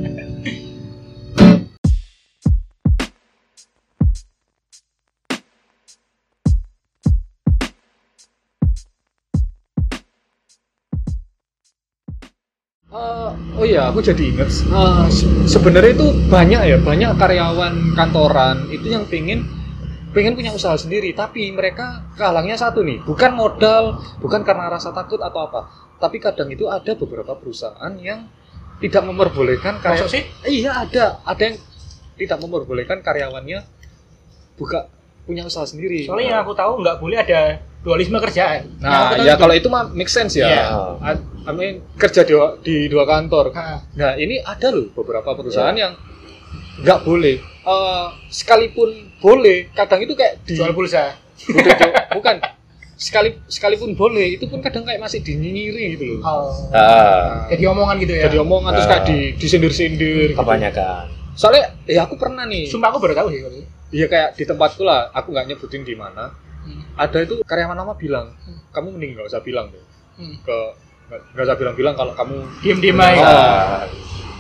Eh, 12.88 13.30
oh 13.52 13.64
iya, 13.68 13.92
aku 13.92 14.00
jadi 14.00 14.22
inget. 14.24 14.48
eh, 14.48 15.04
se- 15.12 15.28
sebenarnya 15.46 15.92
itu 15.92 16.06
banyak 16.26 16.60
ya, 16.64 16.78
banyak 16.80 17.10
karyawan 17.14 17.74
kantoran 17.92 18.64
itu 18.72 18.86
yang 18.88 19.04
pengen 19.04 19.44
pengen 20.18 20.34
punya 20.34 20.50
usaha 20.50 20.74
sendiri, 20.74 21.14
tapi 21.14 21.46
mereka 21.54 22.02
kehalangnya 22.18 22.58
satu 22.58 22.82
nih, 22.82 22.98
bukan 23.06 23.38
modal, 23.38 24.02
bukan 24.18 24.42
karena 24.42 24.66
rasa 24.66 24.90
takut 24.90 25.22
atau 25.22 25.46
apa, 25.46 25.70
tapi 26.02 26.18
kadang 26.18 26.50
itu 26.50 26.66
ada 26.66 26.90
beberapa 26.98 27.38
perusahaan 27.38 27.94
yang 28.02 28.26
tidak 28.82 29.06
memperbolehkan 29.06 29.78
karya 29.78 30.10
sih? 30.10 30.26
Iya 30.42 30.90
ada, 30.90 31.22
ada 31.22 31.42
yang 31.46 31.56
tidak 32.18 32.42
memperbolehkan 32.42 32.98
karyawannya 32.98 33.62
buka 34.58 34.90
punya 35.22 35.46
usaha 35.46 35.62
sendiri. 35.62 36.10
Soalnya 36.10 36.34
yang 36.34 36.40
aku 36.42 36.58
tahu 36.58 36.82
nggak 36.82 36.98
boleh 36.98 37.22
ada 37.22 37.62
dualisme 37.86 38.18
kerjaan. 38.18 38.66
Nah, 38.82 39.14
ya 39.22 39.38
itu. 39.38 39.38
kalau 39.38 39.54
itu 39.54 39.68
mah 39.70 39.86
make 39.94 40.10
sense 40.10 40.34
ya. 40.34 40.50
Iya. 40.50 40.64
I- 41.14 41.54
mean, 41.54 41.80
kerja 41.94 42.26
di, 42.26 42.34
di 42.66 42.74
dua 42.90 43.06
kantor. 43.06 43.54
Ah. 43.54 43.80
Nah, 43.94 44.12
ini 44.18 44.42
ada 44.42 44.68
loh 44.74 44.90
beberapa 44.92 45.32
perusahaan 45.38 45.76
yang 45.78 45.94
nggak 46.82 47.06
boleh. 47.06 47.38
Eh, 47.68 48.06
sekalipun 48.32 48.88
boleh, 49.20 49.68
kadang 49.76 50.00
itu 50.00 50.16
kayak 50.16 50.40
di 50.42 50.56
jual 50.56 50.72
pulsa. 50.72 51.12
Bukan. 52.16 52.40
Sekali 52.98 53.30
sekalipun 53.46 53.94
boleh, 53.94 54.34
itu 54.34 54.48
pun 54.48 54.58
kadang 54.58 54.82
kayak 54.82 54.98
masih 54.98 55.20
dinyiri 55.20 55.94
gitu 55.94 56.16
loh. 56.16 56.20
Oh. 56.24 56.50
Ah, 56.72 57.46
Jadi 57.46 57.62
omongan 57.62 57.96
gitu 58.00 58.10
ya. 58.16 58.26
Jadi 58.26 58.38
omongan 58.40 58.72
terus 58.74 58.88
kayak 58.88 59.04
di 59.06 59.18
disindir-sindir. 59.36 60.32
gitu. 60.32 60.40
kebanyakan. 60.40 61.06
Soalnya 61.38 61.78
ya 61.86 62.08
aku 62.08 62.18
pernah 62.18 62.42
nih. 62.42 62.66
Sumpah 62.66 62.90
aku 62.90 62.98
baru 62.98 63.14
tahu 63.14 63.28
sih. 63.30 63.40
Iya 63.94 64.06
kayak 64.10 64.28
di 64.34 64.44
tempatku 64.44 64.82
lah, 64.82 65.12
aku 65.12 65.30
nggak 65.30 65.46
nyebutin 65.46 65.86
di 65.86 65.94
mana. 65.94 66.34
Hmm. 66.66 66.82
Ada 66.98 67.22
itu 67.22 67.34
karyawan 67.46 67.78
lama 67.78 67.94
bilang, 67.94 68.34
kamu 68.74 68.98
mending 68.98 69.10
nggak 69.14 69.28
usah 69.28 69.40
bilang 69.40 69.70
deh 69.70 69.84
Hmm. 70.18 70.34
ke 70.42 70.58
nggak 71.08 71.46
usah 71.46 71.54
bilang-bilang 71.54 71.94
kalau 71.94 72.10
kamu 72.12 72.34
Diem-diem 72.58 72.98
Oh. 72.98 73.06
aja. 73.06 73.86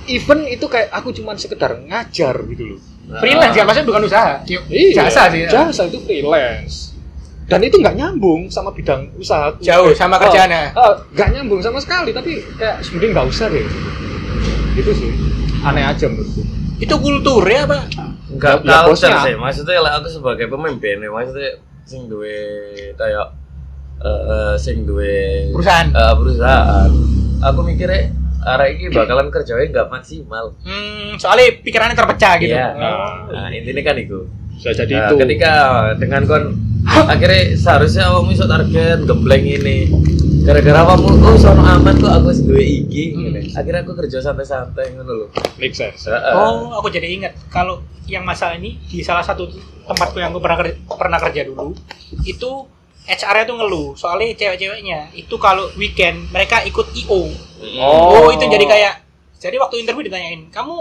even 0.04 0.42
itu 0.44 0.66
kayak 0.66 0.90
aku 0.90 1.14
cuman 1.14 1.38
sekedar 1.38 1.78
ngajar 1.78 2.34
gitu 2.44 2.74
loh 2.74 2.80
Freelance 3.10 3.52
ya, 3.52 3.64
maksudnya 3.64 3.88
bukan 3.88 4.02
usaha. 4.04 4.32
Iya, 4.44 4.60
Jasa 4.94 5.22
sih. 5.28 5.40
ya. 5.42 5.48
Jasa 5.48 5.82
itu 5.84 5.98
freelance. 6.00 6.92
Dan 7.44 7.64
itu 7.64 7.76
nggak 7.76 7.96
nyambung 7.96 8.44
sama 8.46 8.68
bidang 8.68 9.08
usaha. 9.16 9.48
Jauh 9.58 9.88
sama 9.92 10.16
kerjaannya. 10.18 10.76
nggak 11.08 11.28
nyambung 11.32 11.60
sama 11.60 11.80
sekali, 11.80 12.12
tapi 12.12 12.44
kayak 12.54 12.84
sebenarnya 12.84 13.10
nggak 13.14 13.26
usah 13.26 13.46
deh. 13.48 13.64
Itu 14.74 14.90
sih 14.92 15.10
aneh 15.60 15.82
aja 15.82 16.04
menurutku. 16.06 16.44
Itu 16.76 16.94
kultur 16.96 17.42
ya, 17.42 17.64
Pak? 17.64 17.82
Enggak 18.28 18.60
Ya, 18.60 18.84
culture 18.84 19.08
bosnya. 19.10 19.24
sih. 19.24 19.34
Maksudnya 19.34 19.80
lah 19.80 19.92
aku 19.96 20.08
sebagai 20.12 20.46
pemimpin 20.46 21.00
ya, 21.00 21.08
maksudnya 21.08 21.50
sing 21.82 22.04
duwe 22.06 22.36
kayak 22.94 23.32
eh, 23.98 24.22
eh, 24.28 24.54
sing 24.54 24.84
duwe 24.84 25.48
Perusahaan. 25.50 25.88
eh, 25.88 26.14
perusahaan. 26.14 26.90
Aku 27.40 27.60
mikirnya 27.64 28.12
arek 28.40 28.68
iki 28.72 28.86
bakalan 28.90 29.28
kerjanya 29.28 29.66
nggak 29.68 29.88
maksimal. 29.88 30.54
Hmm, 30.60 31.16
soalnya 31.16 31.58
pikirannya 31.58 31.94
terpecah 31.94 32.34
gitu. 32.36 32.50
Iya. 32.50 32.66
Nah. 32.72 33.26
Nah, 33.26 33.48
intinya 33.48 33.82
kan 33.82 33.96
itu. 33.96 34.18
Bisa 34.52 34.70
jadi 34.76 34.94
Nah, 34.96 35.06
itu. 35.06 35.14
ketika 35.18 35.52
dengan 35.96 36.22
kon 36.24 36.44
akhirnya 36.88 37.54
seharusnya 37.54 38.08
awakmu 38.08 38.32
iso 38.32 38.44
target 38.44 39.04
gembleng 39.04 39.44
ini 39.44 39.86
gara-gara 40.40 40.80
awakmu 40.80 41.20
oh 41.20 41.36
sono 41.36 41.60
aman 41.60 41.94
kok 41.94 42.08
aku 42.10 42.32
wis 42.32 42.40
duwe 42.40 42.64
iki 42.64 43.12
Hmm. 43.12 43.28
ngene. 43.28 43.40
akhirnya 43.52 43.80
aku 43.82 43.92
kerja 43.94 44.18
santai-santai 44.18 44.94
ngono 44.94 45.12
lho 45.14 45.26
make 45.56 45.72
sense. 45.72 46.06
Heeh. 46.06 46.32
Oh, 46.32 46.72
aku 46.74 46.88
jadi 46.88 47.06
ingat 47.12 47.36
kalau 47.48 47.78
yang 48.06 48.24
masalah 48.24 48.56
ini 48.56 48.80
di 48.82 48.98
salah 49.00 49.20
satu 49.20 49.46
tempatku 49.84 50.16
yang 50.16 50.32
aku 50.32 50.40
pernah 50.40 50.56
kerja, 50.58 50.74
pernah 50.88 51.18
kerja 51.18 51.42
dulu 51.44 51.76
itu 52.22 52.50
HR-nya 53.08 53.44
tuh 53.48 53.56
ngeluh 53.56 53.88
soalnya 53.96 54.36
cewek-ceweknya 54.36 55.08
itu 55.16 55.34
kalau 55.40 55.72
weekend 55.74 56.28
mereka 56.28 56.60
ikut 56.62 56.92
IO. 56.94 57.32
Mm. 57.58 57.80
Oh, 57.80 58.28
itu 58.28 58.44
jadi 58.44 58.62
kayak 58.62 58.94
jadi 59.40 59.56
waktu 59.56 59.80
interview 59.80 60.04
ditanyain, 60.04 60.52
"Kamu 60.52 60.76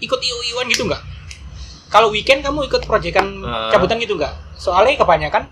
ikut 0.00 0.16
IO-IOan 0.18 0.66
gitu 0.66 0.88
nggak?" 0.88 1.02
Kalau 1.92 2.08
weekend 2.08 2.40
kamu 2.40 2.64
ikut 2.66 2.88
proyekan 2.88 3.44
Ah. 3.44 3.68
cabutan 3.68 4.00
gitu 4.00 4.16
nggak? 4.16 4.32
Soalnya 4.56 4.96
kebanyakan 4.96 5.44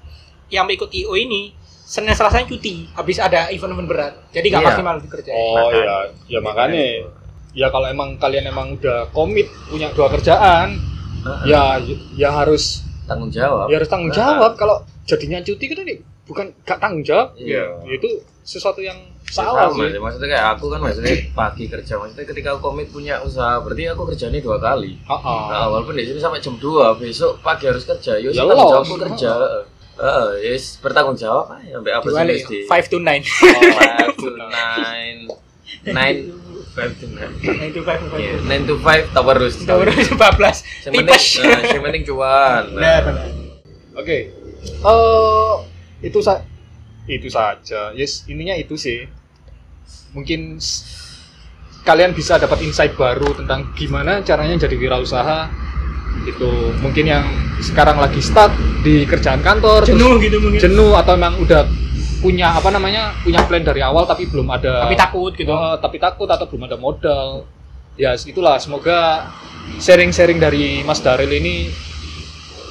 yang 0.49 0.65
ikut 0.67 0.89
IO 0.91 1.13
ini 1.13 1.53
Senin 1.85 2.15
Selasa 2.15 2.41
cuti 2.47 2.87
habis 2.95 3.19
ada 3.19 3.51
event-event 3.51 3.89
berat. 3.91 4.15
Jadi 4.31 4.47
nggak 4.49 4.63
Iya. 4.63 4.69
maksimal 4.73 4.95
dikerjain. 5.03 5.37
Oh 5.37 5.69
iya, 5.69 6.09
ya 6.31 6.39
makanya. 6.41 7.11
Ya 7.51 7.67
kalau 7.69 7.91
emang 7.91 8.15
kalian 8.17 8.47
emang 8.47 8.79
udah 8.79 9.11
komit 9.11 9.51
punya 9.67 9.91
dua 9.91 10.07
kerjaan, 10.07 10.79
Heeh. 11.27 11.51
ya 11.51 11.83
ya 12.15 12.31
harus 12.31 12.87
tanggung 13.11 13.27
jawab 13.29 13.67
ya 13.67 13.83
harus 13.83 13.91
tanggung 13.91 14.15
jawab. 14.15 14.55
Kalau 14.55 14.87
jadinya 15.11 15.39
cuti 15.41 15.65
kan 15.67 15.83
ini 15.83 15.95
bukan 16.25 16.47
gak 16.63 16.79
tanggung 16.79 17.03
jawab, 17.03 17.35
Iya. 17.35 17.83
ya 17.83 17.93
itu 17.93 18.09
sesuatu 18.41 18.79
yang 18.79 18.95
Ya, 19.27 19.47
salah 19.47 19.71
sama 19.71 19.87
sih. 19.87 19.95
maksudnya 19.97 20.29
kayak 20.29 20.47
aku 20.53 20.67
kan 20.69 20.81
maksudnya 20.81 21.15
pagi 21.33 21.65
kerja 21.67 21.95
maksudnya 21.97 22.27
ketika 22.27 22.49
aku 22.51 22.61
komit 22.65 22.91
punya 22.91 23.19
usaha 23.21 23.59
berarti 23.59 23.87
aku 23.87 24.03
kerjanya 24.05 24.39
dua 24.39 24.59
kali 24.59 24.99
Heeh. 25.01 25.43
Nah, 25.47 25.67
walaupun 25.67 25.95
di 25.95 26.03
sini 26.03 26.19
sampai 26.19 26.39
jam 26.39 26.55
2, 26.55 26.95
besok 26.97 27.39
pagi 27.39 27.67
harus 27.67 27.83
kerja. 27.85 28.15
Yo, 28.17 28.31
Ya 28.31 28.43
tanggung 28.43 28.59
los. 28.59 28.71
jawabku 28.73 28.97
kerja. 29.01 29.31
Heeh, 29.97 30.27
yes, 30.49 30.79
bertanggung 30.79 31.15
jawab 31.15 31.47
aja 31.53 31.77
sampai 31.77 31.93
apa 31.93 32.07
sih. 32.09 32.63
5 32.67 32.87
to 32.89 32.99
9. 32.99 33.23
Oh, 33.23 33.63
five 33.77 34.17
to 34.17 34.29
nine, 34.33 35.19
nine, 35.87 36.19
five 36.73 36.93
to 36.97 37.07
nine. 37.07 37.31
9 37.37 37.71
to 37.71 37.81
5. 37.85 38.19
Iya, 38.19 38.35
nine 38.43 38.65
to 38.65 38.75
five 38.81 39.05
harus. 39.13 39.53
Kita 39.55 39.77
udah 39.77 39.95
14. 39.95 40.89
Yang 40.89 40.93
penting, 40.97 41.23
yang 41.71 41.83
penting 41.85 42.03
cuan. 42.05 42.65
Oke. 43.95 44.19
Eh 44.65 45.55
itu 46.05 46.19
sa 46.21 46.45
itu 47.09 47.29
saja. 47.29 47.91
Yes, 47.97 48.25
ininya 48.31 48.55
itu 48.55 48.77
sih. 48.77 49.09
Mungkin 50.15 50.61
kalian 51.81 52.13
bisa 52.13 52.37
dapat 52.37 52.61
insight 52.63 52.95
baru 52.95 53.33
tentang 53.35 53.73
gimana 53.75 54.21
caranya 54.23 54.69
jadi 54.69 54.77
wirausaha. 54.77 55.49
Itu 56.29 56.77
mungkin 56.85 57.05
yang 57.09 57.25
sekarang 57.61 57.97
lagi 58.01 58.21
stuck 58.21 58.53
di 58.85 59.05
kerjaan 59.09 59.41
kantor, 59.41 59.85
Jenuh 59.89 60.17
gitu 60.21 60.37
mungkin. 60.41 60.61
jenuh 60.61 60.93
atau 60.97 61.17
emang 61.17 61.37
udah 61.41 61.65
punya 62.21 62.53
apa 62.53 62.69
namanya 62.69 63.17
punya 63.25 63.41
plan 63.49 63.65
dari 63.65 63.81
awal 63.81 64.05
tapi 64.05 64.29
belum 64.29 64.45
ada 64.53 64.85
Tapi 64.85 64.97
takut 64.97 65.33
gitu. 65.33 65.49
Eh, 65.49 65.77
tapi 65.81 65.97
takut 65.97 66.29
atau 66.29 66.45
belum 66.45 66.69
ada 66.69 66.77
modal 66.77 67.49
ya 67.97 68.13
itulah 68.17 68.61
semoga 68.61 69.29
sharing-sharing 69.81 70.37
dari 70.37 70.85
Mas 70.85 71.01
Daril 71.01 71.33
ini 71.33 71.69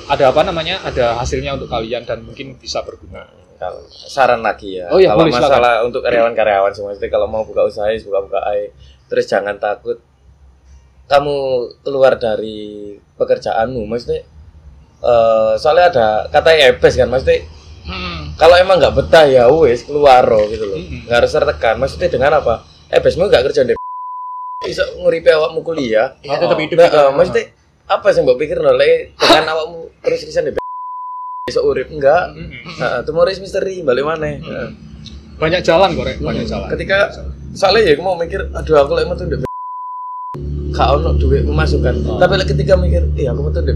ada 0.10 0.34
apa 0.34 0.41
namanya 0.41 0.82
ada 0.82 1.16
hasilnya 1.22 1.53
untuk 1.53 1.70
kalian 1.70 2.03
dan 2.03 2.26
mungkin 2.26 2.57
bisa 2.57 2.82
berguna 2.82 3.30
Kalau 3.60 3.84
saran 3.91 4.39
lagi 4.39 4.80
ya. 4.80 4.88
Oh 4.88 5.03
iya, 5.03 5.12
kalau 5.12 5.28
boleh, 5.28 5.36
masalah 5.36 5.84
untuk 5.84 5.99
karyawan-karyawan 5.99 6.72
semua 6.72 6.95
itu 6.95 7.12
kalau 7.12 7.28
mau 7.28 7.43
buka 7.43 7.68
usaha, 7.68 7.91
ya 7.91 7.99
buka-buka 7.99 8.39
aja. 8.39 8.72
Terus 9.12 9.26
jangan 9.28 9.60
takut 9.60 9.99
kamu 11.12 11.36
keluar 11.84 12.16
dari 12.16 12.95
pekerjaanmu. 13.20 13.84
Maksudnya 13.84 14.24
eh 14.99 15.53
soalnya 15.60 15.86
ada 15.91 16.07
kata 16.32 16.49
ebes 16.55 16.95
kan, 16.95 17.12
maksudnya 17.12 17.43
Hmm. 17.89 18.38
kalau 18.38 18.53
emang 18.53 18.78
nggak 18.78 18.93
betah 19.01 19.26
ya 19.26 19.49
wes 19.49 19.82
keluar 19.82 20.22
loh 20.22 20.45
gitu 20.45 20.62
loh 20.62 20.78
Mm-mm. 20.78 21.10
nggak 21.10 21.26
harus 21.26 21.32
tertekan 21.34 21.74
maksudnya 21.82 22.05
dengan 22.05 22.38
apa 22.38 22.62
eh 22.86 23.01
besmu 23.01 23.26
nggak 23.26 23.49
kerja 23.49 23.66
di 23.66 23.74
bisa 24.70 24.86
nguripi 24.93 25.26
awakmu 25.34 25.66
kuliah 25.66 26.14
Bisa 26.22 26.38
tetap 26.38 26.60
hidup 26.62 26.78
nah, 26.78 26.86
eh, 26.86 27.10
maksudnya 27.18 27.43
apa 27.89 28.07
sih 28.13 28.21
mbak 28.21 28.37
pikir 28.37 28.61
no 28.61 28.77
le 28.77 29.17
dengan 29.17 29.49
awakmu 29.57 29.89
terus 30.05 30.21
risan 30.29 30.45
di 30.45 30.53
besok 31.49 31.65
urip. 31.65 31.89
Enggak. 31.89 32.37
Nah, 32.77 33.01
tomorrow 33.01 33.33
is 33.33 33.41
misteri 33.41 33.81
balik 33.81 34.05
mana 34.05 34.37
Nah, 34.37 34.69
banyak 35.41 35.65
jalan 35.65 35.97
korek 35.97 36.21
banyak 36.21 36.45
jalan. 36.45 36.69
Ketika 36.69 37.09
soalnya 37.57 37.89
ya 37.89 37.91
aku 37.97 38.03
mau 38.05 38.13
mikir 38.13 38.45
aduh 38.53 38.85
aku 38.85 38.93
lagi 38.93 39.09
metu 39.09 39.25
di 39.25 39.37
gak 40.69 40.89
ono 41.01 41.17
duit 41.17 41.41
memasukkan. 41.41 42.21
Tapi 42.21 42.33
lek 42.37 42.47
ketika 42.53 42.77
mikir 42.77 43.09
iya 43.17 43.33
aku 43.33 43.49
metu 43.49 43.59
di 43.65 43.73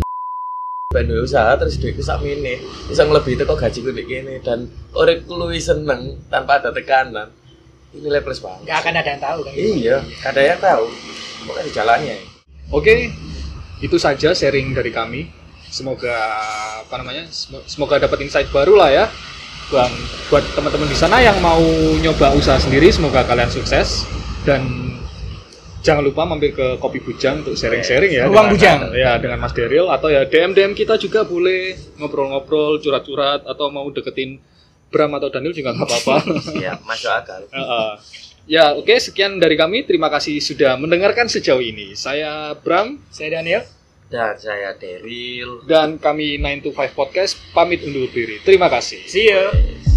ben 0.93 1.09
duwe 1.09 1.25
usaha 1.25 1.57
terus 1.57 1.81
duitku 1.81 2.05
sak 2.05 2.21
mene. 2.21 2.61
Bisa 2.85 3.01
ngelebihi 3.09 3.41
teko 3.41 3.57
gajiku 3.57 3.89
nek 3.89 4.05
kene. 4.05 4.35
Dan 4.45 4.69
uripku 4.93 5.33
luwih 5.33 5.57
seneng 5.57 6.21
tanpa 6.29 6.61
ada 6.61 6.69
tekanan. 6.69 7.33
Ini 7.97 8.21
plus 8.21 8.41
banget. 8.41 8.69
Nggak 8.69 8.77
akan 8.77 8.93
ada 8.93 9.09
yang 9.09 9.21
tahu 9.21 9.39
kan. 9.41 9.53
iya 9.57 9.97
ada 10.21 10.41
yang 10.41 10.59
tahu. 10.61 10.85
Pokoknya 11.49 11.65
di 11.65 11.73
jalannya. 11.73 12.15
Oke 12.69 12.93
itu 13.83 13.95
saja 13.95 14.31
sharing 14.31 14.71
dari 14.71 14.89
kami 14.89 15.27
semoga 15.67 16.15
apa 16.81 16.95
namanya 16.95 17.27
sem- 17.27 17.59
semoga 17.65 17.99
dapat 17.99 18.23
insight 18.23 18.47
baru 18.47 18.73
lah 18.73 18.89
ya 18.89 19.05
buat 19.67 19.91
buat 20.29 20.43
teman-teman 20.53 20.87
di 20.87 20.95
sana 20.95 21.19
yang 21.19 21.35
mau 21.39 21.59
nyoba 21.97 22.31
usaha 22.31 22.55
sendiri 22.55 22.87
semoga 22.87 23.23
kalian 23.23 23.49
sukses 23.49 24.05
dan 24.43 24.63
jangan 25.81 25.99
lupa 26.01 26.23
mampir 26.23 26.51
ke 26.51 26.77
Kopi 26.77 26.99
Bujang 26.99 27.43
untuk 27.43 27.53
sharing-sharing 27.53 28.11
ya 28.13 28.23
Ruang 28.23 28.51
dengan- 28.51 28.51
Bujang. 28.53 28.79
ya 28.95 29.11
dengan 29.17 29.37
Mas 29.37 29.51
Deril 29.51 29.87
atau 29.87 30.07
ya 30.07 30.23
DM 30.23 30.53
DM 30.53 30.71
kita 30.73 30.95
juga 30.95 31.23
boleh 31.23 31.75
ngobrol-ngobrol 31.97 32.79
curhat-curhat 32.79 33.43
atau 33.43 33.67
mau 33.67 33.83
deketin 33.89 34.39
Bram 34.87 35.09
atau 35.11 35.27
Daniel 35.27 35.51
juga 35.51 35.73
nggak 35.73 35.89
apa-apa 35.89 36.15
ya 36.63 36.77
masuk 36.83 37.11
akal 37.11 37.41
Heeh. 37.49 37.91
Ya, 38.43 38.75
oke, 38.75 38.91
sekian 38.99 39.39
dari 39.39 39.55
kami. 39.55 39.87
Terima 39.87 40.11
kasih 40.11 40.35
sudah 40.37 40.75
mendengarkan 40.75 41.31
sejauh 41.31 41.63
ini. 41.63 41.95
Saya 41.95 42.51
Bram 42.53 42.99
Saya 43.07 43.39
Daniel. 43.39 43.63
Dan 44.13 44.37
saya 44.37 44.77
Deril 44.77 45.65
dan 45.65 45.97
kami 45.97 46.37
9 46.37 46.69
to 46.69 46.69
5 46.69 46.93
Podcast 46.93 47.33
pamit 47.49 47.81
undur 47.81 48.05
diri. 48.13 48.37
Terima 48.45 48.69
kasih. 48.69 49.01
See 49.09 49.25
you. 49.25 49.92